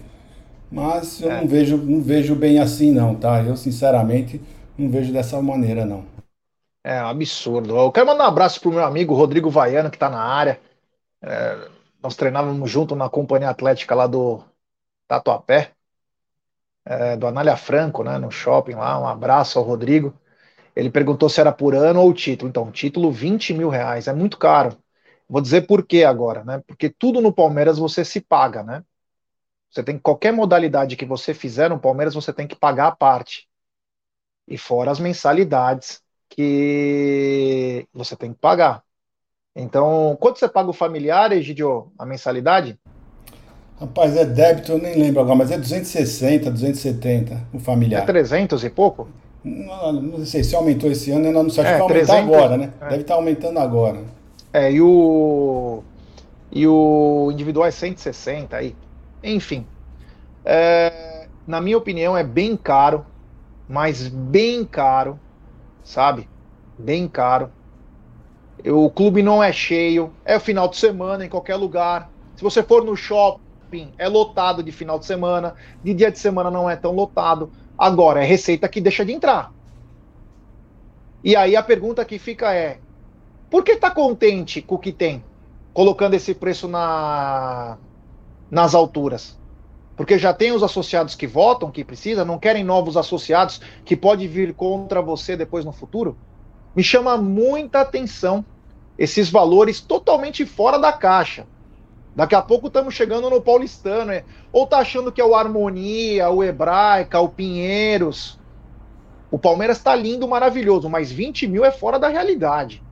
Mas 0.70 1.20
eu 1.20 1.30
é. 1.30 1.40
não, 1.40 1.48
vejo, 1.48 1.76
não 1.76 2.00
vejo 2.00 2.36
bem 2.36 2.58
assim, 2.60 2.92
não, 2.92 3.14
tá? 3.14 3.42
Eu, 3.42 3.56
sinceramente, 3.56 4.40
não 4.78 4.88
vejo 4.88 5.12
dessa 5.12 5.40
maneira, 5.42 5.84
não. 5.84 6.04
É 6.82 6.96
absurdo. 6.98 7.76
Eu 7.76 7.92
quero 7.92 8.06
mandar 8.06 8.24
um 8.24 8.28
abraço 8.28 8.60
pro 8.60 8.70
meu 8.70 8.84
amigo 8.84 9.14
Rodrigo 9.14 9.50
Vaiano, 9.50 9.90
que 9.90 9.96
está 9.96 10.08
na 10.08 10.22
área. 10.22 10.60
É, 11.22 11.68
nós 12.02 12.16
treinávamos 12.16 12.70
junto 12.70 12.96
na 12.96 13.10
companhia 13.10 13.50
atlética 13.50 13.94
lá 13.94 14.06
do 14.06 14.42
Tatuapé, 15.08 15.74
é, 16.84 17.16
do 17.16 17.26
Anália 17.26 17.56
Franco, 17.56 18.02
né, 18.02 18.18
no 18.18 18.30
shopping 18.30 18.74
lá. 18.74 18.98
Um 18.98 19.06
abraço 19.06 19.58
ao 19.58 19.64
Rodrigo. 19.64 20.14
Ele 20.76 20.90
perguntou 20.90 21.28
se 21.28 21.40
era 21.40 21.52
por 21.52 21.74
ano 21.74 22.00
ou 22.00 22.14
título. 22.14 22.48
Então, 22.48 22.70
título 22.72 23.12
20 23.12 23.54
mil 23.54 23.68
reais, 23.68 24.08
é 24.08 24.12
muito 24.14 24.38
caro. 24.38 24.76
Vou 25.28 25.40
dizer 25.42 25.66
por 25.66 25.86
quê 25.86 26.04
agora, 26.04 26.44
né? 26.44 26.62
Porque 26.66 26.88
tudo 26.90 27.20
no 27.20 27.32
Palmeiras 27.32 27.78
você 27.78 28.04
se 28.04 28.20
paga, 28.20 28.62
né? 28.62 28.84
Você 29.70 29.82
tem 29.84 29.98
qualquer 29.98 30.32
modalidade 30.32 30.96
que 30.96 31.04
você 31.06 31.34
fizer 31.34 31.70
no 31.70 31.78
Palmeiras, 31.80 32.14
você 32.14 32.32
tem 32.32 32.46
que 32.46 32.56
pagar 32.56 32.88
a 32.88 32.96
parte. 32.96 33.48
E 34.48 34.58
fora 34.58 34.90
as 34.90 34.98
mensalidades 35.00 36.02
que 36.30 37.86
você 37.92 38.16
tem 38.16 38.32
que 38.32 38.38
pagar. 38.38 38.82
Então, 39.54 40.16
quanto 40.20 40.38
você 40.38 40.48
paga 40.48 40.70
o 40.70 40.72
familiar, 40.72 41.32
Egidio, 41.32 41.92
a 41.98 42.06
mensalidade? 42.06 42.78
Rapaz, 43.78 44.16
é 44.16 44.24
débito, 44.24 44.72
eu 44.72 44.78
nem 44.78 44.94
lembro 44.94 45.20
agora, 45.20 45.36
mas 45.36 45.50
é 45.50 45.58
260, 45.58 46.50
270 46.50 47.48
o 47.52 47.58
familiar. 47.58 48.02
É 48.02 48.06
300 48.06 48.62
e 48.62 48.70
pouco? 48.70 49.08
Não, 49.42 49.92
não 49.92 50.24
sei 50.24 50.44
se 50.44 50.54
aumentou 50.54 50.90
esse 50.90 51.10
ano, 51.10 51.26
ainda 51.26 51.42
não 51.42 51.50
sei, 51.50 51.64
acho 51.64 51.72
é, 51.72 51.74
que 51.74 51.78
vai 51.78 51.88
aumentar 51.88 52.12
300, 52.12 52.34
agora, 52.34 52.56
né? 52.58 52.72
É. 52.80 52.88
Deve 52.90 53.02
estar 53.02 53.14
aumentando 53.14 53.58
agora. 53.58 54.02
É, 54.52 54.70
e 54.70 54.80
o, 54.80 55.82
e 56.52 56.66
o 56.66 57.30
individual 57.32 57.66
é 57.66 57.70
160 57.70 58.56
aí. 58.56 58.76
Enfim, 59.24 59.66
é, 60.44 61.26
na 61.46 61.60
minha 61.60 61.78
opinião 61.78 62.16
é 62.16 62.22
bem 62.22 62.56
caro, 62.56 63.04
mas 63.68 64.08
bem 64.08 64.64
caro, 64.64 65.18
sabe? 65.82 66.28
Bem 66.78 67.08
caro. 67.08 67.50
O 68.66 68.90
clube 68.90 69.22
não 69.22 69.42
é 69.42 69.52
cheio, 69.52 70.12
é 70.24 70.36
o 70.36 70.40
final 70.40 70.68
de 70.68 70.76
semana 70.76 71.24
em 71.24 71.28
qualquer 71.28 71.56
lugar. 71.56 72.10
Se 72.36 72.42
você 72.42 72.62
for 72.62 72.84
no 72.84 72.94
shopping, 72.94 73.92
é 73.96 74.06
lotado 74.08 74.62
de 74.62 74.70
final 74.70 74.98
de 74.98 75.06
semana, 75.06 75.54
de 75.82 75.94
dia 75.94 76.10
de 76.10 76.18
semana 76.18 76.50
não 76.50 76.68
é 76.68 76.76
tão 76.76 76.92
lotado. 76.92 77.50
Agora, 77.76 78.22
é 78.22 78.26
receita 78.26 78.68
que 78.68 78.80
deixa 78.80 79.04
de 79.04 79.12
entrar. 79.12 79.52
E 81.24 81.34
aí 81.34 81.56
a 81.56 81.62
pergunta 81.62 82.04
que 82.04 82.18
fica 82.18 82.54
é: 82.54 82.78
por 83.50 83.64
que 83.64 83.72
está 83.72 83.90
contente 83.90 84.60
com 84.60 84.74
o 84.74 84.78
que 84.78 84.92
tem, 84.92 85.24
colocando 85.72 86.14
esse 86.14 86.34
preço 86.34 86.68
na, 86.68 87.78
nas 88.50 88.74
alturas? 88.74 89.39
Porque 90.01 90.18
já 90.18 90.32
tem 90.32 90.51
os 90.51 90.62
associados 90.62 91.14
que 91.14 91.26
votam, 91.26 91.70
que 91.70 91.84
precisa, 91.84 92.24
não 92.24 92.38
querem 92.38 92.64
novos 92.64 92.96
associados 92.96 93.61
que 93.84 93.94
pode 93.94 94.26
vir 94.26 94.55
contra 94.55 95.03
você 95.03 95.36
depois 95.36 95.62
no 95.62 95.72
futuro? 95.72 96.16
Me 96.74 96.82
chama 96.82 97.18
muita 97.18 97.82
atenção 97.82 98.42
esses 98.96 99.28
valores 99.28 99.78
totalmente 99.78 100.46
fora 100.46 100.78
da 100.78 100.90
caixa. 100.90 101.46
Daqui 102.16 102.34
a 102.34 102.40
pouco 102.40 102.68
estamos 102.68 102.94
chegando 102.94 103.28
no 103.28 103.42
paulistano, 103.42 104.07
né? 104.07 104.24
ou 104.51 104.66
tá 104.66 104.78
achando 104.78 105.12
que 105.12 105.20
é 105.20 105.24
o 105.24 105.34
Harmonia, 105.34 106.30
o 106.30 106.42
Hebraica, 106.42 107.20
o 107.20 107.28
Pinheiros. 107.28 108.40
O 109.30 109.38
Palmeiras 109.38 109.76
está 109.76 109.94
lindo, 109.94 110.26
maravilhoso, 110.26 110.88
mas 110.88 111.12
20 111.12 111.46
mil 111.46 111.62
é 111.62 111.70
fora 111.70 111.98
da 111.98 112.09
realidade. 112.09 112.82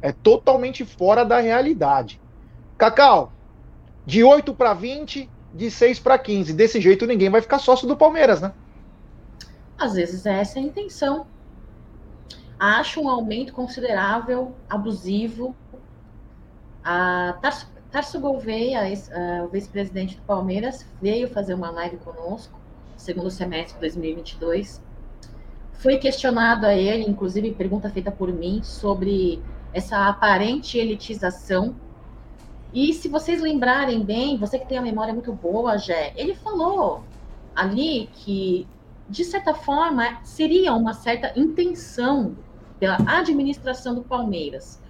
É 0.00 0.12
totalmente 0.12 0.84
fora 0.84 1.24
da 1.24 1.40
realidade. 1.40 2.20
Cacau, 2.78 3.32
de 4.06 4.22
8 4.22 4.54
para 4.54 4.72
20, 4.74 5.28
de 5.54 5.70
6 5.70 6.00
para 6.00 6.18
15. 6.18 6.52
Desse 6.52 6.80
jeito 6.80 7.06
ninguém 7.06 7.30
vai 7.30 7.40
ficar 7.40 7.58
sócio 7.58 7.86
do 7.86 7.96
Palmeiras, 7.96 8.40
né? 8.40 8.52
Às 9.78 9.94
vezes 9.94 10.26
é 10.26 10.40
essa 10.40 10.58
a 10.58 10.62
intenção. 10.62 11.26
Acho 12.58 13.00
um 13.00 13.08
aumento 13.08 13.52
considerável, 13.52 14.54
abusivo. 14.68 15.54
A 16.84 17.36
Tarso 17.40 17.72
Tarso 17.92 18.18
Gouveia, 18.18 18.80
o 19.44 19.48
vice-presidente 19.48 20.16
do 20.16 20.22
Palmeiras, 20.22 20.86
veio 21.00 21.28
fazer 21.28 21.52
uma 21.52 21.70
live 21.70 21.98
conosco, 21.98 22.58
segundo 22.96 23.30
semestre 23.30 23.74
de 23.74 23.80
2022. 23.80 24.82
Foi 25.74 25.98
questionado 25.98 26.64
a 26.64 26.74
ele, 26.74 27.04
inclusive 27.04 27.52
pergunta 27.52 27.90
feita 27.90 28.10
por 28.10 28.32
mim, 28.32 28.62
sobre 28.62 29.42
essa 29.74 30.08
aparente 30.08 30.78
elitização. 30.78 31.76
E 32.72 32.92
se 32.94 33.08
vocês 33.08 33.40
lembrarem 33.40 34.02
bem, 34.02 34.38
você 34.38 34.58
que 34.58 34.66
tem 34.66 34.78
a 34.78 34.82
memória 34.82 35.12
muito 35.12 35.32
boa, 35.32 35.76
Jé, 35.76 36.12
ele 36.16 36.34
falou 36.34 37.04
ali 37.54 38.08
que, 38.14 38.66
de 39.08 39.24
certa 39.24 39.52
forma, 39.52 40.24
seria 40.24 40.72
uma 40.72 40.94
certa 40.94 41.38
intenção 41.38 42.36
pela 42.78 42.96
administração 43.06 43.94
do 43.94 44.02
Palmeiras. 44.02 44.82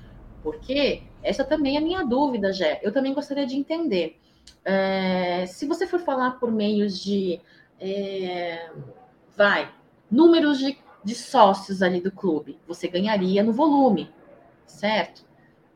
Porque 0.42 1.02
essa 1.22 1.44
também 1.44 1.76
é 1.76 1.78
a 1.78 1.82
minha 1.82 2.04
dúvida, 2.04 2.52
Jé. 2.52 2.80
Eu 2.82 2.92
também 2.92 3.14
gostaria 3.14 3.46
de 3.46 3.56
entender. 3.56 4.18
É, 4.64 5.44
se 5.46 5.66
você 5.66 5.86
for 5.86 6.00
falar 6.00 6.32
por 6.32 6.50
meios 6.50 7.02
de. 7.02 7.40
É, 7.80 8.70
vai, 9.36 9.72
números 10.08 10.58
de, 10.58 10.78
de, 11.02 11.14
sócios 11.16 11.82
ali 11.82 12.00
do 12.00 12.12
clube, 12.12 12.58
você 12.66 12.86
ganharia 12.86 13.42
no 13.42 13.52
volume, 13.52 14.08
certo? 14.66 15.24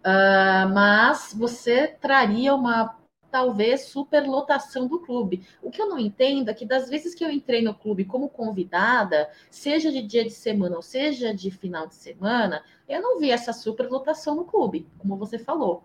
Uh, 0.06 0.72
mas 0.72 1.34
você 1.36 1.88
traria 1.88 2.54
uma 2.54 2.96
talvez 3.28 3.86
superlotação 3.86 4.86
do 4.86 5.00
clube. 5.00 5.46
O 5.60 5.70
que 5.70 5.82
eu 5.82 5.88
não 5.88 5.98
entendo 5.98 6.48
é 6.48 6.54
que 6.54 6.64
das 6.64 6.88
vezes 6.88 7.12
que 7.12 7.24
eu 7.24 7.30
entrei 7.30 7.60
no 7.60 7.74
clube 7.74 8.04
como 8.04 8.28
convidada, 8.28 9.28
seja 9.50 9.90
de 9.90 10.00
dia 10.00 10.22
de 10.24 10.30
semana 10.30 10.76
ou 10.76 10.82
seja 10.82 11.34
de 11.34 11.50
final 11.50 11.88
de 11.88 11.96
semana, 11.96 12.62
eu 12.88 13.02
não 13.02 13.18
vi 13.18 13.32
essa 13.32 13.52
superlotação 13.52 14.36
no 14.36 14.44
clube, 14.44 14.88
como 14.98 15.16
você 15.16 15.38
falou. 15.38 15.84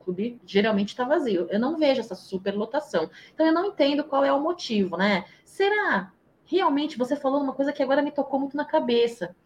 O 0.00 0.04
clube 0.04 0.40
geralmente 0.46 0.88
está 0.88 1.04
vazio. 1.04 1.46
Eu 1.50 1.60
não 1.60 1.76
vejo 1.76 2.00
essa 2.00 2.14
superlotação. 2.14 3.10
Então 3.34 3.46
eu 3.46 3.52
não 3.52 3.66
entendo 3.66 4.04
qual 4.04 4.24
é 4.24 4.32
o 4.32 4.40
motivo, 4.40 4.96
né? 4.96 5.26
Será 5.44 6.10
realmente 6.50 6.98
você 6.98 7.14
falou 7.14 7.40
uma 7.40 7.52
coisa 7.52 7.72
que 7.72 7.82
agora 7.82 8.02
me 8.02 8.10
tocou 8.10 8.40
muito 8.40 8.56
na 8.56 8.64
cabeça? 8.64 9.36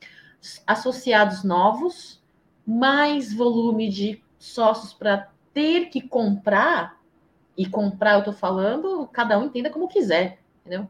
Associados 0.67 1.45
novos, 1.45 2.24
mais 2.67 3.33
volume 3.33 3.89
de 3.89 4.23
sócios 4.39 4.93
para 4.93 5.31
ter 5.53 5.91
que 5.91 6.01
comprar 6.01 7.01
e 7.57 7.67
comprar, 7.67 8.15
eu 8.19 8.25
tô 8.25 8.33
falando, 8.33 9.07
cada 9.12 9.39
um 9.39 9.45
entenda 9.45 9.71
como 9.71 9.89
quiser, 9.89 10.39
entendeu? 10.61 10.89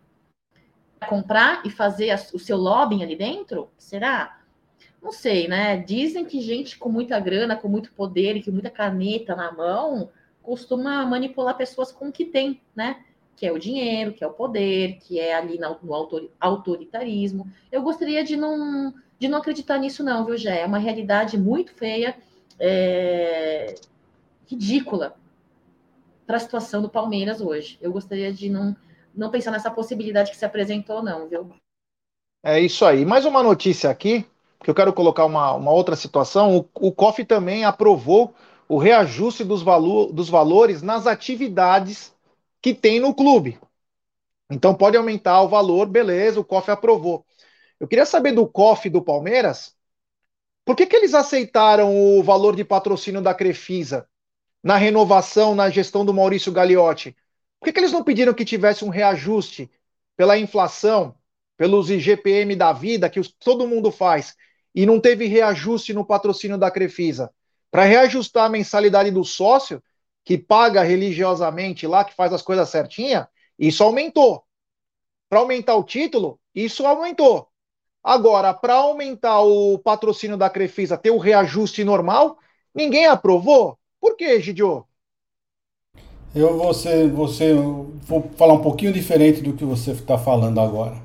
Comprar 1.07 1.65
e 1.67 1.71
fazer 1.71 2.11
a, 2.11 2.15
o 2.33 2.39
seu 2.39 2.57
lobbying 2.57 3.03
ali 3.03 3.15
dentro? 3.15 3.69
Será? 3.77 4.41
Não 5.03 5.13
sei, 5.13 5.47
né? 5.47 5.77
Dizem 5.77 6.25
que 6.25 6.41
gente 6.41 6.79
com 6.79 6.89
muita 6.89 7.21
grana, 7.21 7.57
com 7.57 7.69
muito 7.69 7.93
poder 7.93 8.37
e 8.37 8.43
com 8.43 8.51
muita 8.51 8.71
caneta 8.71 9.37
na 9.37 9.53
mão 9.53 10.11
costuma 10.43 11.05
manipular 11.07 11.57
pessoas 11.57 11.91
com 11.91 12.09
o 12.09 12.13
que 12.13 12.25
tem, 12.25 12.61
né? 12.77 13.03
Que 13.35 13.47
é 13.47 13.53
o 13.53 13.59
dinheiro, 13.59 14.13
que 14.13 14.23
é 14.23 14.27
o 14.27 14.33
poder, 14.33 14.99
que 15.01 15.19
é 15.19 15.35
ali 15.35 15.59
no 15.59 15.79
autoritarismo. 16.39 17.51
Eu 17.73 17.83
gostaria 17.83 18.23
de 18.23 18.37
não, 18.37 18.95
de 19.19 19.29
não 19.29 19.39
acreditar 19.39 19.79
nisso, 19.79 20.03
não, 20.03 20.25
viu, 20.25 20.37
Gé? 20.37 20.61
É 20.61 20.67
uma 20.67 20.79
realidade 20.79 21.39
muito 21.39 21.73
feia, 21.73 22.17
é... 22.59 23.75
ridícula, 24.47 25.17
para 26.27 26.37
a 26.37 26.41
situação 26.41 26.83
do 26.83 26.89
Palmeiras 26.89 27.41
hoje. 27.41 27.79
Eu 27.81 27.93
gostaria 27.93 28.33
de 28.33 28.49
não, 28.49 28.77
não 29.15 29.31
pensar 29.31 29.51
nessa 29.51 29.71
possibilidade 29.71 30.31
que 30.31 30.37
se 30.37 30.45
apresentou, 30.45 31.03
não, 31.03 31.29
viu? 31.29 31.51
É 32.43 32.61
isso 32.61 32.85
aí. 32.85 33.05
Mais 33.05 33.25
uma 33.25 33.43
notícia 33.43 33.91
aqui, 33.91 34.27
que 34.63 34.71
eu 34.71 34.75
quero 34.75 34.93
colocar 34.93 35.25
uma, 35.25 35.53
uma 35.53 35.71
outra 35.71 35.97
situação. 35.97 36.57
O, 36.57 36.89
o 36.89 36.93
COF 36.93 37.25
também 37.25 37.65
aprovou 37.65 38.35
o 38.69 38.79
reajuste 38.79 39.45
dos, 39.45 39.63
valo, 39.63 40.13
dos 40.13 40.29
valores 40.29 40.83
nas 40.83 41.07
atividades 41.07 42.15
que 42.61 42.75
tem 42.75 42.99
no 42.99 43.15
clube. 43.15 43.59
Então 44.51 44.75
pode 44.75 44.97
aumentar 44.97 45.43
o 45.43 45.49
valor, 45.49 45.87
beleza, 45.87 46.41
o 46.41 46.45
COF 46.45 46.71
aprovou. 46.71 47.25
Eu 47.81 47.89
queria 47.89 48.07
saber 48.07 48.33
do 48.33 48.47
COF 48.47 48.89
do 48.89 49.03
Palmeiras, 49.03 49.75
por 50.65 50.77
que, 50.77 50.87
que 50.87 50.97
eles 50.97 51.15
aceitaram 51.15 51.95
o 51.95 52.23
valor 52.23 52.57
de 52.57 52.65
patrocínio 52.65 53.21
da 53.21 53.35
Crefisa? 53.35 54.09
na 54.65 54.79
renovação, 54.79 55.55
na 55.55 55.69
gestão 55.69 56.07
do 56.07 56.15
Maurício 56.15 56.51
Gagliotti? 56.51 57.15
Por 57.61 57.67
que, 57.67 57.73
que 57.75 57.81
eles 57.81 57.93
não 57.93 58.03
pediram 58.03 58.33
que 58.33 58.47
tivesse 58.47 58.83
um 58.83 58.89
reajuste 58.89 59.71
pela 60.17 60.39
inflação, 60.39 61.15
pelos 61.59 61.91
IGPM 61.91 62.57
da 62.57 62.73
vida, 62.73 63.11
que 63.11 63.21
todo 63.39 63.69
mundo 63.69 63.93
faz, 63.93 64.35
e 64.75 64.87
não 64.87 64.99
teve 64.99 65.27
reajuste 65.27 65.93
no 65.93 66.05
patrocínio 66.05 66.57
da 66.57 66.71
Crefisa? 66.71 67.31
Para 67.71 67.85
reajustar 67.85 68.47
a 68.47 68.49
mensalidade 68.49 69.11
do 69.11 69.23
sócio, 69.23 69.83
que 70.25 70.39
paga 70.39 70.83
religiosamente 70.83 71.87
lá, 71.87 72.03
que 72.03 72.15
faz 72.15 72.33
as 72.33 72.41
coisas 72.41 72.71
certinha, 72.71 73.29
isso 73.59 73.85
aumentou. 73.85 74.45
Para 75.29 75.41
aumentar 75.41 75.75
o 75.75 75.85
título, 75.85 76.41
isso 76.55 76.87
aumentou. 76.87 77.51
Agora, 78.05 78.55
para 78.55 78.75
aumentar 78.75 79.41
o 79.43 79.79
patrocínio 79.79 80.37
da 80.37 80.51
Crefisa, 80.51 80.99
ter 80.99 81.11
o 81.11 81.19
reajuste 81.19 81.83
normal, 81.85 82.39
ninguém 82.75 83.07
aprovou. 83.07 83.79
Por 84.01 84.17
que, 84.17 84.41
Gidio? 84.41 84.87
Eu 86.35 86.59
vou, 86.59 86.75
ser, 86.75 87.09
você, 87.11 87.55
vou 87.55 88.29
falar 88.37 88.55
um 88.55 88.61
pouquinho 88.63 88.93
diferente 88.93 89.41
do 89.41 89.53
que 89.53 89.65
você 89.65 89.93
está 89.93 90.19
falando 90.19 90.61
agora. 90.61 90.97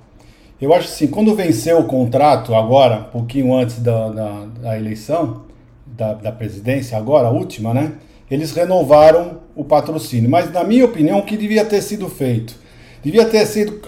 Eu 0.61 0.73
acho 0.73 0.87
assim, 0.89 1.07
quando 1.07 1.35
venceu 1.35 1.79
o 1.79 1.85
contrato, 1.85 2.55
agora, 2.55 3.01
um 3.01 3.11
pouquinho 3.11 3.53
antes 3.55 3.79
da, 3.79 4.09
da, 4.09 4.45
da 4.45 4.77
eleição, 4.77 5.43
da, 5.85 6.13
da 6.15 6.31
presidência, 6.31 6.97
agora, 6.97 7.27
a 7.27 7.31
última, 7.31 7.73
né? 7.73 7.93
Eles 8.29 8.51
renovaram 8.51 9.39
o 9.55 9.63
patrocínio. 9.63 10.29
Mas, 10.29 10.51
na 10.51 10.63
minha 10.63 10.85
opinião, 10.85 11.19
o 11.19 11.25
que 11.25 11.37
devia 11.37 11.63
ter 11.65 11.81
sido 11.81 12.09
feito? 12.09 12.55
Devia 13.03 13.25
ter 13.25 13.45
sido 13.45 13.81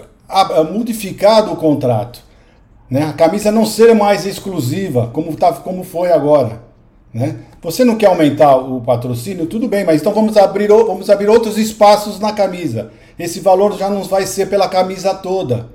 modificado 0.72 1.52
o 1.52 1.56
contrato. 1.56 2.22
Né? 2.92 3.04
A 3.04 3.12
camisa 3.14 3.50
não 3.50 3.64
ser 3.64 3.94
mais 3.94 4.26
exclusiva, 4.26 5.08
como, 5.14 5.34
tá, 5.34 5.50
como 5.50 5.82
foi 5.82 6.12
agora. 6.12 6.60
Né? 7.12 7.36
Você 7.62 7.86
não 7.86 7.96
quer 7.96 8.08
aumentar 8.08 8.54
o 8.54 8.82
patrocínio? 8.82 9.46
Tudo 9.46 9.66
bem, 9.66 9.82
mas 9.82 10.02
então 10.02 10.12
vamos 10.12 10.36
abrir, 10.36 10.68
vamos 10.68 11.08
abrir 11.08 11.26
outros 11.26 11.56
espaços 11.56 12.20
na 12.20 12.32
camisa. 12.32 12.90
Esse 13.18 13.40
valor 13.40 13.78
já 13.78 13.88
não 13.88 14.02
vai 14.02 14.26
ser 14.26 14.50
pela 14.50 14.68
camisa 14.68 15.14
toda. 15.14 15.70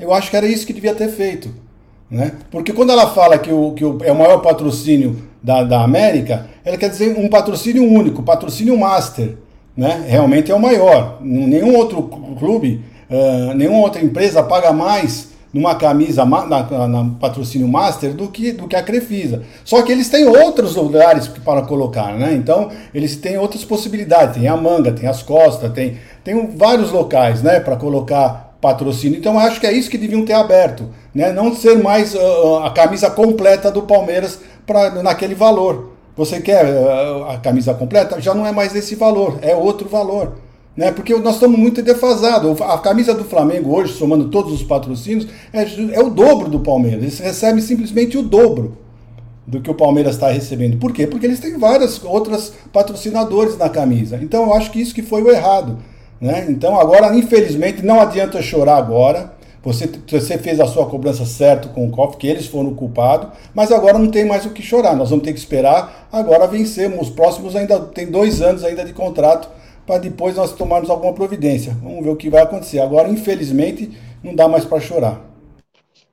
Eu 0.00 0.12
acho 0.12 0.28
que 0.28 0.36
era 0.36 0.44
isso 0.44 0.66
que 0.66 0.72
devia 0.72 0.92
ter 0.92 1.06
feito. 1.08 1.54
Né? 2.10 2.32
Porque 2.50 2.72
quando 2.72 2.90
ela 2.90 3.10
fala 3.10 3.38
que, 3.38 3.52
o, 3.52 3.70
que 3.70 3.84
o, 3.84 3.98
é 4.02 4.10
o 4.10 4.18
maior 4.18 4.38
patrocínio 4.38 5.22
da, 5.40 5.62
da 5.62 5.84
América, 5.84 6.48
ela 6.64 6.76
quer 6.76 6.90
dizer 6.90 7.16
um 7.16 7.28
patrocínio 7.28 7.84
único, 7.84 8.24
patrocínio 8.24 8.76
master. 8.76 9.36
Né? 9.76 10.04
Realmente 10.08 10.50
é 10.50 10.54
o 10.54 10.60
maior. 10.60 11.18
Nenhum 11.20 11.76
outro 11.76 12.02
clube, 12.36 12.84
uh, 13.08 13.54
nenhuma 13.54 13.78
outra 13.78 14.02
empresa 14.02 14.42
paga 14.42 14.72
mais 14.72 15.35
numa 15.56 15.74
camisa 15.74 16.22
na, 16.26 16.86
na, 16.86 17.10
patrocínio 17.18 17.66
master 17.66 18.12
do 18.12 18.28
que, 18.28 18.52
do 18.52 18.68
que 18.68 18.76
a 18.76 18.82
Crefisa. 18.82 19.42
Só 19.64 19.80
que 19.80 19.90
eles 19.90 20.10
têm 20.10 20.26
outros 20.26 20.76
lugares 20.76 21.28
para 21.28 21.62
colocar, 21.62 22.12
né? 22.12 22.34
Então, 22.34 22.70
eles 22.92 23.16
têm 23.16 23.38
outras 23.38 23.64
possibilidades. 23.64 24.36
Tem 24.36 24.46
a 24.46 24.56
manga, 24.56 24.92
tem 24.92 25.08
as 25.08 25.22
costas, 25.22 25.72
tem, 25.72 25.96
tem 26.22 26.46
vários 26.54 26.92
locais, 26.92 27.42
né, 27.42 27.58
para 27.58 27.74
colocar 27.74 28.54
patrocínio. 28.60 29.18
Então, 29.18 29.38
acho 29.38 29.58
que 29.58 29.66
é 29.66 29.72
isso 29.72 29.88
que 29.88 29.96
deviam 29.96 30.26
ter 30.26 30.34
aberto, 30.34 30.90
né? 31.14 31.32
Não 31.32 31.54
ser 31.54 31.82
mais 31.82 32.14
uh, 32.14 32.56
a 32.62 32.70
camisa 32.70 33.08
completa 33.08 33.70
do 33.70 33.82
Palmeiras 33.82 34.38
para 34.66 35.02
naquele 35.02 35.34
valor. 35.34 35.92
Você 36.14 36.38
quer 36.40 36.66
uh, 36.66 37.30
a 37.30 37.38
camisa 37.38 37.72
completa? 37.72 38.20
Já 38.20 38.34
não 38.34 38.46
é 38.46 38.52
mais 38.52 38.74
esse 38.76 38.94
valor, 38.94 39.38
é 39.40 39.54
outro 39.54 39.88
valor 39.88 40.45
né? 40.76 40.92
Porque 40.92 41.14
nós 41.14 41.34
estamos 41.34 41.58
muito 41.58 41.80
defasados. 41.82 42.60
A 42.60 42.78
camisa 42.78 43.14
do 43.14 43.24
Flamengo 43.24 43.74
hoje, 43.74 43.94
somando 43.94 44.28
todos 44.28 44.52
os 44.52 44.62
patrocínios, 44.62 45.26
é, 45.52 45.62
é 45.94 46.00
o 46.00 46.10
dobro 46.10 46.48
do 46.48 46.60
Palmeiras. 46.60 47.02
Eles 47.02 47.18
recebem 47.18 47.62
simplesmente 47.62 48.18
o 48.18 48.22
dobro 48.22 48.76
do 49.46 49.60
que 49.60 49.70
o 49.70 49.74
Palmeiras 49.74 50.16
está 50.16 50.30
recebendo. 50.30 50.76
Por 50.76 50.92
quê? 50.92 51.06
Porque 51.06 51.24
eles 51.24 51.40
têm 51.40 51.56
várias 51.56 52.02
outras 52.04 52.52
patrocinadores 52.72 53.56
na 53.56 53.68
camisa. 53.68 54.18
Então 54.20 54.44
eu 54.44 54.54
acho 54.54 54.70
que 54.70 54.80
isso 54.80 54.94
que 54.94 55.02
foi 55.02 55.22
o 55.22 55.30
errado. 55.30 55.78
Né? 56.20 56.46
Então 56.48 56.78
agora, 56.78 57.14
infelizmente, 57.16 57.84
não 57.84 58.00
adianta 58.00 58.42
chorar 58.42 58.76
agora. 58.76 59.34
Você, 59.62 59.90
você 60.08 60.38
fez 60.38 60.60
a 60.60 60.66
sua 60.66 60.86
cobrança 60.86 61.24
certo 61.26 61.70
com 61.70 61.88
o 61.88 61.90
COF, 61.90 62.18
que 62.18 62.28
eles 62.28 62.46
foram 62.46 62.72
culpados, 62.72 63.30
mas 63.52 63.72
agora 63.72 63.98
não 63.98 64.08
tem 64.08 64.24
mais 64.24 64.46
o 64.46 64.50
que 64.50 64.62
chorar. 64.62 64.94
Nós 64.94 65.10
vamos 65.10 65.24
ter 65.24 65.32
que 65.32 65.40
esperar 65.40 66.08
agora 66.12 66.46
vencer. 66.46 66.88
Os 67.00 67.10
próximos 67.10 67.56
ainda 67.56 67.80
tem 67.80 68.06
dois 68.06 68.40
anos 68.40 68.62
ainda 68.62 68.84
de 68.84 68.92
contrato 68.92 69.48
para 69.86 69.98
depois 69.98 70.36
nós 70.36 70.52
tomarmos 70.52 70.90
alguma 70.90 71.14
providência. 71.14 71.72
Vamos 71.74 72.04
ver 72.04 72.10
o 72.10 72.16
que 72.16 72.28
vai 72.28 72.42
acontecer. 72.42 72.80
Agora, 72.80 73.08
infelizmente, 73.08 73.96
não 74.22 74.34
dá 74.34 74.48
mais 74.48 74.64
para 74.64 74.80
chorar. 74.80 75.20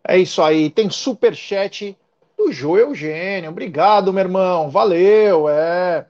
É 0.08 0.18
isso 0.18 0.42
aí. 0.42 0.70
Tem 0.70 0.90
super 0.90 1.36
chat 1.36 1.98
do 2.38 2.52
João 2.52 2.78
Eugênio. 2.78 3.50
Obrigado, 3.50 4.14
meu 4.14 4.24
irmão. 4.24 4.70
Valeu. 4.70 5.50
É. 5.50 6.06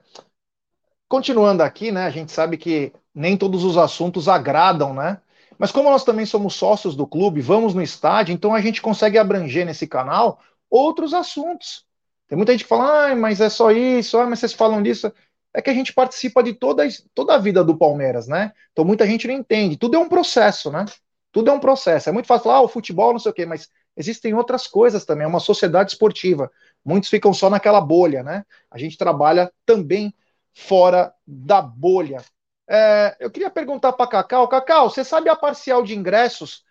Continuando 1.08 1.62
aqui, 1.62 1.90
né? 1.90 2.04
A 2.04 2.10
gente 2.10 2.30
sabe 2.30 2.56
que 2.56 2.92
nem 3.14 3.36
todos 3.36 3.64
os 3.64 3.78
assuntos 3.78 4.28
agradam, 4.28 4.92
né? 4.92 5.20
Mas 5.58 5.70
como 5.70 5.88
nós 5.88 6.04
também 6.04 6.26
somos 6.26 6.54
sócios 6.54 6.96
do 6.96 7.06
clube, 7.06 7.40
vamos 7.40 7.74
no 7.74 7.82
estádio, 7.82 8.32
então 8.32 8.52
a 8.52 8.60
gente 8.60 8.82
consegue 8.82 9.16
abranger 9.16 9.64
nesse 9.64 9.86
canal 9.86 10.40
outros 10.68 11.14
assuntos. 11.14 11.84
Tem 12.26 12.36
muita 12.36 12.52
gente 12.52 12.64
que 12.64 12.68
fala, 12.68 13.10
ah, 13.10 13.14
mas 13.14 13.40
é 13.40 13.48
só 13.48 13.70
isso, 13.70 14.18
ah, 14.18 14.26
mas 14.26 14.40
vocês 14.40 14.52
falam 14.52 14.82
disso 14.82 15.12
é 15.54 15.62
que 15.62 15.70
a 15.70 15.74
gente 15.74 15.92
participa 15.92 16.42
de 16.42 16.52
toda, 16.52 16.82
toda 17.14 17.34
a 17.34 17.38
vida 17.38 17.62
do 17.62 17.78
Palmeiras, 17.78 18.26
né? 18.26 18.52
Então 18.72 18.84
muita 18.84 19.06
gente 19.06 19.28
não 19.28 19.34
entende. 19.34 19.76
Tudo 19.76 19.96
é 19.96 19.98
um 19.98 20.08
processo, 20.08 20.70
né? 20.70 20.84
Tudo 21.30 21.50
é 21.50 21.52
um 21.52 21.60
processo. 21.60 22.08
É 22.08 22.12
muito 22.12 22.26
fácil 22.26 22.44
falar, 22.44 22.56
ah, 22.56 22.62
o 22.62 22.68
futebol, 22.68 23.12
não 23.12 23.20
sei 23.20 23.30
o 23.30 23.34
quê, 23.34 23.46
mas 23.46 23.70
existem 23.96 24.34
outras 24.34 24.66
coisas 24.66 25.04
também. 25.04 25.24
É 25.24 25.28
uma 25.28 25.38
sociedade 25.38 25.92
esportiva. 25.92 26.50
Muitos 26.84 27.08
ficam 27.08 27.32
só 27.32 27.48
naquela 27.48 27.80
bolha, 27.80 28.24
né? 28.24 28.44
A 28.68 28.76
gente 28.76 28.98
trabalha 28.98 29.52
também 29.64 30.12
fora 30.52 31.14
da 31.24 31.62
bolha. 31.62 32.22
É, 32.68 33.16
eu 33.20 33.30
queria 33.30 33.50
perguntar 33.50 33.92
para 33.92 34.10
Cacau. 34.10 34.48
Cacau, 34.48 34.90
você 34.90 35.04
sabe 35.04 35.28
a 35.28 35.36
parcial 35.36 35.84
de 35.84 35.94
ingressos 35.96 36.64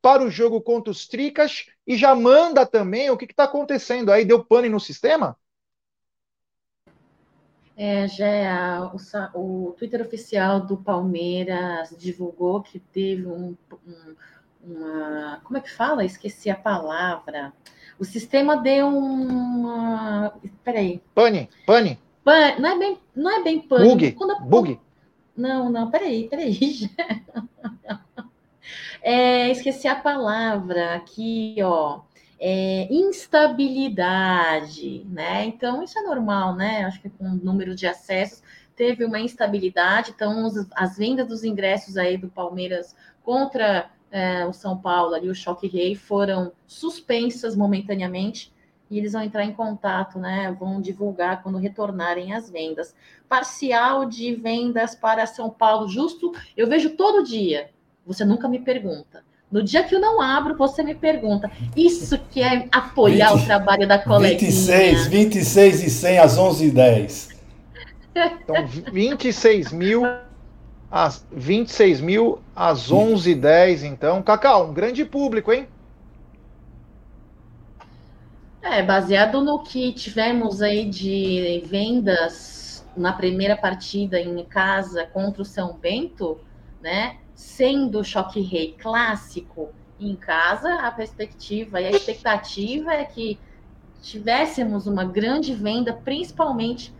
para 0.00 0.22
o 0.22 0.30
jogo 0.30 0.60
contra 0.60 0.92
os 0.92 1.08
Tricas 1.08 1.66
e 1.84 1.96
já 1.96 2.14
manda 2.14 2.64
também 2.64 3.10
o 3.10 3.16
que 3.16 3.24
está 3.24 3.44
acontecendo 3.44 4.12
aí? 4.12 4.24
Deu 4.24 4.44
pane 4.44 4.68
no 4.68 4.78
sistema? 4.78 5.36
É, 7.80 8.08
já 8.08 8.90
o, 8.92 9.68
o, 9.68 9.72
Twitter 9.74 10.00
oficial 10.00 10.66
do 10.66 10.76
Palmeiras 10.76 11.94
divulgou 11.96 12.60
que 12.60 12.80
teve 12.80 13.24
um, 13.24 13.56
um, 13.86 14.16
uma. 14.64 15.40
Como 15.44 15.56
é 15.56 15.60
que 15.60 15.70
fala? 15.70 16.04
Esqueci 16.04 16.50
a 16.50 16.56
palavra. 16.56 17.52
O 17.96 18.04
sistema 18.04 18.56
deu 18.56 18.88
uma. 18.88 20.34
Peraí. 20.64 21.00
Pane, 21.14 21.48
pane. 21.64 22.00
Pan, 22.24 22.58
não 22.58 22.68
é 22.68 22.78
bem, 22.80 22.98
não 23.14 23.30
é 23.30 23.44
bem 23.44 23.60
pane. 23.60 23.88
Bug. 23.88 24.12
Quando, 24.12 24.40
bug. 24.40 24.80
Não, 25.36 25.70
não, 25.70 25.88
peraí, 25.88 26.28
peraí. 26.28 26.58
é, 29.00 29.52
esqueci 29.52 29.86
a 29.86 29.94
palavra 29.94 30.96
aqui, 30.96 31.54
ó 31.62 32.00
é, 32.40 32.86
instabilidade, 32.92 35.04
né? 35.08 35.44
Então, 35.44 35.82
isso 35.82 35.98
é 35.98 36.02
normal, 36.02 36.54
né? 36.54 36.84
Acho 36.84 37.00
que 37.00 37.10
com 37.10 37.24
o 37.24 37.34
número 37.34 37.74
de 37.74 37.84
acessos 37.86 38.42
teve 38.76 39.04
uma 39.04 39.18
instabilidade, 39.18 40.12
então 40.14 40.46
os, 40.46 40.68
as 40.72 40.96
vendas 40.96 41.26
dos 41.26 41.42
ingressos 41.42 41.96
aí 41.96 42.16
do 42.16 42.28
Palmeiras 42.28 42.94
contra 43.24 43.90
é, 44.10 44.46
o 44.46 44.52
São 44.52 44.78
Paulo, 44.78 45.14
ali 45.14 45.28
o 45.28 45.34
Choque 45.34 45.66
Rei, 45.66 45.96
foram 45.96 46.52
suspensas 46.66 47.56
momentaneamente 47.56 48.52
e 48.90 48.98
eles 48.98 49.12
vão 49.12 49.22
entrar 49.22 49.44
em 49.44 49.52
contato, 49.52 50.18
né? 50.18 50.54
Vão 50.58 50.80
divulgar 50.80 51.42
quando 51.42 51.58
retornarem 51.58 52.32
as 52.32 52.48
vendas. 52.48 52.94
Parcial 53.28 54.06
de 54.06 54.34
vendas 54.34 54.94
para 54.94 55.26
São 55.26 55.50
Paulo, 55.50 55.88
justo, 55.88 56.32
eu 56.56 56.66
vejo 56.66 56.90
todo 56.90 57.24
dia. 57.24 57.70
Você 58.06 58.24
nunca 58.24 58.48
me 58.48 58.60
pergunta. 58.60 59.22
No 59.50 59.62
dia 59.62 59.82
que 59.82 59.94
eu 59.94 60.00
não 60.00 60.20
abro, 60.20 60.56
você 60.56 60.82
me 60.82 60.94
pergunta. 60.94 61.50
Isso 61.74 62.18
que 62.30 62.42
é 62.42 62.68
apoiar 62.70 63.32
20, 63.32 63.42
o 63.42 63.46
trabalho 63.46 63.88
da 63.88 63.98
coleguinha. 63.98 64.38
26, 64.38 65.06
26 65.06 65.82
e 65.84 65.90
100 65.90 66.18
às 66.18 66.38
11 66.38 66.66
e 66.66 66.70
10. 66.70 67.28
Então, 68.14 68.66
26 68.92 69.72
mil 69.72 70.02
às 70.90 71.24
26 71.30 72.00
mil 72.00 72.40
às 72.54 72.90
11 72.90 73.30
e 73.30 73.34
10, 73.34 73.84
então. 73.84 74.22
Cacau, 74.22 74.68
um 74.68 74.74
grande 74.74 75.04
público, 75.04 75.52
hein? 75.52 75.66
É, 78.60 78.82
baseado 78.82 79.42
no 79.42 79.62
que 79.62 79.92
tivemos 79.92 80.60
aí 80.60 80.84
de 80.84 81.62
vendas 81.66 82.84
na 82.96 83.12
primeira 83.12 83.56
partida 83.56 84.20
em 84.20 84.44
casa 84.44 85.06
contra 85.06 85.40
o 85.40 85.44
São 85.44 85.74
Bento, 85.74 86.38
né? 86.82 87.16
Sendo 87.38 88.00
o 88.00 88.04
choque 88.04 88.40
rei 88.40 88.74
clássico 88.76 89.68
em 90.00 90.16
casa, 90.16 90.74
a 90.80 90.90
perspectiva 90.90 91.80
e 91.80 91.86
a 91.86 91.90
expectativa 91.90 92.92
é 92.92 93.04
que 93.04 93.38
tivéssemos 94.02 94.88
uma 94.88 95.04
grande 95.04 95.54
venda, 95.54 95.92
principalmente 95.92 96.92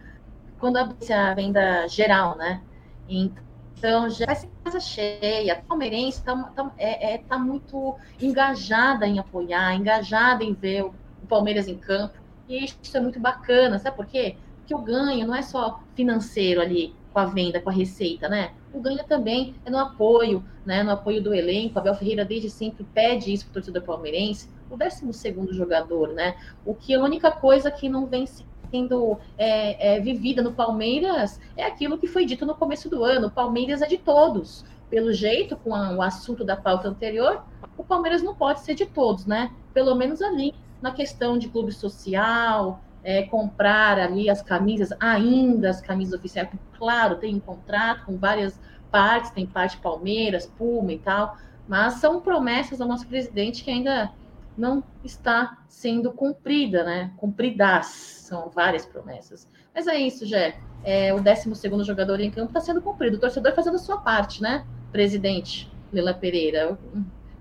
quando 0.60 0.76
abrisse 0.76 1.12
a 1.12 1.34
venda 1.34 1.88
geral, 1.88 2.36
né? 2.36 2.62
Então 3.08 4.08
já 4.08 4.32
ser 4.32 4.48
casa 4.62 4.78
cheia. 4.78 5.60
Palmeirense 5.66 6.18
está 6.18 6.36
tá, 6.36 6.70
é, 6.78 7.14
é, 7.14 7.18
tá 7.18 7.36
muito 7.36 7.96
engajada 8.22 9.08
em 9.08 9.18
apoiar, 9.18 9.74
engajada 9.74 10.44
em 10.44 10.54
ver 10.54 10.84
o, 10.84 10.94
o 11.20 11.26
Palmeiras 11.26 11.66
em 11.66 11.76
campo. 11.76 12.14
E 12.48 12.64
isso 12.64 12.96
é 12.96 13.00
muito 13.00 13.18
bacana, 13.18 13.76
sabe 13.80 13.96
por 13.96 14.06
quê? 14.06 14.36
Porque 14.58 14.72
o 14.72 14.78
ganho 14.78 15.26
não 15.26 15.34
é 15.34 15.42
só 15.42 15.80
financeiro 15.96 16.60
ali, 16.60 16.94
com 17.18 17.22
a 17.22 17.24
venda, 17.24 17.60
com 17.60 17.68
a 17.68 17.72
receita, 17.72 18.28
né? 18.28 18.52
O 18.72 18.80
ganho 18.80 19.02
também 19.04 19.56
é 19.64 19.70
no 19.70 19.78
apoio, 19.78 20.44
né? 20.64 20.84
No 20.84 20.92
apoio 20.92 21.20
do 21.20 21.34
elenco. 21.34 21.76
Abel 21.76 21.94
Ferreira 21.94 22.24
desde 22.24 22.48
sempre 22.48 22.84
pede 22.94 23.32
isso 23.32 23.44
para 23.46 23.50
o 23.50 23.54
torcedor 23.54 23.82
palmeirense. 23.82 24.48
O 24.70 24.76
12 24.76 25.12
segundo 25.12 25.52
jogador, 25.52 26.12
né? 26.14 26.36
O 26.64 26.74
que 26.74 26.94
a 26.94 27.02
única 27.02 27.32
coisa 27.32 27.72
que 27.72 27.88
não 27.88 28.06
vem 28.06 28.24
sendo 28.70 29.18
é, 29.36 29.96
é, 29.96 30.00
vivida 30.00 30.42
no 30.42 30.52
Palmeiras 30.52 31.40
é 31.56 31.64
aquilo 31.64 31.98
que 31.98 32.06
foi 32.06 32.24
dito 32.24 32.46
no 32.46 32.54
começo 32.54 32.88
do 32.88 33.02
ano. 33.02 33.26
O 33.26 33.30
Palmeiras 33.32 33.82
é 33.82 33.86
de 33.88 33.98
todos. 33.98 34.64
Pelo 34.88 35.12
jeito, 35.12 35.56
com 35.56 35.74
a, 35.74 35.90
o 35.90 36.00
assunto 36.00 36.44
da 36.44 36.56
pauta 36.56 36.88
anterior, 36.88 37.42
o 37.76 37.82
Palmeiras 37.82 38.22
não 38.22 38.34
pode 38.34 38.60
ser 38.60 38.74
de 38.74 38.86
todos, 38.86 39.26
né? 39.26 39.50
Pelo 39.74 39.94
menos 39.96 40.22
ali 40.22 40.54
na 40.80 40.92
questão 40.92 41.36
de 41.36 41.48
clube 41.48 41.72
social, 41.72 42.80
é, 43.02 43.22
comprar 43.22 43.98
ali 43.98 44.28
as 44.28 44.42
camisas, 44.42 44.90
ainda 45.00 45.70
as 45.70 45.80
camisas 45.80 46.18
oficiais, 46.18 46.48
claro, 46.76 47.16
tem 47.16 47.36
um 47.36 47.40
contrato 47.40 48.06
com 48.06 48.16
várias 48.16 48.58
partes, 48.90 49.30
tem 49.30 49.46
parte 49.46 49.78
Palmeiras, 49.78 50.46
Puma 50.46 50.92
e 50.92 50.98
tal, 50.98 51.36
Mas 51.66 51.94
são 51.94 52.20
promessas 52.20 52.78
do 52.78 52.86
nosso 52.86 53.06
presidente 53.06 53.62
que 53.62 53.70
ainda 53.70 54.10
não 54.56 54.82
está 55.04 55.58
sendo 55.68 56.10
cumprida, 56.12 56.82
né? 56.82 57.12
Cumpridas, 57.16 57.86
são 57.86 58.48
várias 58.48 58.84
promessas. 58.84 59.48
Mas 59.74 59.86
é 59.86 59.96
isso, 59.96 60.26
Jé. 60.26 60.58
É, 60.82 61.14
o 61.14 61.20
12 61.20 61.84
jogador 61.84 62.20
em 62.20 62.30
campo 62.30 62.48
está 62.48 62.60
sendo 62.60 62.82
cumprido. 62.82 63.16
O 63.16 63.20
torcedor 63.20 63.54
fazendo 63.54 63.76
a 63.76 63.78
sua 63.78 63.98
parte, 63.98 64.42
né? 64.42 64.66
Presidente 64.90 65.70
Lila 65.92 66.14
Pereira. 66.14 66.78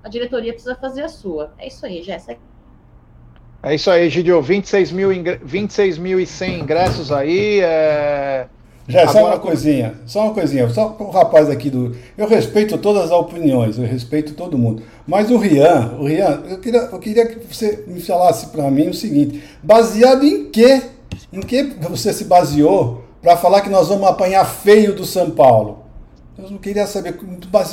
A 0.04 0.10
diretoria 0.10 0.54
precisa 0.54 0.76
fazer 0.76 1.04
a 1.04 1.10
sua. 1.10 1.54
É 1.58 1.68
isso 1.68 1.86
aí, 1.86 2.04
Jéssica. 2.04 2.40
É 3.64 3.76
isso 3.76 3.90
aí, 3.90 4.10
Gidio. 4.10 4.42
26 4.42 4.92
mil, 4.92 5.10
26 5.44 5.98
e 5.98 6.26
100 6.26 6.60
ingressos 6.60 7.12
aí. 7.12 7.60
É... 7.62 8.46
Já, 8.88 9.02
Agora, 9.02 9.20
só 9.20 9.26
uma 9.26 9.40
coisinha, 9.40 9.94
só 10.06 10.24
uma 10.24 10.34
coisinha, 10.34 10.70
só 10.70 10.96
o 10.98 11.10
rapaz 11.10 11.50
aqui 11.50 11.70
do. 11.70 11.94
Eu 12.18 12.26
respeito 12.26 12.78
todas 12.78 13.06
as 13.06 13.12
opiniões, 13.12 13.78
eu 13.78 13.86
respeito 13.86 14.34
todo 14.34 14.58
mundo. 14.58 14.82
Mas 15.06 15.30
o 15.30 15.38
Rian, 15.38 15.98
o 16.00 16.06
Rian, 16.06 16.42
eu 16.50 16.58
queria, 16.60 16.80
eu 16.80 17.00
queria 17.00 17.26
que 17.26 17.54
você 17.54 17.84
me 17.86 18.00
falasse 18.00 18.48
para 18.48 18.72
mim 18.72 18.88
o 18.88 18.94
seguinte: 18.94 19.44
baseado 19.62 20.24
em 20.24 20.46
quê? 20.50 20.82
Em 21.34 21.42
que 21.42 21.64
você 21.82 22.14
se 22.14 22.24
baseou 22.24 23.04
para 23.22 23.36
falar 23.36 23.60
que 23.60 23.70
nós 23.70 23.90
vamos 23.90 24.08
apanhar 24.08 24.46
feio 24.46 24.94
do 24.94 25.06
São 25.06 25.32
Paulo? 25.32 25.84
Eu 26.38 26.52
não 26.52 26.58
queria 26.58 26.88
saber, 26.88 27.18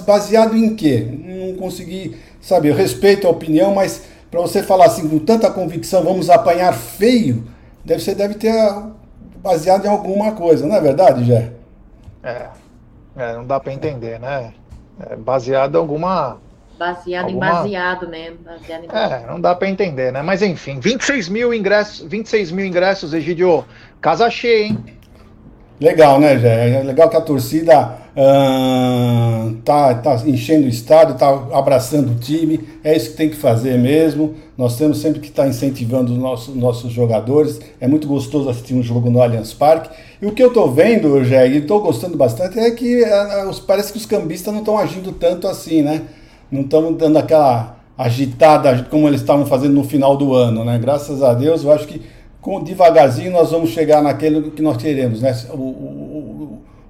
baseado 0.05 0.57
em 0.57 0.75
quê? 0.75 1.07
Não 1.25 1.55
consegui 1.55 2.17
saber. 2.41 2.71
Eu 2.71 2.75
respeito 2.75 3.29
a 3.29 3.31
opinião, 3.31 3.73
mas 3.73 4.03
para 4.35 4.43
você 4.43 4.65
falar 4.65 4.87
assim 4.87 5.09
com 5.09 5.21
tanta 5.21 5.49
convicção, 5.49 6.03
vamos 6.03 6.29
apanhar 6.29 6.73
feio, 6.73 7.45
deve, 7.85 8.03
você 8.03 8.17
deve 8.17 8.35
ter 8.35 8.53
baseado 9.37 9.85
em 9.85 9.89
alguma 9.89 10.33
coisa, 10.33 10.67
não 10.67 10.75
é 10.75 10.81
verdade, 10.81 11.25
Jé? 11.25 11.53
É, 12.21 12.49
é 13.17 13.33
não 13.35 13.47
dá 13.47 13.61
para 13.61 13.73
entender, 13.73 14.19
né? 14.19 14.53
É 15.09 15.15
baseado 15.15 15.77
em 15.77 15.79
alguma. 15.79 16.39
Baseado 16.77 17.27
alguma... 17.27 17.47
em 17.47 17.53
baseado, 17.53 18.09
né? 18.09 18.33
Baseado 18.45 18.85
em 18.85 18.89
É, 18.93 19.25
não 19.25 19.41
dá 19.41 19.55
para 19.55 19.69
entender, 19.69 20.13
né? 20.13 20.21
Mas 20.21 20.43
enfim, 20.43 20.81
26 20.81 21.29
mil 21.29 21.55
ingressos, 21.55 22.05
26 22.05 22.51
mil 22.51 22.67
ingressos, 22.67 23.15
Egidio. 23.15 23.65
Casa 24.01 24.29
cheia, 24.29 24.67
hein? 24.67 24.85
Legal, 25.79 26.19
né, 26.19 26.37
Jé? 26.39 26.81
É 26.81 26.83
legal 26.83 27.09
que 27.09 27.17
a 27.17 27.21
torcida 27.21 27.99
uh, 28.17 29.55
tá, 29.65 30.23
enchendo 30.27 30.67
o 30.67 30.69
estádio, 30.69 31.17
tá 31.17 31.29
abraçando 31.53 32.13
o 32.13 32.15
time. 32.15 32.61
É 32.83 32.97
isso 32.97 33.11
que 33.11 33.17
tem 33.17 33.29
que 33.29 33.37
fazer 33.37 33.79
mesmo. 33.79 34.35
Nós 34.57 34.77
temos 34.77 34.99
sempre 34.99 35.21
que 35.21 35.29
estar 35.29 35.45
tá 35.45 35.49
incentivando 35.49 36.13
os 36.13 36.19
nossos, 36.19 36.55
nossos 36.55 36.93
jogadores. 36.93 37.61
É 37.81 37.89
muito 37.89 38.07
gostoso 38.07 38.49
assistir 38.49 38.75
um 38.75 38.83
jogo 38.83 39.11
no 39.11 39.21
Allianz 39.21 39.53
Parque. 39.53 39.91
E 40.23 40.27
o 40.27 40.33
que 40.33 40.43
eu 40.43 40.49
estou 40.49 40.71
vendo, 40.71 41.23
Jé, 41.25 41.49
e 41.49 41.59
estou 41.59 41.81
gostando 41.81 42.17
bastante, 42.17 42.59
é 42.59 42.71
que 42.71 43.03
uh, 43.03 43.63
parece 43.67 43.93
que 43.93 43.99
os 43.99 44.07
cambistas 44.07 44.53
não 44.53 44.61
estão 44.61 44.79
agindo 44.79 45.13
tanto 45.13 45.49
assim, 45.49 45.83
né? 45.83 46.03
Não 46.51 46.63
estão 46.63 46.93
dando 46.93 47.19
aquela 47.19 47.79
agitada 47.97 48.87
como 48.91 49.09
eles 49.09 49.21
estavam 49.21 49.47
fazendo 49.47 49.75
no 49.75 49.85
final 49.85 50.17
do 50.17 50.35
ano, 50.35 50.65
né? 50.65 50.79
Graças 50.79 51.23
a 51.23 51.33
Deus, 51.33 51.65
eu 51.65 51.73
acho 51.73 51.87
que 51.87 52.03
com 52.41 52.63
devagarzinho 52.63 53.33
nós 53.33 53.51
vamos 53.51 53.71
chegar 53.71 54.03
naquele 54.03 54.51
que 54.51 54.61
nós 54.61 54.77
queremos, 54.77 55.23
né? 55.23 55.35
O, 55.51 55.57
o, 55.57 56.34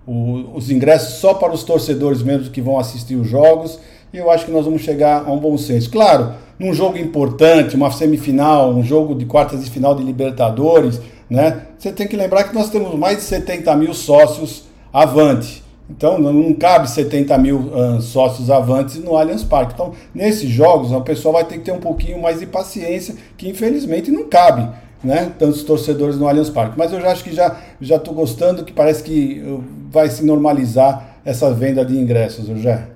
o, 0.06 0.56
os 0.56 0.70
ingressos 0.70 1.14
só 1.14 1.34
para 1.34 1.52
os 1.52 1.62
torcedores 1.62 2.22
mesmo 2.22 2.50
que 2.50 2.60
vão 2.60 2.78
assistir 2.78 3.16
os 3.16 3.28
jogos. 3.28 3.78
E 4.12 4.18
eu 4.18 4.30
acho 4.30 4.44
que 4.44 4.52
nós 4.52 4.64
vamos 4.64 4.82
chegar 4.82 5.24
a 5.26 5.32
um 5.32 5.38
bom 5.38 5.58
senso. 5.58 5.90
Claro, 5.90 6.34
num 6.58 6.72
jogo 6.72 6.96
importante, 6.96 7.74
uma 7.74 7.90
semifinal, 7.90 8.70
um 8.70 8.82
jogo 8.82 9.14
de 9.14 9.24
quartas 9.24 9.64
de 9.64 9.70
final 9.70 9.94
de 9.94 10.04
Libertadores, 10.04 11.00
né? 11.28 11.62
Você 11.78 11.90
tem 11.90 12.06
que 12.06 12.16
lembrar 12.16 12.44
que 12.44 12.54
nós 12.54 12.70
temos 12.70 12.94
mais 12.94 13.16
de 13.16 13.24
70 13.24 13.74
mil 13.76 13.92
sócios 13.92 14.64
avante. 14.92 15.64
Então 15.90 16.18
não 16.18 16.54
cabe 16.54 16.88
70 16.88 17.36
mil 17.38 17.58
uh, 17.58 18.00
sócios 18.00 18.50
avantes 18.50 18.96
no 18.96 19.16
Allianz 19.16 19.42
Parque. 19.42 19.74
Então, 19.74 19.92
nesses 20.14 20.48
jogos, 20.48 20.92
a 20.92 21.00
pessoa 21.00 21.34
vai 21.34 21.44
ter 21.44 21.58
que 21.58 21.64
ter 21.64 21.72
um 21.72 21.80
pouquinho 21.80 22.22
mais 22.22 22.40
de 22.40 22.46
paciência, 22.46 23.16
que 23.36 23.48
infelizmente 23.48 24.10
não 24.10 24.28
cabe 24.28 24.66
né? 25.04 25.32
Tantos 25.38 25.62
torcedores 25.62 26.16
no 26.16 26.26
Allianz 26.26 26.50
Parque. 26.50 26.78
Mas 26.78 26.92
eu 26.92 27.00
já 27.00 27.12
acho 27.12 27.22
que 27.22 27.34
já 27.34 27.60
já 27.80 27.96
estou 27.96 28.14
gostando, 28.14 28.64
que 28.64 28.72
parece 28.72 29.02
que 29.02 29.42
uh, 29.46 29.62
vai 29.90 30.08
se 30.08 30.24
normalizar 30.24 31.18
essa 31.24 31.52
venda 31.52 31.84
de 31.84 31.96
ingressos, 31.96 32.46
já. 32.60 32.88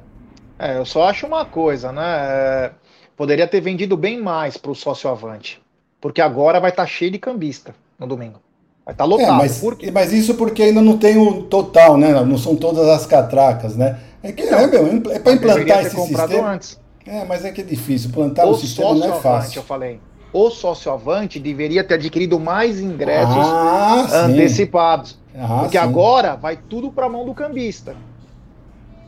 É, 0.59 0.77
eu 0.77 0.85
só 0.85 1.05
acho 1.05 1.27
uma 1.27 1.45
coisa, 1.45 1.93
né? 1.93 2.03
É, 2.03 2.71
poderia 3.17 3.47
ter 3.47 3.61
vendido 3.61 3.97
bem 3.97 4.21
mais 4.21 4.57
para 4.57 4.71
o 4.71 4.75
sócio 4.75 5.09
avante, 5.09 5.61
porque 6.01 6.21
agora 6.21 6.59
vai 6.59 6.71
estar 6.71 6.83
tá 6.83 6.89
cheio 6.89 7.11
de 7.11 7.19
cambista 7.19 7.75
no 7.99 8.07
domingo. 8.07 8.41
Vai 8.85 8.95
estar 8.95 9.05
tá 9.05 9.09
lotado. 9.09 9.35
É, 9.35 9.37
mas, 9.37 9.59
porque... 9.61 9.91
mas 9.91 10.13
isso 10.13 10.35
porque 10.35 10.63
ainda 10.63 10.81
não 10.81 10.99
tem 10.99 11.17
o 11.17 11.43
total, 11.43 11.97
né? 11.97 12.13
Não 12.25 12.39
são 12.39 12.57
todas 12.57 12.89
as 12.89 13.07
catracas, 13.07 13.77
né? 13.77 13.99
É 14.23 14.33
que 14.33 14.43
é, 14.43 14.67
meu, 14.67 15.13
é 15.13 15.19
para 15.19 15.33
implantar 15.33 15.87
esse 15.87 15.97
sistema. 15.97 16.53
Antes. 16.53 16.81
É, 17.07 17.25
mas 17.25 17.45
é 17.45 17.53
que 17.53 17.61
é 17.61 17.65
difícil. 17.65 18.11
Plantar 18.11 18.47
o, 18.47 18.51
o 18.51 18.55
sistema 18.55 18.95
não 18.95 19.07
é 19.07 19.13
fácil. 19.13 19.29
Avante, 19.29 19.57
eu 19.59 19.63
falei 19.63 20.01
o 20.39 20.51
sócio-avante 20.51 21.41
deveria 21.41 21.83
ter 21.83 21.95
adquirido 21.95 22.39
mais 22.39 22.79
ingressos 22.81 23.35
ah, 23.37 24.27
antecipados. 24.27 25.19
Ah, 25.35 25.59
porque 25.61 25.79
sim. 25.79 25.85
agora 25.85 26.37
vai 26.37 26.57
tudo 26.57 26.93
para 26.93 27.07
a 27.07 27.09
mão 27.09 27.27
do 27.27 27.35
cambista. 27.35 27.97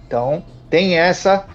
Então, 0.07 0.43
tem 0.69 0.99
essa 0.99 1.47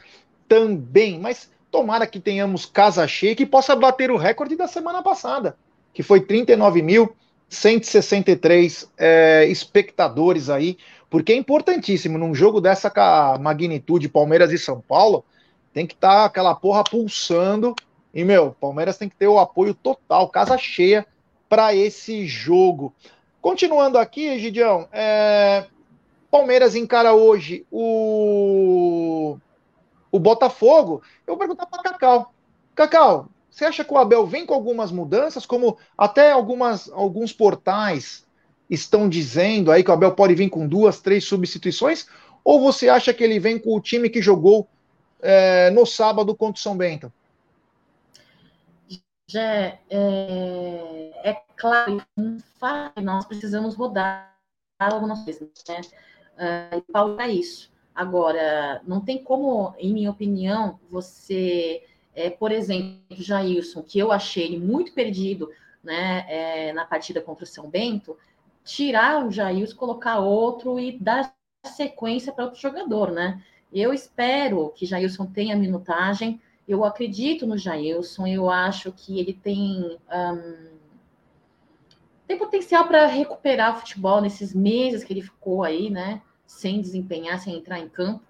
também. 0.47 1.19
Mas 1.19 1.49
tomara 1.69 2.07
que 2.07 2.21
tenhamos 2.21 2.65
casa 2.65 3.05
cheia 3.05 3.35
que 3.35 3.45
possa 3.45 3.75
bater 3.75 4.09
o 4.09 4.15
recorde 4.15 4.55
da 4.55 4.65
semana 4.65 5.03
passada, 5.03 5.57
que 5.93 6.01
foi 6.01 6.21
39.163 6.21 8.87
é, 8.97 9.45
espectadores 9.47 10.49
aí. 10.49 10.77
Porque 11.09 11.33
é 11.33 11.35
importantíssimo, 11.35 12.17
num 12.17 12.33
jogo 12.33 12.61
dessa 12.61 12.89
magnitude, 13.41 14.07
Palmeiras 14.07 14.53
e 14.53 14.57
São 14.57 14.79
Paulo, 14.79 15.25
tem 15.73 15.85
que 15.85 15.95
estar 15.95 16.19
tá 16.19 16.25
aquela 16.25 16.55
porra 16.55 16.81
pulsando 16.83 17.75
e, 18.15 18.23
meu, 18.23 18.55
Palmeiras 18.61 18.97
tem 18.97 19.09
que 19.09 19.15
ter 19.17 19.27
o 19.27 19.37
apoio 19.37 19.73
total, 19.73 20.29
casa 20.29 20.57
cheia, 20.57 21.05
para 21.49 21.75
esse 21.75 22.25
jogo. 22.25 22.93
Continuando 23.41 23.97
aqui, 23.97 24.25
Egidião, 24.25 24.87
é... 24.91 25.65
Palmeiras 26.31 26.75
encara 26.75 27.13
hoje 27.13 27.65
o, 27.69 29.37
o 30.11 30.19
Botafogo. 30.19 31.01
Eu 31.27 31.33
vou 31.33 31.37
perguntar 31.37 31.65
para 31.65 31.83
Cacau. 31.83 32.33
Cacau, 32.73 33.27
você 33.49 33.65
acha 33.65 33.85
que 33.85 33.93
o 33.93 33.97
Abel 33.97 34.25
vem 34.25 34.45
com 34.45 34.53
algumas 34.53 34.91
mudanças, 34.91 35.45
como 35.45 35.77
até 35.97 36.31
algumas, 36.31 36.89
alguns 36.91 37.31
portais 37.31 38.25
estão 38.69 39.07
dizendo 39.07 39.71
aí 39.71 39.83
que 39.83 39.91
o 39.91 39.93
Abel 39.93 40.11
pode 40.13 40.35
vir 40.35 40.49
com 40.49 40.67
duas, 40.67 40.99
três 40.99 41.23
substituições? 41.25 42.07
Ou 42.43 42.59
você 42.59 42.89
acha 42.89 43.13
que 43.13 43.23
ele 43.23 43.39
vem 43.39 43.59
com 43.59 43.75
o 43.75 43.79
time 43.79 44.09
que 44.09 44.21
jogou 44.21 44.67
é, 45.21 45.69
no 45.69 45.85
sábado 45.85 46.35
contra 46.35 46.59
o 46.59 46.61
São 46.61 46.75
Bento? 46.75 47.11
Já 49.27 49.41
é, 49.41 49.79
é 51.23 51.33
claro 51.55 51.97
que 51.97 53.01
nós 53.01 53.25
precisamos 53.25 53.75
rodar 53.75 54.35
algumas 54.79 55.23
coisas, 55.23 55.49
né? 55.67 55.81
Uh, 56.37 56.77
e 56.77 56.81
Paulo 56.91 57.15
para 57.15 57.29
isso. 57.29 57.71
Agora, 57.93 58.81
não 58.85 58.99
tem 58.99 59.23
como, 59.23 59.73
em 59.79 59.93
minha 59.93 60.11
opinião, 60.11 60.79
você, 60.89 61.81
é, 62.13 62.29
por 62.29 62.51
exemplo, 62.51 62.99
Jailson, 63.09 63.81
que 63.81 63.97
eu 63.97 64.11
achei 64.11 64.43
ele 64.43 64.59
muito 64.59 64.91
perdido 64.91 65.49
né, 65.81 66.25
é, 66.27 66.73
na 66.73 66.83
partida 66.83 67.21
contra 67.21 67.45
o 67.45 67.47
São 67.47 67.69
Bento, 67.69 68.17
tirar 68.65 69.25
o 69.25 69.31
Jailson, 69.31 69.77
colocar 69.77 70.19
outro 70.19 70.77
e 70.77 70.99
dar 70.99 71.33
sequência 71.65 72.33
para 72.33 72.45
outro 72.45 72.59
jogador, 72.59 73.11
né? 73.11 73.41
Eu 73.71 73.93
espero 73.93 74.71
que 74.75 74.85
Jailson 74.85 75.25
tenha 75.25 75.55
minutagem, 75.55 76.41
eu 76.67 76.83
acredito 76.83 77.45
no 77.45 77.57
Jailson, 77.57 78.25
eu 78.25 78.49
acho 78.49 78.91
que 78.91 79.19
ele 79.19 79.33
tem, 79.33 79.99
um, 80.11 80.67
tem 82.27 82.37
potencial 82.37 82.87
para 82.87 83.05
recuperar 83.05 83.75
o 83.75 83.79
futebol 83.79 84.19
nesses 84.19 84.53
meses 84.53 85.03
que 85.03 85.13
ele 85.13 85.21
ficou 85.21 85.63
aí, 85.63 85.89
né? 85.89 86.21
Sem 86.47 86.81
desempenhar, 86.81 87.39
sem 87.39 87.55
entrar 87.55 87.79
em 87.79 87.87
campo. 87.87 88.23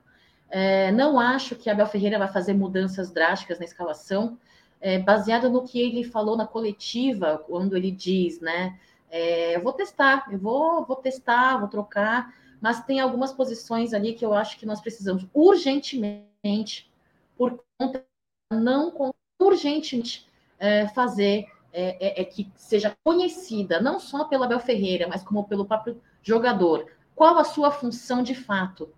É, 0.50 0.92
não 0.92 1.20
acho 1.20 1.56
que 1.56 1.70
Abel 1.70 1.88
Ferreira 1.88 2.20
vai 2.20 2.28
fazer 2.28 2.54
mudanças 2.54 3.12
drásticas 3.12 3.58
na 3.58 3.66
escalação, 3.66 4.38
é, 4.82 5.00
baseado 5.00 5.50
no 5.50 5.64
que 5.64 5.80
ele 5.80 6.04
falou 6.04 6.36
na 6.36 6.46
coletiva, 6.46 7.44
quando 7.48 7.76
ele 7.76 7.92
diz, 7.92 8.42
né? 8.42 8.78
É, 9.10 9.56
eu 9.56 9.64
vou 9.64 9.72
testar, 9.72 10.28
eu 10.30 10.38
vou, 10.38 10.86
vou 10.86 10.98
testar, 10.98 11.58
vou 11.58 11.70
trocar, 11.70 12.34
mas 12.60 12.84
tem 12.84 13.00
algumas 13.00 13.32
posições 13.32 13.94
ali 13.94 14.14
que 14.14 14.26
eu 14.26 14.34
acho 14.34 14.58
que 14.60 14.66
nós 14.66 14.82
precisamos 14.82 15.26
urgentemente, 15.34 16.92
por 17.38 17.64
conta 17.78 18.04
não 18.52 19.14
urgentemente 19.40 20.28
é, 20.60 20.88
fazer 20.88 21.48
é, 21.74 22.20
é, 22.20 22.22
é, 22.22 22.26
que 22.26 22.50
seja 22.56 22.96
conhecida, 23.04 23.82
não 23.82 24.00
só 24.00 24.26
pela 24.26 24.46
Abel 24.46 24.60
Ferreira, 24.60 25.08
mas 25.08 25.24
como 25.24 25.48
pelo 25.48 25.66
próprio 25.66 26.02
jogador. 26.22 26.90
Qual 27.14 27.38
a 27.38 27.44
sua 27.44 27.72
função 27.72 28.24
de 28.24 28.36
fato? 28.36 28.90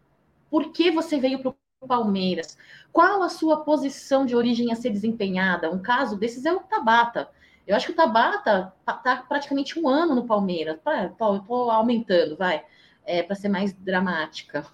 Por 0.50 0.72
que 0.72 0.92
você 0.92 1.20
veio 1.20 1.40
para 1.40 1.54
o 1.82 1.88
Palmeiras? 1.88 2.58
Qual 2.92 3.24
a 3.24 3.30
sua 3.30 3.64
posição 3.64 4.26
de 4.26 4.36
origem 4.36 4.72
a 4.72 4.76
ser 4.76 4.92
desempenhada? 4.92 5.72
Um 5.72 5.82
caso 5.82 6.18
desses 6.18 6.46
é 6.46 6.54
o 6.54 6.60
Tabata. 6.60 7.30
Eu 7.66 7.76
acho 7.76 7.88
que 7.88 7.92
o 7.92 7.96
Tabata 7.96 8.74
está 8.88 9.18
praticamente 9.18 9.80
um 9.80 9.88
ano 9.88 10.16
no 10.16 10.26
Palmeiras. 10.26 10.80
Estou 11.12 11.70
aumentando, 11.70 12.38
vai, 12.38 12.64
é, 13.06 13.24
para 13.24 13.36
ser 13.36 13.50
mais 13.50 13.74
dramática. 13.74 14.66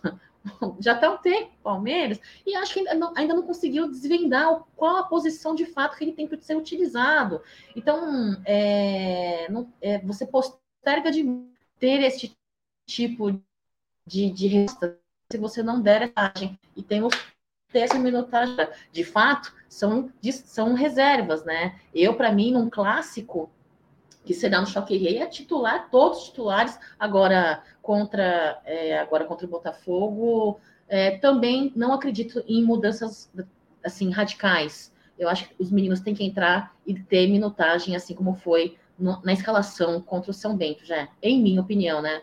já 0.80 0.94
está 0.94 1.12
um 1.12 1.18
tempo, 1.18 1.52
Palmeiras, 1.64 2.20
e 2.46 2.56
acho 2.56 2.74
que 2.74 2.80
ainda 2.80 2.96
não, 2.96 3.14
ainda 3.16 3.34
não 3.34 3.44
conseguiu 3.44 3.90
desvendar 3.90 4.64
qual 4.76 4.98
a 4.98 5.04
posição 5.04 5.56
de 5.56 5.66
fato 5.66 5.98
que 5.98 6.04
ele 6.04 6.14
tem 6.14 6.28
que 6.28 6.38
ser 6.42 6.56
utilizado. 6.56 7.42
Então, 7.76 8.42
é, 8.46 9.48
não, 9.50 9.72
é, 9.82 10.00
você 10.00 10.26
posterga 10.26 11.12
de 11.12 11.24
ter 11.80 12.02
esse 12.02 12.36
tipo 12.86 13.42
de, 14.06 14.30
de 14.30 14.48
resposta 14.48 15.00
se 15.32 15.38
você 15.38 15.64
não 15.64 15.82
der 15.82 16.04
essa 16.04 16.14
imagem. 16.16 16.60
E 16.76 16.84
temos 16.84 17.14
essa 17.74 17.98
minutagem. 17.98 18.56
De 18.92 19.04
fato, 19.04 19.54
são, 19.68 20.12
são 20.32 20.74
reservas, 20.74 21.44
né? 21.44 21.80
Eu, 21.94 22.16
para 22.16 22.32
mim, 22.32 22.52
num 22.52 22.70
clássico, 22.70 23.50
que 24.24 24.34
será 24.34 24.62
no 24.62 24.68
Choque 24.68 24.98
Rei, 24.98 25.18
é 25.18 25.26
titular, 25.26 25.90
todos 25.90 26.26
titulares, 26.26 26.78
agora 27.00 27.62
contra, 27.82 28.62
é, 28.66 28.98
agora 28.98 29.26
contra 29.26 29.46
o 29.46 29.50
Botafogo. 29.50 30.60
É, 30.88 31.18
também 31.18 31.72
não 31.76 31.94
acredito 31.94 32.44
em 32.48 32.64
mudanças 32.64 33.32
assim 33.84 34.10
radicais. 34.10 34.94
Eu 35.18 35.30
acho 35.30 35.48
que 35.48 35.56
os 35.60 35.72
meninos 35.72 36.00
têm 36.00 36.16
que 36.16 36.24
entrar 36.24 36.76
e 36.86 36.94
ter 36.94 37.28
minutagem, 37.28 37.96
assim 37.96 38.16
como 38.16 38.36
foi 38.36 38.78
no, 38.98 39.22
na 39.24 39.34
escalação 39.34 40.02
contra 40.02 40.32
o 40.32 40.34
São 40.34 40.56
Bento, 40.56 40.86
já. 40.86 41.08
Em 41.22 41.42
minha 41.42 41.62
opinião, 41.62 42.02
né? 42.02 42.22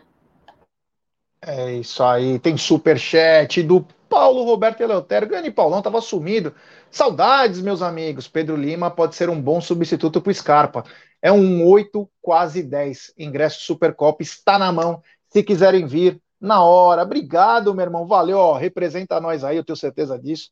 É 1.43 1.75
isso 1.75 2.03
aí. 2.03 2.39
Tem 2.39 2.57
super 2.57 2.99
chat 2.99 3.63
do 3.63 3.87
Paulo 4.09 4.45
Roberto 4.45 4.81
Eleutério. 4.81 5.29
Grande 5.29 5.51
Paulão, 5.51 5.81
tava 5.81 6.01
sumido. 6.01 6.55
Saudades, 6.91 7.61
meus 7.61 7.83
amigos. 7.83 8.27
Pedro 8.27 8.57
Lima 8.57 8.91
pode 8.91 9.15
ser 9.15 9.31
um 9.31 9.41
bom 9.41 9.61
substituto 9.61 10.21
para 10.21 10.31
o 10.31 10.35
Scarpa. 10.35 10.85
É 11.23 11.31
um 11.31 11.65
8, 11.67 12.09
quase 12.21 12.63
10. 12.63 13.15
Ingresso 13.17 13.61
Supercopa 13.61 14.23
está 14.23 14.59
na 14.59 14.73
mão. 14.73 15.03
Se 15.29 15.43
quiserem 15.43 15.87
vir, 15.87 16.21
na 16.41 16.65
hora. 16.65 17.03
Obrigado, 17.03 17.75
meu 17.75 17.85
irmão. 17.85 18.07
Valeu, 18.07 18.39
ó. 18.39 18.55
Representa 18.55 19.21
nós 19.21 19.45
aí, 19.45 19.57
eu 19.57 19.65
tenho 19.65 19.77
certeza 19.77 20.19
disso. 20.19 20.51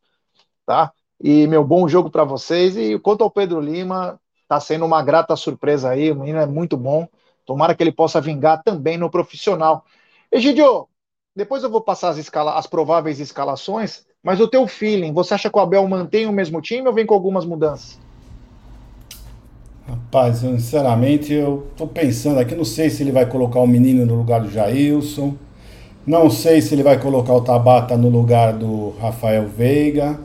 Tá? 0.66 0.92
E 1.20 1.46
meu 1.46 1.64
bom 1.64 1.88
jogo 1.88 2.10
para 2.10 2.24
vocês. 2.24 2.76
E 2.76 2.98
quanto 2.98 3.24
ao 3.24 3.30
Pedro 3.30 3.60
Lima, 3.60 4.20
tá 4.46 4.60
sendo 4.60 4.84
uma 4.84 5.02
grata 5.02 5.34
surpresa 5.34 5.90
aí. 5.90 6.12
O 6.12 6.16
menino 6.16 6.38
é 6.38 6.46
muito 6.46 6.76
bom. 6.76 7.08
Tomara 7.44 7.74
que 7.74 7.82
ele 7.82 7.92
possa 7.92 8.20
vingar 8.20 8.62
também 8.62 8.98
no 8.98 9.10
profissional. 9.10 9.84
Egidio, 10.30 10.86
depois 11.34 11.62
eu 11.62 11.70
vou 11.70 11.80
passar 11.80 12.10
as, 12.10 12.18
escala, 12.18 12.58
as 12.58 12.66
prováveis 12.66 13.18
escalações, 13.18 14.04
mas 14.22 14.40
o 14.40 14.48
teu 14.48 14.66
feeling, 14.66 15.12
você 15.12 15.34
acha 15.34 15.48
que 15.48 15.56
o 15.56 15.60
Abel 15.60 15.86
mantém 15.88 16.26
o 16.26 16.32
mesmo 16.32 16.60
time 16.60 16.86
ou 16.86 16.94
vem 16.94 17.06
com 17.06 17.14
algumas 17.14 17.44
mudanças? 17.44 17.98
Rapaz, 19.88 20.42
eu, 20.42 20.50
sinceramente, 20.58 21.32
eu 21.32 21.66
tô 21.76 21.86
pensando 21.86 22.38
aqui, 22.38 22.54
não 22.54 22.64
sei 22.64 22.90
se 22.90 23.02
ele 23.02 23.12
vai 23.12 23.24
colocar 23.24 23.60
o 23.60 23.66
menino 23.66 24.04
no 24.04 24.16
lugar 24.16 24.40
do 24.40 24.50
Jailson, 24.50 25.34
não 26.06 26.28
sei 26.30 26.60
se 26.60 26.74
ele 26.74 26.82
vai 26.82 26.98
colocar 26.98 27.34
o 27.34 27.40
Tabata 27.40 27.96
no 27.96 28.08
lugar 28.08 28.54
do 28.54 28.94
Rafael 29.00 29.46
Veiga. 29.46 30.18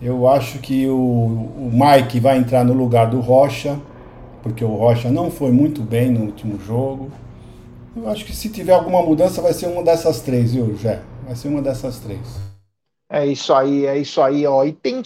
Eu 0.00 0.28
acho 0.28 0.58
que 0.58 0.86
o, 0.86 0.94
o 0.94 1.70
Mike 1.72 2.20
vai 2.20 2.38
entrar 2.38 2.64
no 2.64 2.72
lugar 2.72 3.10
do 3.10 3.20
Rocha, 3.20 3.78
porque 4.42 4.64
o 4.64 4.74
Rocha 4.74 5.10
não 5.10 5.30
foi 5.30 5.50
muito 5.50 5.82
bem 5.82 6.10
no 6.10 6.20
último 6.20 6.58
jogo. 6.58 7.10
Eu 7.94 8.08
acho 8.08 8.24
que 8.24 8.34
se 8.34 8.48
tiver 8.48 8.72
alguma 8.72 9.02
mudança 9.02 9.42
vai 9.42 9.52
ser 9.52 9.66
uma 9.66 9.82
dessas 9.82 10.20
três, 10.20 10.54
viu, 10.54 10.76
Jé? 10.76 11.00
Vai 11.26 11.36
ser 11.36 11.48
uma 11.48 11.60
dessas 11.60 11.98
três. 11.98 12.47
É 13.08 13.26
isso 13.26 13.54
aí, 13.54 13.86
é 13.86 13.96
isso 13.96 14.20
aí, 14.20 14.46
ó. 14.46 14.64
E 14.64 14.72
tem 14.72 15.02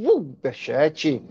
superchat 0.00 1.22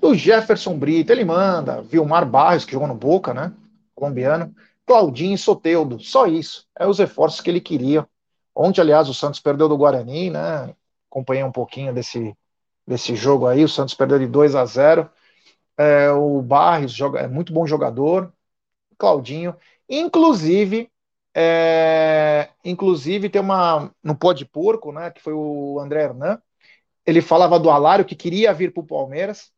do 0.00 0.14
Jefferson 0.14 0.78
Brito, 0.78 1.12
ele 1.12 1.24
manda, 1.24 1.82
Vilmar 1.82 2.24
Barros, 2.28 2.64
que 2.64 2.72
jogou 2.72 2.88
no 2.88 2.94
Boca, 2.94 3.34
né? 3.34 3.52
Colombiano, 3.94 4.54
Claudinho 4.86 5.34
e 5.34 5.38
Soteudo, 5.38 6.00
só 6.00 6.26
isso. 6.26 6.66
É 6.78 6.86
os 6.86 6.98
reforços 6.98 7.40
que 7.40 7.50
ele 7.50 7.60
queria. 7.60 8.08
Ontem, 8.54 8.80
aliás, 8.80 9.08
o 9.08 9.14
Santos 9.14 9.40
perdeu 9.40 9.68
do 9.68 9.76
Guarani, 9.76 10.30
né? 10.30 10.74
Acompanhei 11.10 11.44
um 11.44 11.52
pouquinho 11.52 11.92
desse, 11.92 12.34
desse 12.86 13.14
jogo 13.14 13.46
aí, 13.46 13.62
o 13.64 13.68
Santos 13.68 13.94
perdeu 13.94 14.18
de 14.18 14.26
2 14.26 14.54
a 14.54 14.64
0. 14.64 15.10
É, 15.76 16.10
o 16.10 16.40
Barros 16.40 16.92
joga, 16.92 17.20
é 17.20 17.28
muito 17.28 17.52
bom 17.52 17.66
jogador, 17.66 18.32
Claudinho, 18.96 19.54
inclusive 19.88 20.90
é, 21.34 22.50
inclusive 22.64 23.28
tem 23.28 23.40
uma 23.40 23.92
no 24.02 24.16
pó 24.16 24.32
de 24.32 24.44
porco, 24.44 24.92
né, 24.92 25.10
que 25.10 25.20
foi 25.20 25.32
o 25.32 25.78
André 25.80 26.02
Hernan, 26.02 26.40
ele 27.06 27.22
falava 27.22 27.58
do 27.58 27.70
Alário 27.70 28.04
que 28.04 28.14
queria 28.14 28.52
vir 28.52 28.72
para 28.72 28.82
o 28.82 28.86
Palmeiras, 28.86 29.52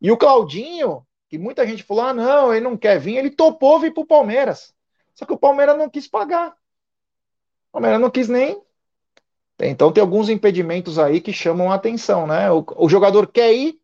e 0.00 0.10
o 0.10 0.16
Claudinho, 0.18 1.06
que 1.30 1.38
muita 1.38 1.66
gente 1.66 1.82
falou: 1.82 2.04
ah, 2.04 2.12
não, 2.12 2.52
ele 2.52 2.64
não 2.64 2.76
quer 2.76 3.00
vir, 3.00 3.16
ele 3.16 3.30
topou 3.30 3.80
vir 3.80 3.92
para 3.92 4.02
o 4.02 4.06
Palmeiras. 4.06 4.74
Só 5.14 5.24
que 5.24 5.32
o 5.32 5.38
Palmeiras 5.38 5.78
não 5.78 5.88
quis 5.88 6.06
pagar. 6.06 6.50
O 6.50 7.72
Palmeiras 7.72 8.00
não 8.00 8.10
quis 8.10 8.28
nem. 8.28 8.62
Então 9.58 9.92
tem 9.92 10.00
alguns 10.00 10.28
impedimentos 10.28 10.98
aí 10.98 11.20
que 11.20 11.32
chamam 11.32 11.72
a 11.72 11.76
atenção, 11.76 12.26
né? 12.26 12.50
O, 12.50 12.64
o 12.76 12.88
jogador 12.88 13.26
quer 13.26 13.52
ir. 13.54 13.80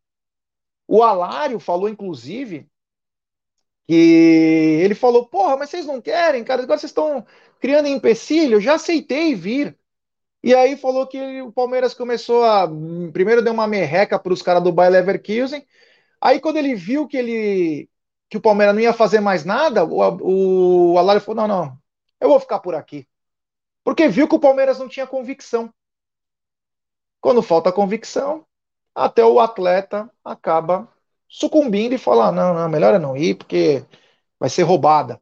O 0.87 1.03
Alário 1.03 1.59
falou, 1.59 1.89
inclusive, 1.89 2.70
ele 3.95 4.95
falou: 4.95 5.27
porra, 5.27 5.57
mas 5.57 5.71
vocês 5.71 5.87
não 5.87 6.01
querem, 6.01 6.45
cara, 6.45 6.63
agora 6.63 6.79
vocês 6.79 6.91
estão 6.91 7.25
criando 7.61 7.89
empecilho, 7.89 8.57
eu 8.57 8.61
já 8.61 8.75
aceitei 8.75 9.35
vir. 9.35 9.77
E 10.43 10.55
aí 10.55 10.77
falou 10.77 11.07
que 11.07 11.43
o 11.43 11.53
Palmeiras 11.53 11.95
começou 11.95 12.45
a. 12.45 12.69
Primeiro 13.13 13.43
deu 13.43 13.53
uma 13.53 13.67
merreca 13.67 14.19
para 14.19 14.33
os 14.33 14.43
caras 14.43 14.63
do 14.63 14.73
Bayer 14.73 14.93
Leverkusen, 14.93 15.67
Aí 16.21 16.41
quando 16.41 16.59
ele 16.59 16.75
viu 16.75 17.09
que 17.09 17.17
ele 17.17 17.89
que 18.29 18.37
o 18.37 18.41
Palmeiras 18.41 18.75
não 18.75 18.83
ia 18.83 18.93
fazer 18.93 19.21
mais 19.21 19.45
nada, 19.45 19.85
o, 19.85 20.93
o 20.93 20.99
Alário 20.99 21.21
falou: 21.21 21.47
não, 21.47 21.49
não, 21.49 21.79
eu 22.21 22.29
vou 22.29 22.39
ficar 22.39 22.61
por 22.61 22.75
aqui. 22.75 23.09
Porque 23.83 24.09
viu 24.09 24.29
que 24.29 24.35
o 24.35 24.41
Palmeiras 24.41 24.79
não 24.79 24.89
tinha 24.89 25.07
convicção. 25.07 25.73
Quando 27.21 27.43
falta 27.43 27.73
convicção, 27.73 28.47
até 28.95 29.25
o 29.25 29.41
atleta 29.41 30.11
acaba 30.25 30.89
sucumbindo 31.31 31.95
e 31.95 31.99
fala: 31.99 32.29
ah, 32.29 32.33
não, 32.33 32.55
não, 32.55 32.69
melhor 32.71 32.95
é 32.95 33.01
não 33.01 33.17
ir, 33.17 33.37
porque 33.37 33.85
vai 34.39 34.51
ser 34.51 34.65
roubada. 34.65 35.21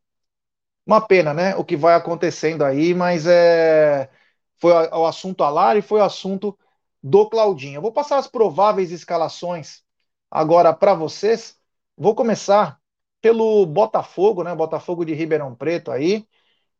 Uma 0.86 1.00
pena, 1.06 1.34
né? 1.34 1.56
O 1.56 1.64
que 1.64 1.76
vai 1.76 1.94
acontecendo 1.94 2.64
aí, 2.64 2.94
mas 2.94 3.26
é 3.26 4.10
foi 4.56 4.72
o 4.72 5.06
assunto 5.06 5.44
Alário 5.44 5.80
e 5.80 5.82
foi 5.82 6.00
o 6.00 6.04
assunto 6.04 6.58
do 7.02 7.28
Claudinho. 7.30 7.76
Eu 7.78 7.82
vou 7.82 7.92
passar 7.92 8.18
as 8.18 8.28
prováveis 8.28 8.90
escalações 8.92 9.82
Agora, 10.30 10.74
para 10.74 10.94
vocês, 10.94 11.56
vou 11.96 12.14
começar 12.14 12.78
pelo 13.20 13.64
Botafogo, 13.66 14.42
né? 14.44 14.54
Botafogo 14.54 15.04
de 15.04 15.14
Ribeirão 15.14 15.54
Preto 15.54 15.90
aí, 15.90 16.26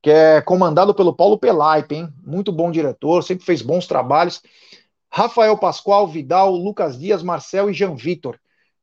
que 0.03 0.11
é 0.11 0.43
comandado 0.43 0.95
pelo 0.95 1.15
Paulo 1.15 1.39
Pelaipe, 1.39 1.95
hein? 1.95 2.09
Muito 2.25 2.53
bom 2.53 2.71
diretor, 2.71 3.23
sempre 3.23 3.45
fez 3.45 3.63
bons 3.63 3.87
trabalhos. 3.87 4.43
Rafael 5.11 5.57
Pascoal, 5.59 6.07
Vidal, 6.09 6.53
Lucas 6.53 6.99
Dias, 6.99 7.23
Marcel 7.23 7.71
e 7.71 7.75
Jean 7.75 7.95
Vitor. 7.95 8.39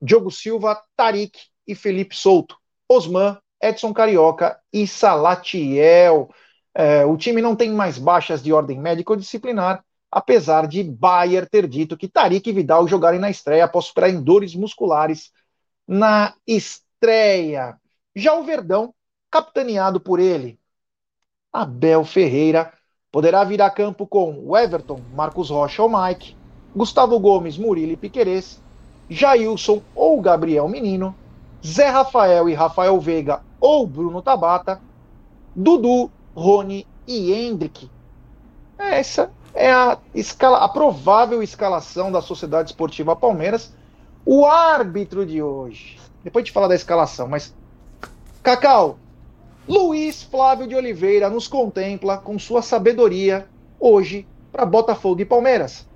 Diogo 0.05 0.31
Silva, 0.31 0.81
Tarik 0.95 1.39
e 1.67 1.75
Felipe 1.75 2.15
Souto. 2.15 2.55
Osman, 2.87 3.37
Edson 3.61 3.91
Carioca 3.91 4.59
e 4.71 4.87
Salatiel. 4.87 6.29
É, 6.73 7.05
o 7.05 7.17
time 7.17 7.41
não 7.41 7.55
tem 7.55 7.71
mais 7.71 7.97
baixas 7.97 8.43
de 8.43 8.53
ordem 8.53 8.79
médico-disciplinar 8.79 9.83
apesar 10.15 10.65
de 10.65 10.81
Bayer 10.81 11.45
ter 11.45 11.67
dito 11.67 11.97
que 11.97 12.07
Tarik 12.07 12.49
e 12.49 12.53
Vidal 12.53 12.87
jogarem 12.87 13.19
na 13.19 13.29
estreia 13.29 13.65
após 13.65 13.87
superarem 13.87 14.23
dores 14.23 14.55
musculares 14.55 15.29
na 15.85 16.33
estreia. 16.47 17.77
Já 18.15 18.33
o 18.33 18.45
Verdão, 18.45 18.93
capitaneado 19.29 19.99
por 19.99 20.21
ele, 20.21 20.57
Abel 21.51 22.05
Ferreira, 22.05 22.71
poderá 23.11 23.43
vir 23.43 23.61
a 23.61 23.69
campo 23.69 24.07
com 24.07 24.57
Everton, 24.57 25.01
Marcos 25.13 25.49
Rocha 25.49 25.83
ou 25.83 25.89
Mike, 25.89 26.37
Gustavo 26.73 27.19
Gomes, 27.19 27.57
Murilo 27.57 27.91
e 27.91 27.97
Piquerez, 27.97 28.63
Jailson 29.09 29.81
ou 29.93 30.19
Gabriel 30.21 30.67
Menino, 30.67 31.15
Zé 31.65 31.87
Rafael 31.89 32.49
e 32.49 32.53
Rafael 32.53 32.99
Veiga 32.99 33.41
ou 33.59 33.87
Bruno 33.87 34.21
Tabata, 34.21 34.81
Dudu, 35.55 36.11
Rony 36.35 36.85
e 37.07 37.31
Hendrick. 37.31 37.89
Essa 38.77 39.31
é 39.53 39.71
a, 39.71 39.97
escala, 40.13 40.57
a 40.57 40.69
provável 40.69 41.41
escalação 41.41 42.11
da 42.11 42.21
Sociedade 42.21 42.69
Esportiva 42.69 43.15
Palmeiras. 43.15 43.73
O 44.25 44.45
árbitro 44.45 45.25
de 45.25 45.41
hoje. 45.41 45.97
Depois 46.23 46.43
de 46.43 46.51
falar 46.51 46.67
da 46.67 46.75
escalação, 46.75 47.27
mas. 47.27 47.53
Cacau, 48.43 48.97
Luiz 49.67 50.21
Flávio 50.23 50.67
de 50.67 50.75
Oliveira 50.75 51.29
nos 51.29 51.47
contempla 51.47 52.17
com 52.17 52.37
sua 52.37 52.61
sabedoria 52.61 53.47
hoje 53.79 54.27
para 54.51 54.65
Botafogo 54.65 55.21
e 55.21 55.25
Palmeiras. 55.25 55.87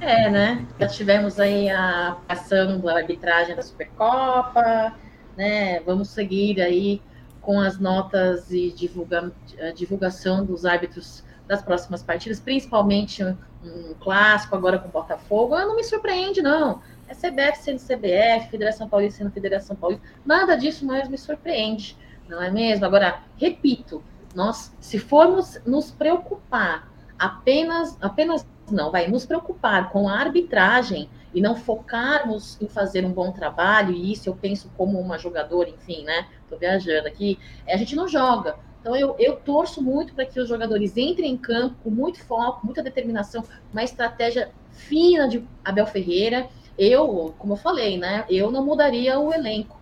É, 0.00 0.28
né? 0.28 0.66
Já 0.80 0.88
tivemos 0.88 1.38
aí 1.38 1.70
a 1.70 2.16
ação 2.28 2.80
da 2.80 2.96
arbitragem 2.96 3.54
da 3.54 3.62
Supercopa, 3.62 4.92
né? 5.36 5.80
Vamos 5.80 6.08
seguir 6.08 6.60
aí 6.60 7.00
com 7.40 7.60
as 7.60 7.78
notas 7.78 8.50
e 8.50 8.72
divulga, 8.72 9.32
divulgação 9.74 10.44
dos 10.44 10.64
árbitros 10.64 11.24
das 11.46 11.62
próximas 11.62 12.02
partidas, 12.02 12.40
principalmente 12.40 13.22
um 13.24 13.94
clássico 14.00 14.56
agora 14.56 14.78
com 14.78 14.88
o 14.88 14.90
Botafogo, 14.92 15.56
não 15.56 15.76
me 15.76 15.84
surpreende, 15.84 16.40
não. 16.40 16.80
É 17.06 17.14
CBF 17.14 17.58
sendo 17.58 17.78
CBF, 17.78 18.50
Federação 18.50 18.88
Paulista 18.88 19.18
sendo 19.18 19.32
Federação 19.32 19.76
Paulista, 19.76 20.04
nada 20.24 20.56
disso 20.56 20.86
mais 20.86 21.08
me 21.08 21.18
surpreende. 21.18 21.96
não 22.28 22.42
é 22.42 22.50
mesmo? 22.50 22.86
Agora, 22.86 23.20
repito, 23.36 24.02
nós, 24.34 24.72
se 24.80 24.98
formos 24.98 25.60
nos 25.66 25.90
preocupar 25.90 26.88
apenas, 27.18 27.96
apenas 28.00 28.46
não, 28.70 28.90
vai 28.90 29.08
nos 29.08 29.26
preocupar 29.26 29.90
com 29.90 30.08
a 30.08 30.18
arbitragem 30.18 31.08
e 31.34 31.40
não 31.40 31.56
focarmos 31.56 32.60
em 32.60 32.68
fazer 32.68 33.04
um 33.04 33.12
bom 33.12 33.32
trabalho, 33.32 33.92
e 33.92 34.12
isso 34.12 34.28
eu 34.28 34.34
penso 34.34 34.70
como 34.76 35.00
uma 35.00 35.18
jogadora, 35.18 35.68
enfim, 35.68 36.04
né? 36.04 36.28
Tô 36.48 36.56
viajando 36.56 37.08
aqui, 37.08 37.38
a 37.66 37.76
gente 37.76 37.96
não 37.96 38.06
joga. 38.06 38.56
Então 38.80 38.96
eu, 38.96 39.14
eu 39.18 39.36
torço 39.36 39.80
muito 39.80 40.14
para 40.14 40.26
que 40.26 40.38
os 40.40 40.48
jogadores 40.48 40.96
entrem 40.96 41.32
em 41.32 41.36
campo 41.36 41.76
com 41.82 41.90
muito 41.90 42.22
foco, 42.24 42.64
muita 42.64 42.82
determinação, 42.82 43.44
uma 43.72 43.82
estratégia 43.82 44.50
fina 44.70 45.28
de 45.28 45.46
Abel 45.64 45.86
Ferreira. 45.86 46.48
Eu, 46.76 47.34
como 47.38 47.54
eu 47.54 47.56
falei, 47.56 47.96
né? 47.96 48.24
Eu 48.28 48.50
não 48.50 48.64
mudaria 48.64 49.18
o 49.18 49.32
elenco, 49.32 49.80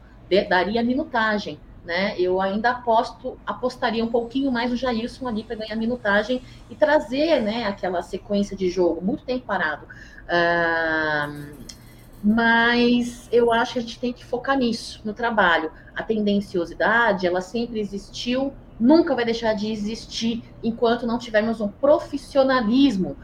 daria 0.49 0.83
minutagem 0.83 1.59
né? 1.85 2.15
Eu 2.19 2.41
ainda 2.41 2.71
aposto, 2.71 3.39
apostaria 3.47 4.05
um 4.05 4.11
pouquinho 4.11 4.51
mais 4.53 4.71
no 4.71 4.77
Jailson 4.77 5.27
ali 5.27 5.45
para 5.45 5.57
ganhar 5.57 5.77
minutagem 5.77 6.43
e 6.69 6.75
trazer, 6.75 7.41
né, 7.41 7.65
aquela 7.65 8.03
sequência 8.03 8.57
de 8.57 8.69
jogo, 8.69 9.01
muito 9.01 9.25
tempo 9.25 9.47
parado. 9.47 9.87
Uh, 10.27 11.71
mas 12.23 13.29
eu 13.33 13.51
acho 13.53 13.73
que 13.73 13.79
a 13.79 13.83
gente 13.83 13.99
tem 13.99 14.13
que 14.13 14.25
focar 14.25 14.57
nisso, 14.59 15.01
no 15.05 15.15
trabalho. 15.15 15.73
A 15.95 16.03
tendenciosidade, 16.03 17.27
ela 17.27 17.41
sempre 17.41 17.81
existiu, 17.81 18.53
nunca 18.79 19.15
vai 19.15 19.25
deixar 19.25 19.55
de 19.55 19.73
existir 19.73 20.45
enquanto 20.63 21.07
não 21.07 21.19
tivermos 21.19 21.61
um 21.61 21.69
profissionalismo, 21.69 23.17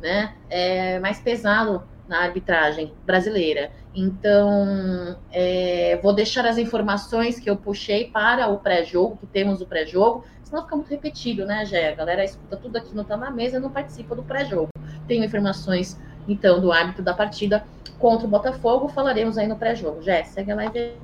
né, 0.00 0.34
é, 0.50 0.98
mais 1.00 1.18
pesado 1.20 1.82
na 2.06 2.20
arbitragem 2.20 2.92
brasileira. 3.04 3.72
Então, 3.94 5.16
é, 5.30 6.00
vou 6.02 6.12
deixar 6.12 6.44
as 6.46 6.58
informações 6.58 7.38
que 7.38 7.48
eu 7.48 7.56
puxei 7.56 8.10
para 8.10 8.48
o 8.48 8.58
pré-jogo, 8.58 9.16
que 9.16 9.26
temos 9.26 9.60
o 9.60 9.66
pré-jogo, 9.66 10.24
senão 10.42 10.62
fica 10.62 10.74
muito 10.74 10.90
repetido, 10.90 11.46
né, 11.46 11.64
Gé? 11.64 11.92
A 11.92 11.94
galera 11.94 12.24
escuta 12.24 12.56
tudo 12.56 12.76
aqui, 12.76 12.94
não 12.94 13.02
está 13.02 13.16
na 13.16 13.30
mesa 13.30 13.60
não 13.60 13.70
participa 13.70 14.16
do 14.16 14.22
pré-jogo. 14.24 14.68
Tenho 15.06 15.24
informações, 15.24 15.96
então, 16.26 16.60
do 16.60 16.72
árbitro 16.72 17.04
da 17.04 17.14
partida 17.14 17.64
contra 17.98 18.26
o 18.26 18.30
Botafogo, 18.30 18.88
falaremos 18.88 19.38
aí 19.38 19.46
no 19.46 19.56
pré-jogo. 19.56 20.02
Jé, 20.02 20.24
segue 20.24 20.50
a 20.50 20.56
live 20.56 20.94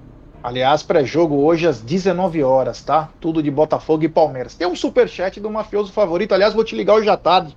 Aliás, 0.43 0.82
pré-jogo 0.82 1.36
hoje 1.36 1.66
às 1.66 1.82
19 1.82 2.43
horas, 2.43 2.82
tá? 2.82 3.11
Tudo 3.20 3.43
de 3.43 3.51
Botafogo 3.51 4.05
e 4.05 4.09
Palmeiras. 4.09 4.55
Tem 4.55 4.66
um 4.66 4.74
superchat 4.74 5.38
do 5.38 5.51
mafioso 5.51 5.93
favorito. 5.93 6.32
Aliás, 6.32 6.55
vou 6.55 6.64
te 6.64 6.74
ligar 6.74 6.95
hoje 6.95 7.11
à 7.11 7.16
tarde. 7.16 7.55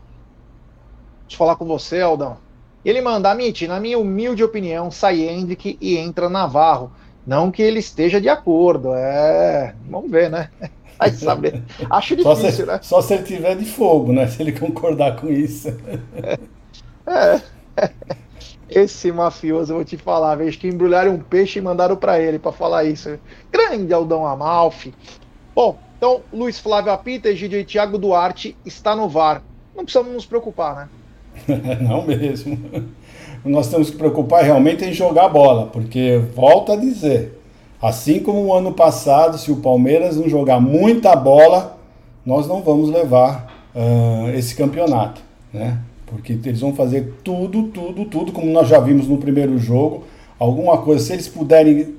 Deixa 1.22 1.36
eu 1.36 1.38
falar 1.38 1.56
com 1.56 1.66
você, 1.66 2.02
Aldão. 2.02 2.38
Ele 2.84 3.02
manda, 3.02 3.32
Amit, 3.32 3.68
na 3.68 3.80
minha 3.80 3.98
humilde 3.98 4.44
opinião, 4.44 4.92
sai 4.92 5.22
Hendrick 5.22 5.78
e 5.80 5.98
entra 5.98 6.30
Navarro. 6.30 6.92
Não 7.26 7.50
que 7.50 7.62
ele 7.62 7.80
esteja 7.80 8.20
de 8.20 8.28
acordo, 8.28 8.94
é. 8.94 9.74
Vamos 9.90 10.12
ver, 10.12 10.30
né? 10.30 10.50
Vai 11.00 11.12
saber. 11.12 11.64
Acho 11.90 12.16
difícil, 12.16 12.36
só 12.36 12.52
se, 12.52 12.66
né? 12.66 12.80
Só 12.82 13.02
se 13.02 13.14
ele 13.14 13.24
tiver 13.24 13.56
de 13.56 13.66
fogo, 13.66 14.12
né? 14.12 14.28
Se 14.28 14.42
ele 14.42 14.52
concordar 14.52 15.16
com 15.16 15.30
isso. 15.30 15.70
É. 17.06 17.42
é. 17.78 17.92
Esse 18.70 19.12
mafioso, 19.12 19.72
eu 19.72 19.78
vou 19.78 19.86
te 19.86 19.98
falar, 19.98 20.36
vejo 20.36 20.58
que 20.58 20.68
embrulharam 20.68 21.14
um 21.14 21.20
peixe 21.20 21.60
e 21.60 21.62
mandaram 21.62 21.96
para 21.96 22.20
ele 22.20 22.40
para 22.40 22.52
falar 22.52 22.84
isso. 22.84 23.20
Grande 23.52 23.94
Aldão 23.94 24.26
Amalfi. 24.26 24.94
Bom, 25.54 25.78
então, 25.98 26.22
Luiz 26.34 26.60
Flávio 26.60 26.92
Apita 26.92 27.30
e 27.30 27.36
Gidio 27.36 27.64
Thiago 27.64 27.98
Duarte 27.98 28.58
está 28.66 28.96
no 28.96 29.08
VAR. 29.08 29.42
Não 29.76 29.84
precisamos 29.84 30.14
nos 30.14 30.26
preocupar, 30.26 30.76
né? 30.76 30.90
Não 31.82 32.06
mesmo. 32.06 32.58
Nós 33.46 33.68
temos 33.68 33.90
que 33.90 33.98
preocupar 33.98 34.44
realmente 34.44 34.86
em 34.86 34.94
jogar 34.94 35.28
bola, 35.28 35.66
porque 35.68 36.22
volto 36.34 36.72
a 36.72 36.78
dizer, 36.78 37.42
assim 37.82 38.20
como 38.20 38.46
o 38.46 38.54
ano 38.54 38.72
passado, 38.72 39.38
se 39.38 39.52
o 39.52 39.58
Palmeiras 39.58 40.16
não 40.16 40.30
jogar 40.30 40.62
muita 40.62 41.14
bola, 41.14 41.78
nós 42.26 42.48
não 42.48 42.62
vamos 42.62 42.90
levar 42.90 43.54
uh, 43.76 44.30
esse 44.34 44.56
campeonato, 44.56 45.22
né? 45.54 45.78
Porque 46.06 46.34
eles 46.46 46.62
vão 46.62 46.74
fazer 46.74 47.16
tudo, 47.24 47.64
tudo, 47.64 48.06
tudo, 48.06 48.32
como 48.32 48.50
nós 48.50 48.70
já 48.70 48.80
vimos 48.80 49.10
no 49.10 49.18
primeiro 49.18 49.58
jogo. 49.58 50.04
Alguma 50.40 50.78
coisa, 50.78 51.04
se 51.04 51.12
eles 51.12 51.28
puderem, 51.28 51.96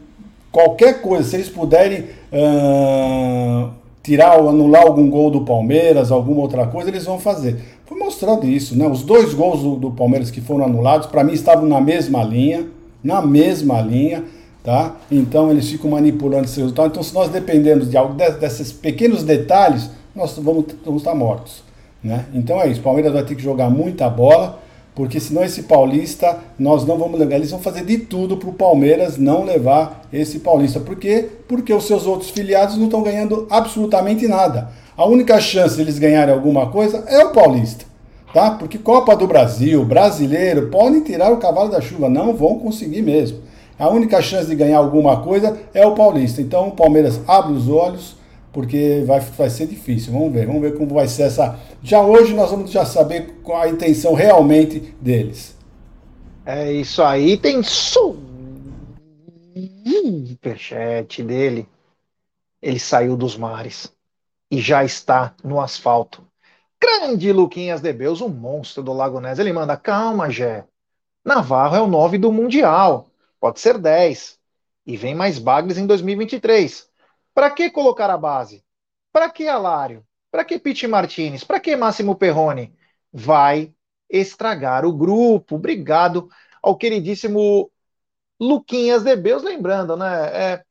qualquer 0.50 1.02
coisa, 1.02 1.28
se 1.28 1.36
eles 1.36 1.48
puderem 1.48 2.04
uh, 2.32 3.70
tirar 4.02 4.40
ou 4.40 4.48
anular 4.48 4.82
algum 4.82 5.10
gol 5.10 5.30
do 5.30 5.40
Palmeiras, 5.42 6.12
alguma 6.12 6.42
outra 6.42 6.66
coisa, 6.66 6.90
eles 6.90 7.04
vão 7.04 7.18
fazer. 7.18 7.58
Foi 7.86 7.98
mostrado 7.98 8.46
isso, 8.46 8.76
né? 8.76 8.86
Os 8.86 9.02
dois 9.02 9.34
gols 9.34 9.62
do, 9.62 9.76
do 9.76 9.90
Palmeiras 9.90 10.30
que 10.30 10.40
foram 10.40 10.64
anulados, 10.64 11.06
para 11.06 11.22
mim 11.22 11.32
estavam 11.32 11.66
na 11.66 11.80
mesma 11.80 12.22
linha, 12.24 12.66
na 13.02 13.20
mesma 13.20 13.80
linha, 13.82 14.24
tá? 14.62 14.96
Então 15.10 15.50
eles 15.50 15.68
ficam 15.68 15.90
manipulando 15.90 16.44
esse 16.44 16.58
resultado. 16.60 16.88
Então, 16.88 17.02
se 17.02 17.12
nós 17.12 17.28
dependemos 17.28 17.90
de 17.90 17.96
algo 17.96 18.14
desses 18.14 18.72
pequenos 18.72 19.22
detalhes, 19.22 19.90
nós 20.16 20.36
vamos, 20.38 20.64
vamos 20.84 21.02
estar 21.02 21.14
mortos, 21.14 21.62
né? 22.02 22.24
Então 22.32 22.60
é 22.60 22.68
isso. 22.68 22.80
O 22.80 22.84
Palmeiras 22.84 23.12
vai 23.12 23.22
ter 23.22 23.34
que 23.34 23.42
jogar 23.42 23.68
muita 23.68 24.08
bola 24.08 24.63
porque 24.94 25.18
senão 25.18 25.42
esse 25.42 25.64
paulista 25.64 26.38
nós 26.58 26.86
não 26.86 26.96
vamos 26.96 27.18
levar. 27.18 27.34
Eles 27.34 27.50
vão 27.50 27.60
fazer 27.60 27.84
de 27.84 27.98
tudo 27.98 28.36
para 28.36 28.48
o 28.48 28.54
Palmeiras 28.54 29.18
não 29.18 29.42
levar 29.42 30.06
esse 30.12 30.38
paulista. 30.38 30.78
Por 30.78 30.96
quê? 30.96 31.28
Porque 31.48 31.72
os 31.72 31.86
seus 31.86 32.06
outros 32.06 32.30
filiados 32.30 32.76
não 32.76 32.84
estão 32.84 33.02
ganhando 33.02 33.46
absolutamente 33.50 34.28
nada. 34.28 34.70
A 34.96 35.04
única 35.04 35.40
chance 35.40 35.74
de 35.74 35.82
eles 35.82 35.98
ganharem 35.98 36.32
alguma 36.32 36.68
coisa 36.68 37.04
é 37.08 37.24
o 37.24 37.32
paulista. 37.32 37.84
Tá? 38.32 38.52
Porque 38.52 38.78
Copa 38.78 39.16
do 39.16 39.26
Brasil, 39.26 39.84
brasileiro, 39.84 40.68
podem 40.68 41.02
tirar 41.02 41.32
o 41.32 41.38
cavalo 41.38 41.70
da 41.70 41.80
chuva, 41.80 42.08
não 42.08 42.34
vão 42.34 42.58
conseguir 42.58 43.02
mesmo. 43.02 43.38
A 43.78 43.88
única 43.88 44.22
chance 44.22 44.48
de 44.48 44.54
ganhar 44.54 44.78
alguma 44.78 45.20
coisa 45.22 45.56
é 45.72 45.84
o 45.84 45.94
paulista. 45.94 46.40
Então 46.40 46.68
o 46.68 46.72
Palmeiras 46.72 47.20
abre 47.26 47.52
os 47.52 47.68
olhos 47.68 48.16
porque 48.54 49.02
vai, 49.06 49.20
vai 49.20 49.50
ser 49.50 49.66
difícil. 49.66 50.12
Vamos 50.12 50.32
ver, 50.32 50.46
vamos 50.46 50.62
ver 50.62 50.78
como 50.78 50.94
vai 50.94 51.08
ser 51.08 51.24
essa. 51.24 51.58
Já 51.82 52.00
hoje 52.00 52.32
nós 52.32 52.50
vamos 52.50 52.70
já 52.70 52.86
saber 52.86 53.40
qual 53.42 53.60
a 53.60 53.68
intenção 53.68 54.14
realmente 54.14 54.80
deles. 55.00 55.54
É 56.46 56.72
isso 56.72 57.02
aí, 57.02 57.36
tem 57.36 57.62
superchat 60.44 61.22
dele. 61.22 61.66
Ele 62.60 62.78
saiu 62.78 63.16
dos 63.16 63.36
mares 63.36 63.92
e 64.50 64.60
já 64.60 64.84
está 64.84 65.34
no 65.42 65.60
asfalto. 65.60 66.26
Grande 66.80 67.32
Luquinhas 67.32 67.80
de 67.80 67.92
Beus, 67.92 68.20
um 68.20 68.28
monstro 68.28 68.82
do 68.82 68.92
Lago 68.92 69.20
Ness. 69.20 69.38
Ele 69.38 69.52
manda, 69.52 69.76
calma, 69.76 70.30
Gé. 70.30 70.64
Navarro 71.24 71.76
é 71.76 71.80
o 71.80 71.86
9 71.86 72.18
do 72.18 72.30
Mundial. 72.30 73.06
Pode 73.40 73.58
ser 73.60 73.78
10. 73.78 74.38
E 74.86 74.96
vem 74.96 75.14
mais 75.14 75.38
Bagres 75.38 75.78
em 75.78 75.86
2023. 75.86 76.86
Para 77.34 77.50
que 77.50 77.70
colocar 77.70 78.08
a 78.10 78.16
base? 78.16 78.64
Para 79.12 79.28
que 79.28 79.48
Alário? 79.48 80.06
Para 80.30 80.44
que 80.44 80.58
Pete 80.58 80.86
Martinez? 80.86 81.44
Para 81.44 81.60
que 81.60 81.76
Máximo 81.76 82.16
Perrone? 82.16 82.74
Vai 83.12 83.74
estragar 84.08 84.84
o 84.84 84.92
grupo. 84.92 85.56
Obrigado 85.56 86.28
ao 86.62 86.76
queridíssimo 86.76 87.70
Luquinhas 88.40 89.02
de 89.02 89.14
Beus, 89.16 89.42
lembrando, 89.42 89.96
né? 89.96 90.06
É, 90.26 90.64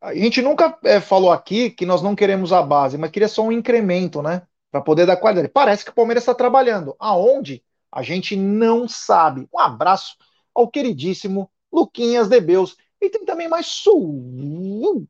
a 0.00 0.14
gente 0.14 0.40
nunca 0.40 0.78
é, 0.84 1.00
falou 1.00 1.32
aqui 1.32 1.70
que 1.70 1.86
nós 1.86 2.02
não 2.02 2.14
queremos 2.14 2.52
a 2.52 2.62
base, 2.62 2.96
mas 2.96 3.10
queria 3.10 3.28
só 3.28 3.42
um 3.42 3.52
incremento, 3.52 4.22
né? 4.22 4.42
Para 4.70 4.80
poder 4.80 5.06
dar 5.06 5.16
qualidade. 5.16 5.52
Parece 5.52 5.84
que 5.84 5.90
o 5.90 5.94
Palmeiras 5.94 6.22
está 6.22 6.34
trabalhando. 6.34 6.94
Aonde? 6.98 7.64
A 7.90 8.02
gente 8.02 8.36
não 8.36 8.86
sabe. 8.86 9.48
Um 9.52 9.58
abraço 9.58 10.16
ao 10.54 10.68
queridíssimo 10.68 11.50
Luquinhas 11.72 12.28
de 12.28 12.40
Beus. 12.40 12.76
E 13.00 13.08
tem 13.10 13.24
também 13.24 13.48
mais 13.48 13.66
superchat 13.66 15.02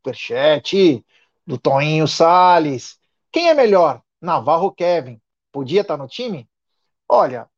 do 1.45 1.57
Toninho 1.57 2.07
Salles. 2.07 2.99
Quem 3.31 3.49
é 3.49 3.53
melhor? 3.53 4.01
Navarro 4.21 4.65
ou 4.65 4.71
Kevin? 4.71 5.19
Podia 5.51 5.81
estar 5.81 5.97
no 5.97 6.07
time? 6.07 6.47
Olha, 7.07 7.49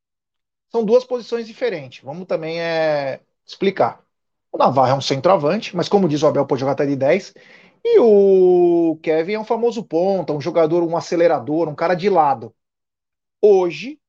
são 0.72 0.86
duas 0.86 1.04
posições 1.06 1.48
diferentes. 1.48 2.04
Vamos 2.04 2.28
também 2.28 2.62
é, 2.62 3.22
explicar. 3.46 4.04
O 4.52 4.58
Navarro 4.58 4.92
é 4.92 4.96
um 4.96 5.02
centroavante, 5.02 5.76
mas 5.76 5.90
como 5.90 6.08
diz 6.10 6.24
o 6.24 6.28
Abel, 6.28 6.46
pode 6.46 6.62
jogar 6.62 6.74
até 6.74 6.86
de 6.86 6.96
10. 6.96 7.34
E 7.84 8.00
o 8.00 8.98
Kevin 9.02 9.34
é 9.34 9.40
um 9.40 9.46
famoso 9.46 9.84
ponta, 9.84 10.34
um 10.34 10.42
jogador, 10.42 10.84
um 10.84 10.98
acelerador, 10.98 11.68
um 11.70 11.76
cara 11.76 11.96
de 11.96 12.10
lado. 12.10 12.54
Hoje, 13.42 14.00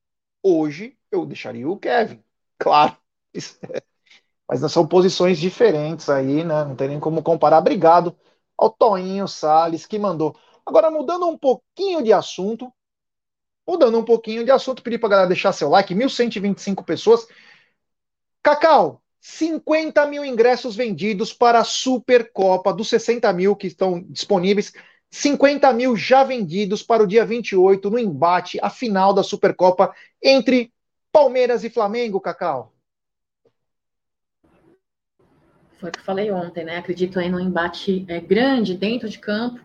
hoje, 0.43 0.97
eu 1.11 1.27
deixaria 1.27 1.69
o 1.69 1.79
Kevin. 1.79 2.23
Claro. 2.59 2.97
Mas 4.61 4.71
são 4.71 4.87
posições 4.87 5.39
diferentes 5.39 6.11
aí, 6.11 6.45
né? 6.45 6.63
Não 6.65 6.77
tem 6.77 6.89
nem 6.89 7.01
como 7.01 7.23
comparar. 7.23 7.59
Obrigado 7.59 8.15
ao 8.57 8.69
Toninho 8.69 9.27
Salles 9.27 9.87
que 9.87 9.99
mandou. 9.99 10.37
Agora, 10.67 10.91
mudando 10.91 11.27
um 11.27 11.39
pouquinho 11.39 12.03
de 12.03 12.13
assunto, 12.13 12.71
mudando 13.67 13.99
um 13.99 14.05
pouquinho 14.05 14.45
de 14.45 14.51
assunto, 14.51 14.83
pedi 14.83 14.99
para 14.99 15.09
galera 15.09 15.29
deixar 15.29 15.55
seu 15.55 15.71
like, 15.71 15.95
1.125 15.95 16.85
pessoas. 16.85 17.27
Cacau, 18.43 19.01
50 19.23 20.05
mil 20.05 20.23
ingressos 20.23 20.77
vendidos 20.77 21.33
para 21.33 21.61
a 21.61 21.65
Supercopa, 21.65 22.75
dos 22.75 22.91
60 22.91 23.33
mil 23.33 23.57
que 23.57 23.69
estão 23.69 24.03
disponíveis, 24.03 24.71
50 25.11 25.73
mil 25.73 25.97
já 25.97 26.25
vendidos 26.25 26.83
para 26.83 27.03
o 27.03 27.07
dia 27.07 27.25
28, 27.25 27.89
no 27.89 27.99
embate, 27.99 28.59
a 28.61 28.69
final 28.69 29.15
da 29.15 29.23
Supercopa 29.23 29.95
entre 30.23 30.71
Palmeiras 31.11 31.65
e 31.65 31.71
Flamengo, 31.71 32.21
Cacau. 32.21 32.75
Foi 35.83 35.91
o 35.91 35.93
que 35.93 35.99
eu 35.99 36.05
falei 36.05 36.31
ontem, 36.31 36.65
né? 36.65 36.77
Acredito 36.77 37.19
aí 37.19 37.29
num 37.29 37.41
embate 37.41 38.05
é, 38.07 38.21
grande 38.21 38.77
dentro 38.77 39.09
de 39.09 39.19
campo 39.19 39.61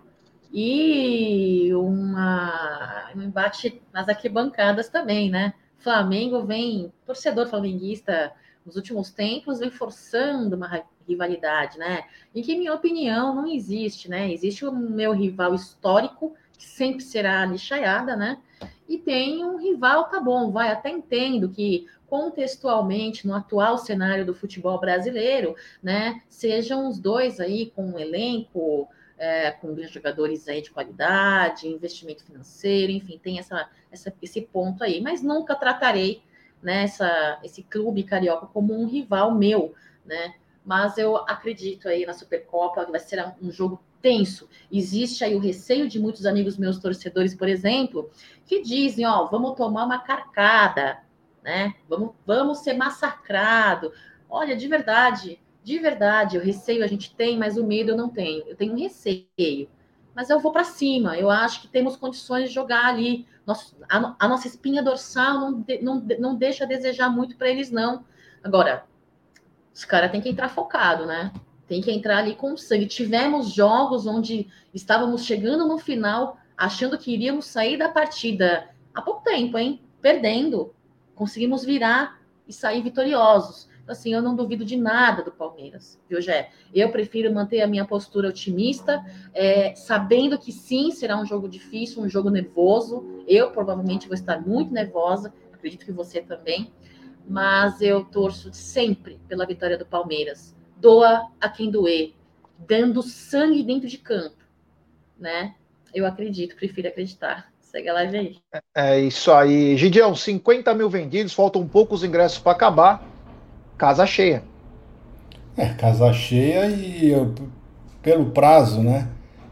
e 0.52 1.70
uma, 1.76 3.12
um 3.16 3.22
embate 3.22 3.80
nas 3.94 4.10
arquibancadas 4.10 4.90
também, 4.90 5.30
né? 5.30 5.54
Flamengo 5.78 6.44
vem, 6.44 6.92
torcedor 7.06 7.46
flamenguista, 7.46 8.34
nos 8.66 8.76
últimos 8.76 9.12
tempos, 9.12 9.60
vem 9.60 9.70
forçando 9.70 10.56
uma 10.56 10.84
rivalidade, 11.08 11.78
né? 11.78 12.06
E 12.34 12.42
que, 12.42 12.58
minha 12.58 12.74
opinião, 12.74 13.36
não 13.36 13.46
existe, 13.46 14.10
né? 14.10 14.34
Existe 14.34 14.66
o 14.66 14.72
meu 14.72 15.12
rival 15.12 15.54
histórico, 15.54 16.34
que 16.58 16.66
sempre 16.66 17.04
será 17.04 17.44
a 17.44 17.46
lixaiada, 17.46 18.16
né? 18.16 18.40
E 18.88 18.98
tem 18.98 19.44
um 19.44 19.58
rival, 19.58 20.06
tá 20.06 20.20
bom, 20.20 20.52
vai, 20.52 20.70
até 20.70 20.90
entendo 20.90 21.50
que 21.50 21.88
contextualmente 22.08 23.28
no 23.28 23.34
atual 23.34 23.78
cenário 23.78 24.26
do 24.26 24.34
futebol 24.34 24.80
brasileiro, 24.80 25.56
né, 25.84 26.22
sejam 26.30 26.88
os 26.88 26.98
dois 27.00 27.40
aí 27.40 27.70
com 27.76 27.86
um 27.86 28.00
elenco 28.00 28.88
é, 29.18 29.52
com 29.52 29.76
jogadores 29.84 30.48
aí 30.48 30.62
de 30.62 30.72
qualidade, 30.72 31.68
investimento 31.68 32.24
financeiro, 32.24 32.92
enfim, 32.92 33.20
tem 33.22 33.40
essa, 33.40 33.70
essa, 33.92 34.14
esse 34.22 34.42
ponto 34.42 34.84
aí. 34.84 35.02
Mas 35.02 35.22
nunca 35.22 35.56
tratarei 35.56 36.22
né, 36.62 36.84
essa, 36.84 37.40
esse 37.44 37.64
clube 37.64 38.04
carioca 38.04 38.46
como 38.48 38.80
um 38.80 38.88
rival 38.88 39.34
meu, 39.34 39.74
né? 40.06 40.36
Mas 40.64 40.98
eu 40.98 41.16
acredito 41.16 41.88
aí 41.88 42.06
na 42.06 42.14
Supercopa, 42.14 42.86
vai 42.86 43.00
ser 43.00 43.24
um 43.42 43.50
jogo 43.50 43.82
tenso. 44.02 44.48
Existe 44.72 45.24
aí 45.24 45.36
o 45.36 45.40
receio 45.40 45.88
de 45.88 46.00
muitos 46.00 46.26
amigos 46.26 46.58
meus 46.58 46.80
torcedores, 46.80 47.36
por 47.36 47.48
exemplo, 47.48 48.10
que 48.46 48.62
dizem, 48.62 49.06
ó, 49.06 49.26
vamos 49.26 49.56
tomar 49.56 49.86
uma 49.86 50.00
carcada, 50.00 51.00
né? 51.44 51.76
Vamos, 51.88 52.12
vamos 52.26 52.60
ser 52.60 52.74
massacrado. 52.74 53.92
Olha, 54.30 54.56
de 54.56 54.68
verdade, 54.68 55.40
de 55.64 55.80
verdade, 55.80 56.38
o 56.38 56.42
receio 56.42 56.84
a 56.84 56.88
gente 56.88 57.14
tem, 57.16 57.38
mas 57.38 57.58
o 57.58 57.66
medo 57.66 57.92
eu 57.92 57.98
não 57.98 58.10
tenho. 58.10 58.48
Eu 58.48 58.56
tenho 58.56 58.78
receio. 58.78 59.70
Mas 60.16 60.30
eu 60.30 60.40
vou 60.40 60.52
para 60.52 60.64
cima. 60.64 61.18
Eu 61.18 61.30
acho 61.30 61.62
que 61.62 61.68
temos 61.68 61.96
condições 61.96 62.50
de 62.50 62.56
jogar 62.56 62.86
ali. 62.86 63.28
Nosso, 63.46 63.76
a, 63.90 64.16
a, 64.18 64.28
nossa 64.28 64.48
espinha 64.48 64.82
dorsal 64.82 65.40
não, 65.40 65.62
de, 65.62 65.82
não, 65.82 66.00
não 66.20 66.36
deixa 66.36 66.64
a 66.64 66.68
desejar 66.68 67.10
muito 67.10 67.38
para 67.38 67.50
eles, 67.50 67.70
não. 67.70 68.06
Agora, 68.44 68.86
os 69.74 69.86
caras 69.86 70.10
têm 70.10 70.22
que 70.22 70.30
entrar 70.30 70.50
focado, 70.50 71.06
né? 71.06 71.32
Tem 71.68 71.82
que 71.82 71.92
entrar 71.92 72.20
ali 72.20 72.36
com 72.36 72.56
sangue. 72.56 72.86
Tivemos 72.86 73.54
jogos 73.54 74.06
onde 74.06 74.48
estávamos 74.74 75.26
chegando 75.26 75.68
no 75.68 75.78
final, 75.78 76.38
achando 76.56 76.98
que 76.98 77.14
iríamos 77.14 77.46
sair 77.46 77.78
da 77.78 77.90
partida 77.90 78.70
há 78.94 79.02
pouco 79.02 79.24
tempo, 79.24 79.58
hein? 79.58 79.82
Perdendo. 80.02 80.74
Conseguimos 81.14 81.66
virar 81.66 82.22
e 82.48 82.54
sair 82.54 82.82
vitoriosos 82.82 83.68
assim, 83.88 84.14
eu 84.14 84.22
não 84.22 84.36
duvido 84.36 84.66
de 84.66 84.76
nada 84.76 85.24
do 85.24 85.32
Palmeiras, 85.32 86.00
viu, 86.10 86.22
Gé? 86.22 86.52
Eu 86.74 86.92
prefiro 86.92 87.34
manter 87.34 87.62
a 87.62 87.68
minha 87.68 87.86
postura 87.86 88.30
otimista, 88.30 89.04
é, 89.34 89.74
sabendo 89.76 90.38
que 90.38 90.52
sim, 90.52 90.92
será 90.92 91.18
um 91.18 91.26
jogo 91.26 91.48
difícil, 91.48 92.04
um 92.04 92.10
jogo 92.10 92.30
nervoso. 92.30 93.24
Eu 93.28 93.52
provavelmente 93.52 94.08
vou 94.08 94.16
estar 94.16 94.42
muito 94.42 94.74
nervosa, 94.74 95.34
acredito 95.54 95.86
que 95.86 95.92
você 95.92 96.22
também, 96.22 96.72
mas 97.28 97.82
eu 97.82 98.04
torço 98.04 98.50
sempre 98.54 99.20
pela 99.28 99.46
vitória 99.46 99.78
do 99.78 99.86
Palmeiras. 99.86 100.56
Doa 100.80 101.28
a 101.42 101.50
quem 101.50 101.72
doer, 101.72 102.14
dando 102.60 103.02
sangue 103.02 103.64
dentro 103.64 103.88
de 103.88 103.98
campo, 103.98 104.38
né? 105.20 105.56
Eu 105.94 106.06
acredito, 106.06 106.56
prefiro 106.56 106.88
acreditar. 106.88 107.52
Segue 107.62 107.90
a 107.90 107.94
live 107.94 108.18
aí. 108.18 108.38
É 108.74 109.00
isso 109.00 109.32
aí. 109.32 109.76
Gideão, 109.76 110.16
50 110.16 110.74
mil 110.74 110.90
vendidos, 110.90 111.34
faltam 111.34 111.68
poucos 111.68 112.04
ingressos 112.04 112.40
para 112.40 112.54
acabar 112.54 113.06
casa 113.78 114.06
cheia. 114.06 114.44
É, 115.56 115.74
casa 115.74 116.12
cheia 116.14 116.68
e 116.68 117.10
eu, 117.10 117.34
pelo 118.02 118.32
prazo, 118.32 118.82
né, 118.82 119.08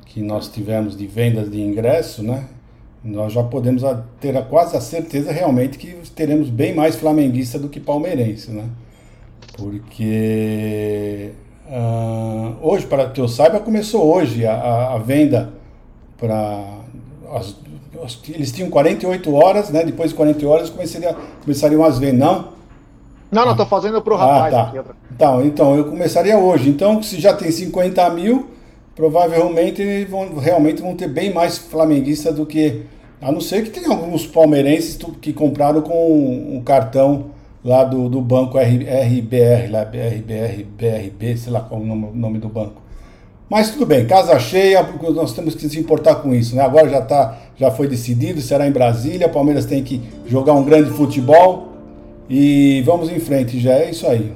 que 0.05 0.21
nós 0.21 0.47
tivemos 0.47 0.95
de 0.95 1.05
vendas 1.05 1.49
de 1.49 1.59
ingresso, 1.59 2.23
né, 2.23 2.47
nós 3.03 3.33
já 3.33 3.43
podemos 3.43 3.83
ter 4.19 4.35
a, 4.35 4.41
quase 4.41 4.75
a 4.75 4.81
certeza 4.81 5.31
realmente 5.31 5.77
que 5.77 5.93
teremos 6.11 6.49
bem 6.49 6.73
mais 6.73 6.95
flamenguista 6.95 7.59
do 7.59 7.69
que 7.69 7.79
palmeirense, 7.79 8.51
né? 8.51 8.67
Porque 9.57 11.31
uh, 11.67 12.55
hoje, 12.61 12.85
para 12.85 13.09
que 13.09 13.21
eu 13.21 13.27
saiba, 13.27 13.59
começou 13.59 14.05
hoje 14.13 14.45
a, 14.45 14.93
a, 14.93 14.97
venda 14.97 15.53
para 16.17 16.63
eles 18.29 18.51
tinham 18.51 18.69
48 18.69 19.33
horas, 19.33 19.69
né? 19.69 19.83
Depois 19.83 20.09
de 20.11 20.15
48 20.15 20.51
horas 20.51 20.69
começaria, 20.69 21.15
começariam 21.43 21.83
as 21.83 21.97
vendas. 21.97 22.19
Não, 22.19 22.45
não, 23.31 23.45
não, 23.45 23.55
tô 23.55 23.65
fazendo 23.65 24.01
pro 24.01 24.15
rapaz 24.15 24.53
ah, 24.53 24.71
tá. 24.71 24.83
Então, 25.11 25.45
então, 25.45 25.75
eu 25.75 25.85
começaria 25.85 26.37
hoje. 26.37 26.69
Então, 26.69 27.01
se 27.01 27.19
já 27.19 27.33
tem 27.33 27.49
50 27.49 28.07
mil, 28.11 28.49
provavelmente 28.95 30.05
vão, 30.05 30.37
realmente 30.37 30.81
vão 30.81 30.95
ter 30.95 31.07
bem 31.07 31.33
mais 31.33 31.57
flamenguistas 31.57 32.35
do 32.35 32.45
que. 32.45 32.83
A 33.21 33.31
não 33.31 33.41
ser 33.41 33.63
que 33.63 33.71
tem 33.71 33.91
alguns 33.91 34.27
palmeirenses 34.27 34.99
que 35.21 35.33
compraram 35.33 35.81
com 35.81 36.55
um 36.55 36.61
cartão 36.63 37.31
lá 37.65 37.83
do, 37.83 38.07
do 38.07 38.21
banco 38.21 38.59
RBR, 38.59 39.71
lá, 39.71 39.83
BRBR, 39.83 40.63
BRB, 40.63 41.35
sei 41.35 41.51
lá 41.51 41.61
qual 41.61 41.81
é 41.81 41.83
o 41.83 41.87
nome, 41.87 42.11
nome 42.13 42.37
do 42.37 42.47
banco. 42.47 42.79
Mas 43.49 43.71
tudo 43.71 43.87
bem, 43.87 44.05
casa 44.05 44.39
cheia, 44.39 44.83
porque 44.83 45.09
nós 45.09 45.33
temos 45.33 45.55
que 45.55 45.67
se 45.67 45.79
importar 45.79 46.15
com 46.15 46.33
isso, 46.33 46.55
né? 46.55 46.61
Agora 46.61 46.87
já, 46.87 47.01
tá, 47.01 47.37
já 47.55 47.71
foi 47.71 47.87
decidido, 47.87 48.39
será 48.39 48.67
em 48.67 48.71
Brasília, 48.71 49.27
Palmeiras 49.27 49.65
tem 49.65 49.83
que 49.83 49.99
jogar 50.27 50.53
um 50.53 50.63
grande 50.63 50.91
futebol, 50.91 51.73
e 52.29 52.83
vamos 52.83 53.09
em 53.09 53.19
frente, 53.19 53.59
já 53.59 53.73
é 53.73 53.89
isso 53.89 54.07
aí. 54.07 54.35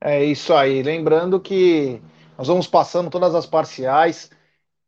É 0.00 0.24
isso 0.24 0.52
aí. 0.52 0.82
Lembrando 0.82 1.38
que 1.38 2.00
nós 2.36 2.48
vamos 2.48 2.66
passando 2.66 3.08
todas 3.08 3.36
as 3.36 3.46
parciais. 3.46 4.30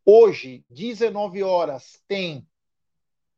Hoje, 0.04 0.64
19 0.70 1.42
horas, 1.44 2.00
tem 2.08 2.44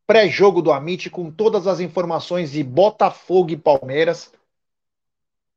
pré-jogo 0.06 0.62
do 0.62 0.72
Amit 0.72 1.10
com 1.10 1.30
todas 1.30 1.66
as 1.66 1.80
informações 1.80 2.52
de 2.52 2.62
Botafogo 2.62 3.50
e 3.50 3.56
Palmeiras. 3.56 4.32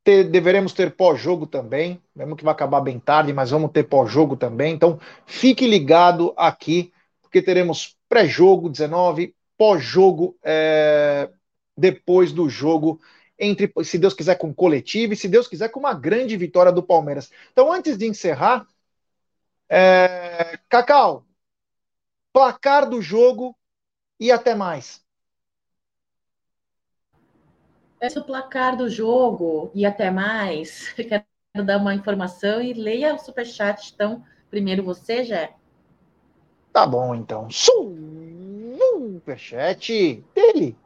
Deveremos 0.04 0.72
ter 0.72 0.96
pós-jogo 0.96 1.46
também, 1.46 2.02
mesmo 2.16 2.34
que 2.34 2.42
vai 2.42 2.52
acabar 2.52 2.80
bem 2.80 2.98
tarde, 2.98 3.32
mas 3.32 3.50
vamos 3.50 3.70
ter 3.70 3.84
pós-jogo 3.84 4.36
também. 4.36 4.74
Então, 4.74 4.98
fique 5.24 5.66
ligado 5.66 6.32
aqui, 6.36 6.92
porque 7.22 7.40
teremos 7.40 7.96
pré-jogo 8.08 8.68
19, 8.68 9.34
pós-jogo 9.56 10.36
é, 10.42 11.30
depois 11.76 12.32
do 12.32 12.48
jogo 12.48 13.00
entre, 13.38 13.72
se 13.84 13.98
Deus 13.98 14.14
quiser, 14.14 14.36
com 14.36 14.52
coletivo 14.52 15.12
e 15.12 15.16
se 15.16 15.28
Deus 15.28 15.46
quiser, 15.46 15.68
com 15.68 15.80
uma 15.80 15.94
grande 15.94 16.36
vitória 16.36 16.72
do 16.72 16.82
Palmeiras. 16.82 17.30
Então, 17.52 17.72
antes 17.72 17.96
de 17.96 18.06
encerrar, 18.06 18.66
é... 19.68 20.58
Cacau, 20.68 21.24
placar 22.32 22.88
do 22.88 23.00
jogo 23.00 23.56
e 24.20 24.30
até 24.30 24.54
mais. 24.54 25.00
Esse 28.00 28.18
é 28.18 28.20
o 28.20 28.24
placar 28.24 28.76
do 28.76 28.88
jogo 28.88 29.70
e 29.74 29.84
até 29.84 30.10
mais. 30.10 30.92
Quero 30.94 31.24
dar 31.64 31.78
uma 31.78 31.94
informação 31.94 32.62
e 32.62 32.72
leia 32.72 33.14
o 33.14 33.18
superchat. 33.18 33.92
Então, 33.94 34.22
primeiro 34.50 34.84
você, 34.84 35.24
Jé. 35.24 35.54
Tá 36.72 36.86
bom, 36.86 37.14
então. 37.14 37.48
Superchat 38.78 40.24
dele, 40.34 40.76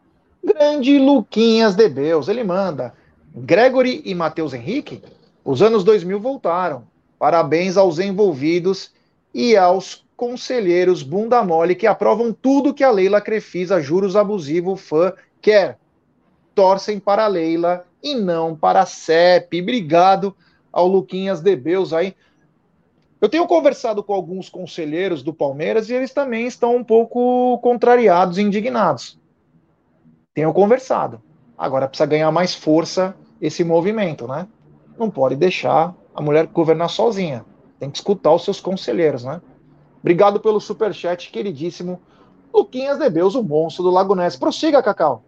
Grande 0.43 0.99
Luquinhas 0.99 1.75
de 1.75 1.89
Beus, 1.89 2.29
ele 2.29 2.43
manda. 2.43 2.95
Gregory 3.35 4.03
e 4.05 4.15
Matheus 4.15 4.53
Henrique, 4.55 5.03
os 5.45 5.61
anos 5.61 5.85
2000 5.85 6.21
voltaram. 6.21 6.87
Parabéns 7.19 7.77
aos 7.77 7.99
envolvidos 7.99 8.93
e 9.33 9.57
aos 9.57 10.04
conselheiros 10.17 11.03
bunda 11.03 11.43
mole 11.43 11.75
que 11.75 11.87
aprovam 11.87 12.33
tudo 12.33 12.75
que 12.75 12.85
a 12.85 12.91
Leila 12.91 13.21
Crefisa, 13.21 13.81
juros 13.81 14.17
abusivo, 14.17 14.77
fã 14.77 15.13
quer. 15.41 15.79
Torcem 16.55 17.01
para 17.01 17.25
a 17.25 17.29
Leila 17.29 17.85
e 18.03 18.15
não 18.15 18.55
para 18.55 18.81
a 18.81 18.87
CEP. 18.87 19.61
Obrigado 19.61 20.35
ao 20.73 20.87
Luquinhas 20.87 21.41
de 21.41 21.57
Beus 21.57 21.93
aí. 21.93 22.15
Eu 23.21 23.29
tenho 23.29 23.47
conversado 23.47 24.03
com 24.03 24.13
alguns 24.13 24.49
conselheiros 24.49 25.23
do 25.23 25.33
Palmeiras 25.33 25.89
e 25.89 25.95
eles 25.95 26.13
também 26.13 26.47
estão 26.47 26.77
um 26.77 26.85
pouco 26.85 27.59
contrariados 27.59 28.39
e 28.39 28.43
indignados 28.43 29.19
tenham 30.35 30.53
conversado. 30.53 31.23
Agora 31.57 31.87
precisa 31.87 32.07
ganhar 32.07 32.31
mais 32.33 32.55
força 32.55 33.17
esse 33.41 33.63
movimento, 33.63 34.27
né? 34.27 34.49
Não 34.99 35.09
pode 35.09 35.37
deixar 35.37 35.95
a 36.15 36.21
mulher 36.21 36.47
governar 36.49 36.91
sozinha. 36.91 37.45
Tem 37.79 37.89
que 37.89 37.97
escutar 37.97 38.35
os 38.35 38.45
seus 38.45 38.61
conselheiros, 38.61 39.25
né? 39.25 39.41
Obrigado 40.05 40.39
pelo 40.39 40.61
superchat, 40.61 41.31
queridíssimo 41.31 41.99
Luquinhas 42.53 42.99
Debeus, 42.99 43.35
o 43.35 43.43
monstro 43.43 43.83
do 43.83 43.91
Lago 43.91 44.15
Ness. 44.15 44.37
Prossiga, 44.37 44.83
Cacau. 44.83 45.25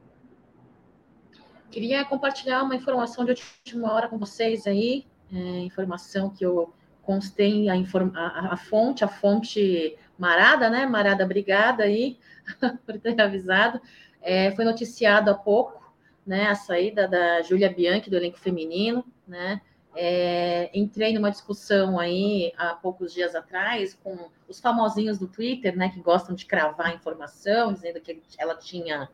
Queria 1.70 2.04
compartilhar 2.04 2.62
uma 2.62 2.76
informação 2.76 3.24
de 3.24 3.30
última 3.30 3.90
hora 3.90 4.06
com 4.06 4.18
vocês 4.18 4.66
aí. 4.66 5.06
É, 5.32 5.38
informação 5.60 6.28
que 6.28 6.44
eu 6.44 6.74
constei 7.02 7.70
a, 7.70 7.74
inform 7.74 8.10
a, 8.14 8.52
a, 8.52 8.56
fonte, 8.58 9.02
a 9.02 9.08
fonte 9.08 9.96
Marada, 10.18 10.68
né? 10.68 10.84
Marada, 10.84 11.24
obrigada 11.24 11.84
aí 11.84 12.18
por 12.84 12.98
ter 12.98 13.18
avisado. 13.18 13.80
É, 14.20 14.50
foi 14.50 14.66
noticiado 14.66 15.30
há 15.30 15.34
pouco 15.34 15.90
né, 16.26 16.48
a 16.48 16.54
saída 16.54 17.08
da 17.08 17.40
Júlia 17.40 17.72
Bianchi 17.72 18.10
do 18.10 18.16
elenco 18.16 18.38
feminino, 18.38 19.02
né? 19.26 19.62
É, 19.96 20.70
entrei 20.74 21.14
numa 21.14 21.30
discussão 21.30 21.98
aí 21.98 22.52
há 22.58 22.74
poucos 22.74 23.14
dias 23.14 23.34
atrás 23.34 23.98
com 24.04 24.28
os 24.46 24.60
famosinhos 24.60 25.18
do 25.18 25.26
Twitter, 25.26 25.76
né, 25.76 25.88
que 25.88 26.00
gostam 26.00 26.34
de 26.34 26.44
cravar 26.44 26.94
informação, 26.94 27.72
dizendo 27.72 28.00
que 28.00 28.22
ela 28.38 28.54
tinha 28.54 29.08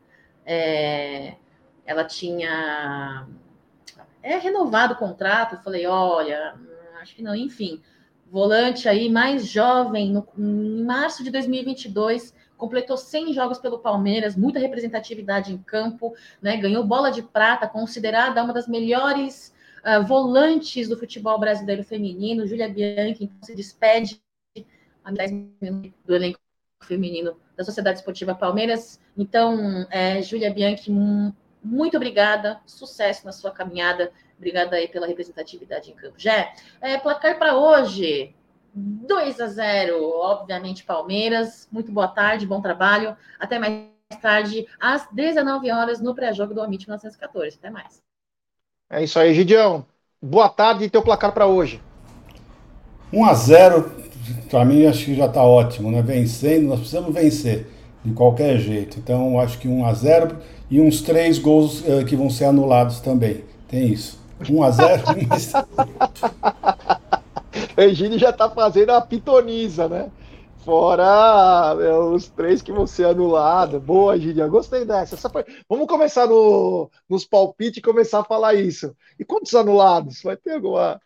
é, 0.45 1.35
ela 1.85 2.03
tinha 2.03 3.27
é, 4.21 4.37
renovado 4.37 4.93
o 4.93 4.97
contrato. 4.97 5.55
Eu 5.55 5.59
falei, 5.59 5.85
olha, 5.85 6.55
hum, 6.57 6.97
acho 7.01 7.15
que 7.15 7.21
não, 7.21 7.35
enfim. 7.35 7.81
Volante 8.31 8.89
aí 8.89 9.09
mais 9.09 9.45
jovem, 9.47 10.11
no, 10.11 10.27
em 10.37 10.83
março 10.83 11.23
de 11.23 11.29
2022, 11.29 12.33
completou 12.57 12.97
100 12.97 13.33
jogos 13.33 13.59
pelo 13.59 13.79
Palmeiras, 13.79 14.35
muita 14.35 14.59
representatividade 14.59 15.53
em 15.53 15.57
campo, 15.57 16.15
né? 16.41 16.57
Ganhou 16.57 16.83
bola 16.83 17.11
de 17.11 17.21
prata, 17.21 17.67
considerada 17.67 18.43
uma 18.43 18.53
das 18.53 18.67
melhores 18.67 19.53
uh, 19.83 20.03
volantes 20.03 20.87
do 20.87 20.97
futebol 20.97 21.39
brasileiro 21.39 21.83
feminino, 21.83 22.47
Júlia 22.47 22.69
Bianchi, 22.69 23.25
então, 23.25 23.37
se 23.41 23.55
despede 23.55 24.21
a 25.03 25.11
10 25.11 25.31
minutos 25.61 25.91
do 26.05 26.15
elenco 26.15 26.39
feminino 26.81 27.37
da 27.55 27.63
Sociedade 27.63 27.99
Esportiva 27.99 28.35
Palmeiras. 28.35 28.99
Então, 29.17 29.85
é, 29.89 30.21
Júlia 30.21 30.53
Bianchi, 30.53 30.91
muito 31.63 31.97
obrigada, 31.97 32.59
sucesso 32.65 33.25
na 33.25 33.31
sua 33.31 33.51
caminhada, 33.51 34.11
obrigada 34.37 34.75
aí 34.75 34.87
pela 34.87 35.07
representatividade 35.07 35.91
em 35.91 35.95
campo. 35.95 36.15
Jé, 36.17 36.53
é, 36.81 36.97
placar 36.97 37.37
para 37.37 37.55
hoje, 37.55 38.35
2 38.73 39.39
a 39.39 39.47
0, 39.47 40.03
obviamente 40.03 40.83
Palmeiras. 40.83 41.67
Muito 41.71 41.91
boa 41.91 42.07
tarde, 42.07 42.47
bom 42.47 42.61
trabalho. 42.61 43.15
Até 43.39 43.59
mais 43.59 43.87
tarde, 44.21 44.67
às 44.79 45.07
19 45.11 45.71
horas, 45.71 46.01
no 46.01 46.15
pré-jogo 46.15 46.53
do 46.53 46.61
Amit 46.61 46.85
1914. 46.85 47.57
Até 47.57 47.69
mais. 47.69 48.12
É 48.93 49.03
isso 49.03 49.17
aí, 49.17 49.33
Gidião. 49.33 49.83
Boa 50.21 50.47
tarde 50.47 50.83
e 50.83 50.89
teu 50.89 51.01
placar 51.01 51.31
para 51.31 51.47
hoje. 51.47 51.81
1 53.11 53.25
a 53.25 53.33
0 53.33 53.91
para 54.51 54.63
mim 54.63 54.85
acho 54.85 55.05
que 55.05 55.15
já 55.15 55.25
está 55.25 55.41
ótimo, 55.41 55.89
né? 55.89 56.03
Vencendo, 56.03 56.67
nós 56.67 56.77
precisamos 56.77 57.11
vencer 57.11 57.65
de 58.05 58.13
qualquer 58.13 58.59
jeito. 58.59 58.99
Então 58.99 59.39
acho 59.39 59.57
que 59.57 59.67
1 59.67 59.83
a 59.83 59.93
0 59.95 60.37
e 60.69 60.79
uns 60.79 61.01
três 61.01 61.39
gols 61.39 61.81
uh, 61.81 62.05
que 62.05 62.15
vão 62.15 62.29
ser 62.29 62.45
anulados 62.45 62.99
também. 62.99 63.43
Tem 63.67 63.87
isso. 63.87 64.19
1 64.47 64.63
a 64.63 64.69
0 64.69 65.03
O 67.75 67.81
Egídio 67.81 68.19
já 68.19 68.29
está 68.29 68.47
fazendo 68.47 68.91
a 68.91 69.01
pitoniza, 69.01 69.89
né? 69.89 70.05
Fora 70.63 71.75
meu, 71.75 72.13
os 72.13 72.29
três 72.29 72.61
que 72.61 72.71
vão 72.71 72.87
ser 72.87 73.05
anulados. 73.05 73.81
Boa, 73.83 74.17
Gideon. 74.17 74.49
Gostei 74.49 74.85
dessa. 74.85 75.29
Foi... 75.29 75.43
Vamos 75.67 75.87
começar 75.87 76.25
no, 76.25 76.89
nos 77.09 77.25
palpites 77.25 77.77
e 77.77 77.81
começar 77.81 78.21
a 78.21 78.23
falar 78.23 78.53
isso. 78.53 78.95
E 79.19 79.25
quantos 79.25 79.53
anulados? 79.55 80.21
Vai 80.23 80.37
ter 80.37 80.53
alguma. 80.53 81.01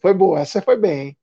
Foi 0.00 0.14
boa. 0.14 0.40
Essa 0.40 0.62
foi 0.62 0.78
bem, 0.78 1.08
hein? 1.08 1.18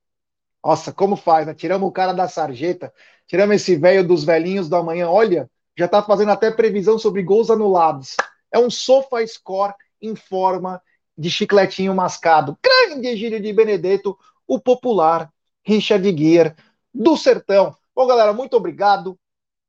Nossa, 0.64 0.92
como 0.92 1.16
faz, 1.16 1.46
né? 1.46 1.54
Tiramos 1.54 1.88
o 1.88 1.92
cara 1.92 2.12
da 2.12 2.28
sarjeta, 2.28 2.92
tiramos 3.26 3.56
esse 3.56 3.76
velho 3.76 4.06
dos 4.06 4.24
velhinhos 4.24 4.68
da 4.68 4.82
manhã. 4.82 5.10
Olha, 5.10 5.50
já 5.76 5.88
tá 5.88 6.02
fazendo 6.02 6.30
até 6.30 6.50
previsão 6.50 6.98
sobre 6.98 7.22
gols 7.22 7.50
anulados. 7.50 8.16
É 8.52 8.58
um 8.58 8.70
sofa 8.70 9.26
score 9.26 9.74
em 10.00 10.14
forma 10.14 10.80
de 11.18 11.28
chicletinho 11.28 11.94
mascado. 11.94 12.56
Grande 12.62 13.08
Egílio 13.08 13.40
de 13.40 13.52
Benedetto, 13.52 14.16
o 14.46 14.60
popular 14.60 15.30
Richard 15.64 16.10
Guier 16.12 16.54
do 16.94 17.16
Sertão. 17.16 17.76
Bom, 17.94 18.06
galera, 18.06 18.32
muito 18.32 18.56
obrigado. 18.56 19.18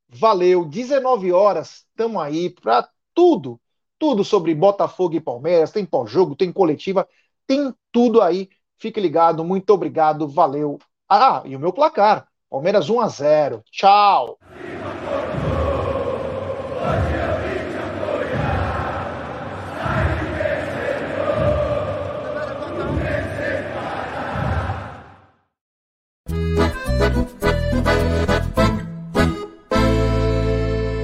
Valeu. 0.07 0.64
19 0.65 1.31
horas, 1.31 1.85
estamos 1.89 2.22
aí 2.22 2.49
para 2.49 2.88
tudo. 3.14 3.60
Tudo 3.97 4.23
sobre 4.23 4.53
Botafogo 4.53 5.15
e 5.15 5.22
Palmeiras. 5.22 5.72
Tem 5.72 5.85
pós-jogo, 5.85 6.35
tem 6.35 6.52
coletiva, 6.52 7.07
tem 7.47 7.73
tudo 7.91 8.22
aí. 8.22 8.49
Fique 8.77 8.99
ligado. 8.99 9.43
Muito 9.43 9.69
obrigado. 9.72 10.27
Valeu. 10.27 10.77
Ah, 11.10 11.41
e 11.45 11.56
o 11.56 11.60
meu 11.60 11.73
placar. 11.73 12.27
Palmeiras 12.49 12.89
1 12.89 13.02
a 13.02 13.07
0. 13.07 13.64
Tchau. 13.72 14.38